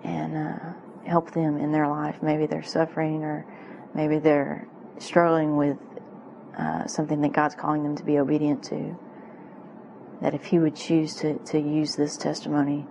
and 0.05 0.37
uh, 0.37 0.73
help 1.07 1.33
them 1.33 1.57
in 1.57 1.73
their 1.73 1.89
life. 1.89 2.23
Maybe 2.23 2.47
they're 2.47 2.63
suffering 2.63 3.25
or 3.25 3.47
maybe 3.95 4.19
they're 4.19 4.69
struggling 4.99 5.57
with 5.57 5.77
uh, 6.57 6.87
something 6.87 7.21
that 7.23 7.33
God's 7.33 7.55
calling 7.55 7.83
them 7.83 7.97
to 7.97 8.05
be 8.05 8.19
obedient 8.19 8.63
to. 8.65 8.99
That 10.21 10.35
if 10.35 10.47
He 10.47 10.59
would 10.59 10.77
choose 10.77 11.15
to, 11.17 11.39
to 11.39 11.59
use 11.59 11.97
this 11.97 12.17
testimony 12.17 12.87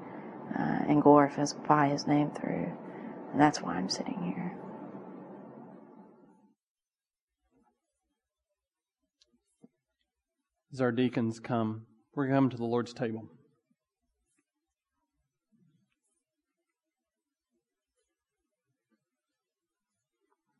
uh, 0.57 0.85
and 0.87 1.01
glorify 1.01 1.89
His 1.89 2.07
name 2.07 2.31
through, 2.31 2.71
and 3.31 3.41
that's 3.41 3.61
why 3.61 3.75
I'm 3.75 3.89
sitting 3.89 4.21
here. 4.23 4.55
As 10.73 10.81
our 10.81 10.91
deacons 10.91 11.39
come, 11.39 11.85
we're 12.13 12.27
going 12.27 12.35
to 12.35 12.37
come 12.37 12.49
to 12.51 12.57
the 12.57 12.65
Lord's 12.65 12.93
table. 12.93 13.29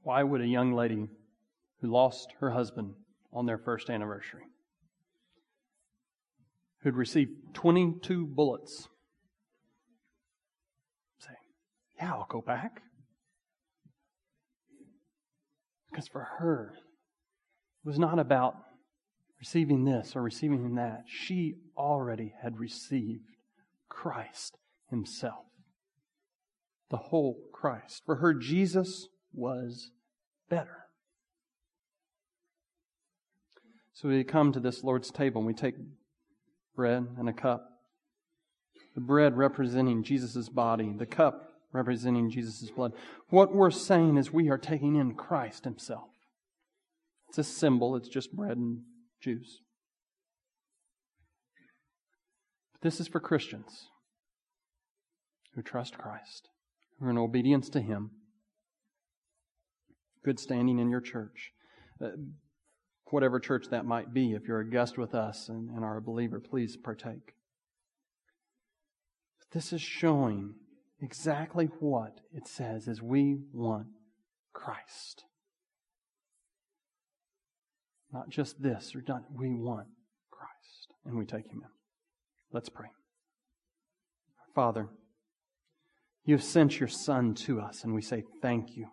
Why 0.08 0.24
would 0.24 0.40
a 0.40 0.48
young 0.48 0.72
lady 0.72 1.10
who 1.82 1.92
lost 1.92 2.30
her 2.40 2.52
husband 2.52 2.94
on 3.34 3.46
their 3.46 3.58
first 3.58 3.90
anniversary, 3.90 4.44
who'd 6.82 6.96
received 6.96 7.32
22 7.54 8.26
bullets, 8.26 8.88
say, 11.20 11.34
Yeah, 11.98 12.14
I'll 12.14 12.28
go 12.30 12.40
back? 12.40 12.84
Because 15.92 16.08
for 16.08 16.26
her, 16.40 16.76
it 17.84 17.90
was 17.90 18.00
not 18.00 18.18
about 18.18 18.56
receiving 19.42 19.84
this 19.84 20.16
or 20.16 20.22
receiving 20.22 20.76
that. 20.76 21.04
She 21.10 21.56
already 21.76 22.34
had 22.42 22.60
received 22.60 23.26
Christ 23.90 24.58
Himself, 24.90 25.48
the 26.90 26.96
whole 26.96 27.42
Christ. 27.52 28.04
For 28.06 28.16
her, 28.16 28.34
Jesus 28.34 29.10
was 29.34 29.92
better. 30.50 30.86
So 33.94 34.10
we 34.10 34.24
come 34.24 34.52
to 34.52 34.60
this 34.60 34.84
Lord's 34.84 35.10
table 35.10 35.40
and 35.40 35.48
we 35.48 35.54
take 35.54 35.76
bread 36.76 37.08
and 37.18 37.28
a 37.28 37.34
cup. 37.34 37.68
The 38.94 39.02
bread 39.02 39.38
representing 39.38 40.04
Jesus' 40.04 40.50
body, 40.50 40.94
the 40.96 41.06
cup 41.06 41.50
representing 41.72 42.30
Jesus' 42.30 42.70
blood. 42.70 42.94
What 43.30 43.54
we're 43.54 43.72
saying 43.72 44.18
is 44.18 44.32
we 44.32 44.50
are 44.50 44.58
taking 44.58 44.96
in 44.96 45.16
Christ 45.16 45.64
Himself. 45.64 46.10
It's 47.30 47.40
a 47.40 47.44
symbol, 47.44 47.96
it's 47.96 48.08
just 48.08 48.36
bread 48.36 48.58
and 48.58 48.82
juice. 49.22 49.62
But 52.74 52.82
this 52.82 53.00
is 53.00 53.08
for 53.08 53.20
Christians 53.20 53.88
who 55.56 55.62
trust 55.62 55.98
Christ, 55.98 56.50
who 57.00 57.08
are 57.08 57.10
in 57.10 57.18
obedience 57.18 57.70
to 57.70 57.82
Him 57.82 58.12
good 60.28 60.40
standing 60.42 60.78
in 60.78 60.90
your 60.90 61.00
church. 61.00 61.54
Uh, 62.04 62.10
whatever 63.12 63.40
church 63.40 63.68
that 63.72 63.86
might 63.86 64.14
be, 64.14 64.34
if 64.34 64.46
you're 64.46 64.60
a 64.60 64.70
guest 64.70 64.98
with 64.98 65.16
us 65.16 65.48
and, 65.48 65.70
and 65.70 65.86
are 65.86 65.96
a 65.96 66.02
believer, 66.02 66.38
please 66.42 66.76
partake. 66.76 67.34
But 69.40 69.52
This 69.54 69.72
is 69.72 69.82
showing 69.82 70.56
exactly 71.02 71.70
what 71.80 72.20
it 72.34 72.46
says 72.46 72.90
is 72.90 73.02
we 73.02 73.38
want 73.54 73.88
Christ. 74.52 75.24
Not 78.12 78.28
just 78.28 78.62
this 78.62 78.94
or 78.96 79.04
not, 79.08 79.24
we 79.34 79.54
want 79.54 79.88
Christ. 80.30 80.92
And 81.06 81.18
we 81.18 81.26
take 81.26 81.48
him 81.48 81.62
in. 81.64 81.70
Let's 82.52 82.68
pray. 82.68 82.88
Father, 84.54 84.90
you 86.26 86.36
have 86.36 86.44
sent 86.44 86.82
your 86.82 86.90
Son 86.90 87.34
to 87.34 87.62
us, 87.62 87.86
and 87.86 87.96
we 87.96 88.02
say 88.02 88.26
thank 88.42 88.76
you. 88.76 88.88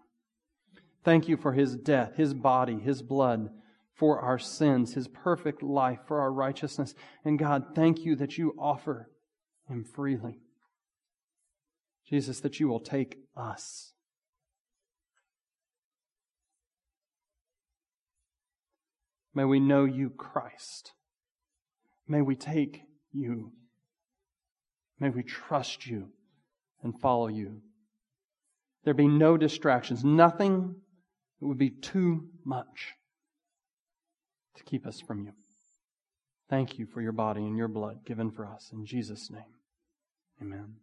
Thank 1.05 1.29
you 1.29 1.37
for 1.37 1.53
his 1.53 1.77
death, 1.77 2.17
his 2.17 2.33
body, 2.33 2.79
his 2.79 3.03
blood 3.03 3.51
for 3.95 4.21
our 4.21 4.39
sins, 4.39 4.95
his 4.95 5.07
perfect 5.07 5.63
life 5.63 6.01
for 6.09 6.21
our 6.21 6.33
righteousness. 6.33 6.95
And 7.25 7.39
God, 7.39 7.75
thank 7.75 8.01
you 8.05 8.17
that 8.17 8.39
you 8.39 8.55
offer 8.59 9.11
him 9.69 9.85
freely. 9.85 10.39
Jesus, 12.09 12.41
that 12.41 12.59
you 12.59 12.69
will 12.69 12.81
take 12.81 13.19
us. 13.37 13.93
May 19.35 19.45
we 19.45 19.61
know 19.61 19.85
you, 19.85 20.11
Christ. 20.11 20.93
May 22.07 22.23
we 22.23 22.37
take 22.37 22.83
you. 23.13 23.53
May 25.01 25.11
we 25.11 25.23
trust 25.23 25.87
you 25.87 26.11
and 26.83 26.99
follow 27.01 27.29
you. 27.29 27.63
There 28.85 28.95
be 28.95 29.09
no 29.09 29.37
distractions, 29.37 30.05
nothing 30.05 30.77
it 31.45 31.47
would 31.47 31.59
be 31.59 31.68
too 31.68 32.26
much 32.42 32.95
to 34.57 34.64
keep 34.64 34.86
us 34.86 34.99
from 34.99 35.20
you. 35.20 35.32
Thank 36.49 36.78
you 36.78 36.86
for 36.86 37.03
your 37.03 37.12
body 37.12 37.42
and 37.42 37.55
your 37.55 37.68
blood 37.68 38.07
given 38.07 38.30
for 38.30 38.47
us. 38.47 38.70
In 38.72 38.86
Jesus' 38.86 39.30
name, 39.30 39.42
amen. 40.40 40.76